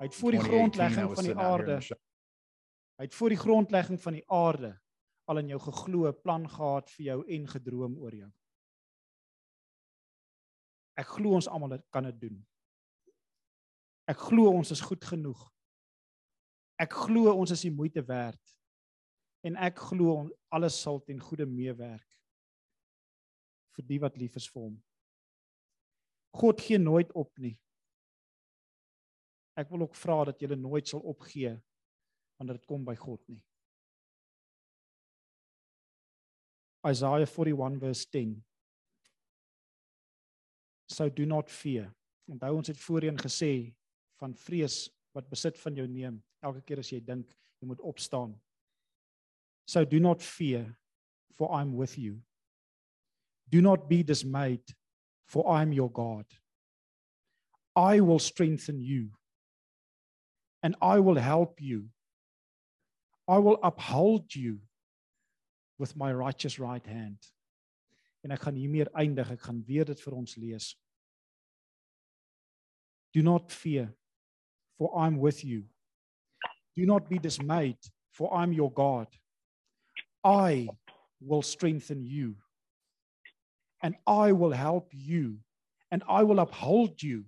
Hy 0.00 0.04
het 0.04 0.14
voor 0.14 0.32
die 0.32 0.38
2018, 0.38 0.44
I 0.44 0.50
grondlegging 0.50 1.14
van 1.14 1.24
die 1.24 1.36
aarde. 1.36 1.96
Hy 2.98 3.04
het 3.04 3.14
voor 3.14 3.28
die 3.28 3.38
grondlegging 3.38 4.00
van 4.00 4.12
die 4.12 4.28
aarde 4.28 4.80
al 5.24 5.38
in 5.38 5.48
jou 5.48 5.60
geglo, 5.60 6.12
plan 6.12 6.48
gehad 6.48 6.90
vir 6.90 7.04
jou 7.04 7.24
en 7.26 7.48
gedroom 7.48 7.98
oor 7.98 8.14
jou. 8.14 8.30
Ek 10.98 11.08
glo 11.16 11.36
ons 11.38 11.48
almal 11.48 11.78
kan 11.94 12.04
dit 12.10 12.18
doen. 12.26 12.38
Ek 14.10 14.20
glo 14.28 14.50
ons 14.52 14.72
is 14.74 14.82
goed 14.84 15.04
genoeg. 15.04 15.40
Ek 16.82 16.92
glo 17.04 17.32
ons 17.32 17.52
is 17.54 17.62
die 17.64 17.72
moeite 17.72 18.02
werd. 18.06 18.40
En 19.46 19.56
ek 19.56 19.78
glo 19.90 20.28
alles 20.54 20.78
sal 20.82 21.00
ten 21.06 21.20
goeie 21.22 21.46
meewerk 21.48 22.08
vir 23.72 23.86
die 23.88 23.98
wat 24.02 24.18
lief 24.20 24.36
is 24.36 24.48
vir 24.52 24.66
hom. 24.66 24.74
God 26.36 26.60
gee 26.60 26.78
nooit 26.80 27.12
op 27.18 27.32
nie. 27.40 27.54
Ek 29.56 29.68
wil 29.72 29.84
ook 29.86 29.96
vra 29.96 30.22
dat 30.28 30.40
jy 30.40 30.56
nooit 30.56 30.88
sal 30.88 31.02
opgee 31.08 31.54
wanneer 32.38 32.58
dit 32.60 32.68
kom 32.68 32.84
by 32.84 32.94
God 32.96 33.20
nie. 33.28 33.40
Isaiah 36.88 37.28
41 37.28 37.78
verse 37.78 38.08
10. 38.10 38.32
So 40.88 41.08
do 41.08 41.26
not 41.26 41.50
fear. 41.50 41.90
Onthou 42.30 42.56
ons 42.56 42.68
het 42.68 42.78
voorheen 42.78 43.18
gesê 43.18 43.72
van 44.20 44.34
vrees 44.34 44.86
wat 45.12 45.28
besit 45.30 45.58
van 45.58 45.76
jou 45.76 45.86
neem. 45.88 46.22
Elke 46.42 46.62
keer 46.66 46.82
as 46.82 46.92
jy 46.92 47.00
dink 47.04 47.34
jy 47.60 47.68
moet 47.68 47.80
opstaan. 47.80 48.34
So 49.66 49.84
do 49.84 50.00
not 50.00 50.22
fear 50.22 50.66
for 51.34 51.50
I'm 51.52 51.76
with 51.76 51.98
you. 51.98 52.20
Do 53.48 53.60
not 53.60 53.88
be 53.88 54.02
dismayed 54.02 54.74
for 55.26 55.46
I'm 55.48 55.72
your 55.72 55.90
God. 55.90 56.26
I 57.76 58.00
will 58.00 58.18
strengthen 58.18 58.80
you 58.80 59.10
and 60.62 60.76
I 60.80 61.00
will 61.00 61.16
help 61.16 61.60
you. 61.60 61.88
I 63.28 63.38
will 63.38 63.58
uphold 63.62 64.34
you 64.34 64.58
with 65.78 65.96
my 65.96 66.12
righteous 66.12 66.58
right 66.58 66.84
hand. 66.86 67.18
En 68.22 68.30
ek 68.30 68.46
gaan 68.46 68.58
hiermee 68.58 68.86
eindig. 68.94 69.30
Ek 69.34 69.48
gaan 69.48 69.62
weer 69.66 69.84
dit 69.88 70.00
vir 70.00 70.14
ons 70.14 70.36
lees. 70.38 70.72
Do 73.12 73.22
not 73.22 73.52
fear 73.52 73.92
for 74.78 74.92
I'm 74.96 75.18
with 75.20 75.44
you. 75.44 75.66
Do 76.74 76.86
not 76.86 77.08
be 77.08 77.18
dismayed 77.18 77.78
for 78.10 78.32
I'm 78.32 78.52
your 78.52 78.72
God. 78.72 79.08
I 80.24 80.68
will 81.20 81.42
strengthen 81.42 82.04
you 82.04 82.36
and 83.82 83.96
I 84.06 84.32
will 84.32 84.52
help 84.52 84.88
you 84.92 85.38
and 85.90 86.02
I 86.08 86.22
will 86.22 86.38
uphold 86.38 87.02
you 87.02 87.24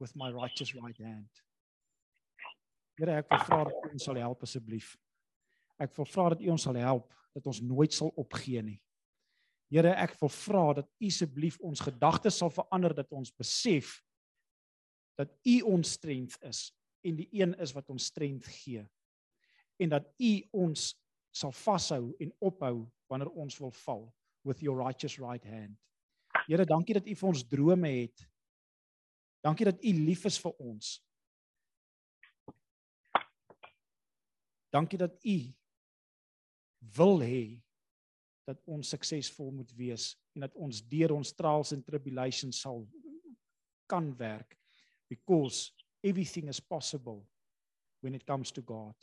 with 0.00 0.14
my 0.14 0.30
righteous 0.30 0.74
right 0.74 0.96
hand. 0.98 1.28
Here 2.98 3.14
ek 3.22 3.30
wil 3.30 3.44
vra 3.46 3.64
dat 3.68 3.76
U 3.86 3.92
ons 3.94 4.04
sal 4.08 4.18
help 4.18 4.42
asseblief. 4.42 4.96
Ek 5.78 5.94
wil 5.94 6.06
vra 6.10 6.28
dat 6.34 6.42
U 6.42 6.50
ons 6.50 6.66
sal 6.66 6.78
help 6.82 7.06
dat 7.34 7.46
ons 7.46 7.60
nooit 7.62 7.94
sal 7.94 8.10
opgee 8.18 8.62
nie. 8.62 8.80
Here, 9.68 9.92
ek 10.00 10.14
wil 10.22 10.30
vra 10.32 10.62
dat 10.80 10.88
U 10.96 11.08
asseblief 11.10 11.58
ons 11.60 11.82
gedagtes 11.84 12.38
sal 12.40 12.52
verander 12.52 12.94
dat 12.96 13.10
ons 13.12 13.32
besef 13.36 13.98
dat 15.18 15.32
U 15.44 15.56
ons 15.74 15.96
strength 15.98 16.38
is 16.46 16.68
en 17.04 17.18
die 17.18 17.28
een 17.36 17.52
is 17.60 17.74
wat 17.76 17.90
ons 17.92 18.06
strength 18.08 18.48
gee. 18.62 18.84
En 19.78 19.92
dat 19.92 20.08
U 20.16 20.32
ons 20.64 20.88
sal 21.34 21.52
vashou 21.52 22.14
en 22.16 22.32
ophou 22.40 22.86
wanneer 23.12 23.30
ons 23.36 23.58
wil 23.60 23.74
val 23.84 24.06
with 24.48 24.64
your 24.64 24.78
righteous 24.78 25.18
right 25.20 25.44
hand. 25.44 25.76
Here, 26.48 26.64
dankie 26.64 26.96
dat 26.96 27.06
U 27.06 27.18
vir 27.20 27.28
ons 27.28 27.44
drome 27.44 27.92
het. 27.92 28.24
Dankie 29.44 29.68
dat 29.68 29.84
U 29.84 29.92
lief 30.00 30.24
is 30.28 30.40
vir 30.40 30.56
ons. 30.64 30.96
Dankie 34.72 35.00
dat 35.00 35.12
U 35.24 35.38
wil 36.96 37.20
hê 37.20 37.42
dat 38.48 38.60
ons 38.64 38.94
suksesvol 38.94 39.50
moet 39.60 39.72
wees 39.76 40.14
en 40.36 40.46
dat 40.46 40.54
ons 40.56 40.80
deur 40.88 41.12
ons 41.12 41.34
trials 41.36 41.74
and 41.76 41.84
tribulations 41.86 42.62
sal 42.64 42.86
kan 43.88 44.08
werk 44.16 44.56
because 45.08 45.72
everything 46.04 46.48
is 46.48 46.60
possible 46.60 47.20
when 48.00 48.14
it 48.14 48.24
comes 48.24 48.52
to 48.52 48.62
God 48.62 48.94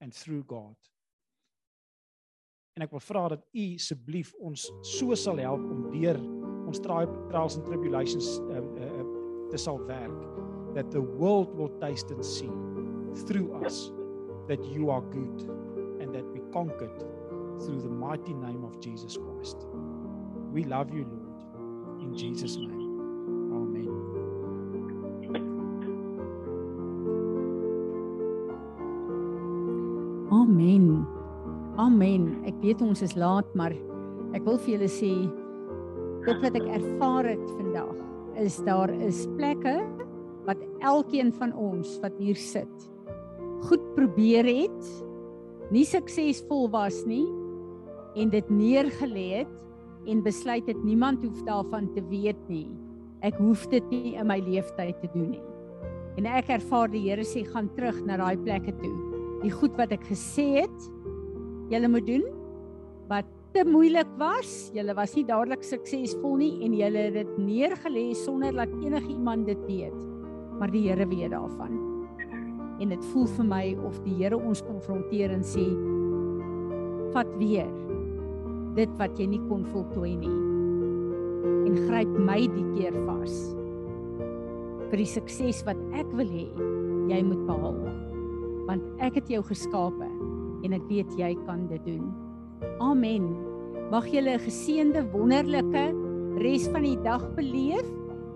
and 0.00 0.12
through 0.12 0.44
God. 0.46 0.76
En 2.76 2.84
ek 2.84 2.92
wil 2.92 3.00
vra 3.00 3.22
dat 3.32 3.44
u 3.56 3.66
asseblief 3.78 4.34
ons 4.44 4.68
so 4.84 5.16
sal 5.16 5.40
help 5.40 5.62
om 5.72 5.86
deur 5.94 6.20
ons 6.66 6.80
trials 6.82 7.56
and 7.56 7.64
tribulations 7.64 8.28
uh, 8.50 8.60
uh, 8.60 8.88
uh, 8.90 9.04
te 9.52 9.60
sal 9.60 9.80
werk 9.88 10.18
that 10.76 10.90
the 10.92 11.00
world 11.00 11.54
will 11.56 11.72
taste 11.80 12.12
and 12.12 12.24
see 12.24 12.52
through 13.24 13.54
us 13.64 13.86
that 14.50 14.60
you 14.74 14.90
are 14.92 15.00
good 15.00 15.46
and 16.02 16.12
that 16.12 16.26
we 16.34 16.42
conquered 16.52 17.15
through 17.60 17.80
the 17.80 17.88
mighty 17.88 18.34
name 18.34 18.64
of 18.64 18.80
Jesus 18.80 19.16
Christ. 19.16 19.66
We 20.52 20.64
love 20.64 20.92
you, 20.92 21.04
Lord, 21.04 22.02
in 22.02 22.16
Jesus' 22.16 22.56
name. 22.56 22.72
Amen. 23.52 23.88
Amen. 30.32 31.06
Amen. 31.78 32.24
Ek 32.46 32.56
weet 32.62 32.82
ons 32.82 33.02
is 33.02 33.16
laat, 33.16 33.48
maar 33.54 33.74
ek 34.36 34.44
wil 34.44 34.58
vir 34.64 34.76
julle 34.76 34.90
sê 34.90 35.12
dit 36.26 36.42
wat 36.42 36.56
ek 36.58 36.66
ervaar 36.80 37.28
het 37.30 37.46
vandag 37.54 37.96
is 38.42 38.58
daar 38.66 38.90
is 39.06 39.24
plekke 39.38 39.78
wat 40.48 40.60
elkeen 40.82 41.30
van 41.36 41.54
ons 41.54 41.96
wat 42.02 42.16
hier 42.18 42.36
sit 42.36 42.88
goed 43.66 43.82
probeer 43.96 44.46
het, 44.46 44.88
nie 45.74 45.84
suksesvol 45.88 46.68
was 46.70 47.02
nie 47.08 47.24
en 48.16 48.32
dit 48.32 48.50
neergelê 48.50 49.26
het 49.42 49.54
en 50.06 50.22
besluit 50.24 50.66
het 50.70 50.82
niemand 50.84 51.24
hoef 51.24 51.42
daarvan 51.44 51.88
te 51.94 52.02
weet 52.08 52.40
nie. 52.48 52.68
Ek 53.26 53.36
hoef 53.40 53.66
dit 53.72 53.84
nie 53.90 54.14
in 54.14 54.28
my 54.28 54.38
lewenstyd 54.40 55.00
te 55.02 55.10
doen 55.12 55.32
nie. 55.34 55.44
En 56.16 56.28
ek 56.30 56.48
ervaar 56.54 56.88
die 56.92 57.02
Here 57.04 57.24
sê 57.28 57.42
gaan 57.48 57.68
terug 57.76 57.98
na 58.08 58.16
daai 58.20 58.38
plekke 58.40 58.72
toe. 58.80 58.92
Die 59.42 59.52
goed 59.52 59.74
wat 59.76 59.92
ek 59.92 60.06
gesê 60.08 60.62
het, 60.62 60.86
julle 61.72 61.90
moet 61.92 62.06
doen 62.08 62.24
wat 63.10 63.28
te 63.52 63.64
moeilik 63.68 64.08
was. 64.20 64.70
Julle 64.76 64.94
was 64.96 65.16
nie 65.16 65.26
dadelik 65.28 65.64
suksesvol 65.66 66.38
nie 66.40 66.52
en 66.64 66.76
julle 66.76 67.04
het 67.08 67.18
dit 67.18 67.34
neergelê 67.42 68.06
sonder 68.16 68.56
dat 68.56 68.72
enige 68.80 69.10
iemand 69.12 69.50
dit 69.50 69.60
weet. 69.68 69.98
Maar 70.56 70.72
die 70.72 70.86
Here 70.88 71.08
weet 71.08 71.34
daarvan. 71.34 71.76
En 72.80 72.92
dit 72.92 73.04
voel 73.12 73.28
vir 73.36 73.48
my 73.48 73.64
of 73.88 74.00
die 74.04 74.16
Here 74.22 74.38
ons 74.38 74.64
konfronteer 74.64 75.36
en 75.36 75.44
sê 75.44 75.66
vat 77.12 77.28
weer 77.40 77.68
dit 78.76 78.92
wat 79.00 79.16
jy 79.18 79.26
nie 79.32 79.42
kon 79.48 79.64
voltooi 79.72 80.12
nie. 80.20 80.36
En 81.66 81.78
gryp 81.88 82.12
my 82.28 82.42
die 82.52 82.66
keer 82.74 82.96
vas 83.06 83.36
vir 84.86 85.00
die 85.02 85.08
sukses 85.10 85.64
wat 85.66 85.78
ek 85.98 86.10
wil 86.14 86.28
hê 86.30 86.46
jy 87.10 87.20
moet 87.26 87.42
behaal. 87.48 87.80
Want 88.68 89.02
ek 89.02 89.18
het 89.20 89.32
jou 89.32 89.42
geskape 89.46 90.08
en 90.66 90.76
ek 90.76 90.84
weet 90.90 91.16
jy 91.18 91.32
kan 91.46 91.66
dit 91.70 91.82
doen. 91.86 92.10
Amen. 92.82 93.30
Mag 93.90 94.06
jy 94.10 94.20
'n 94.20 94.38
geseënde 94.44 95.06
wonderlike 95.12 95.86
res 96.42 96.68
van 96.68 96.82
die 96.82 96.98
dag 97.02 97.22
beleef. 97.34 97.86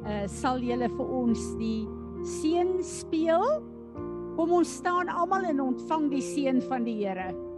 Uh, 0.00 0.26
sal 0.26 0.58
jy 0.58 0.76
vir 0.88 1.06
ons 1.06 1.56
die 1.58 1.86
seën 2.24 2.82
speel? 2.82 3.62
Kom 4.36 4.52
ons 4.52 4.76
staan 4.76 5.08
almal 5.08 5.44
en 5.44 5.60
ontvang 5.60 6.10
die 6.10 6.22
seën 6.22 6.62
van 6.62 6.84
die 6.84 7.04
Here 7.04 7.49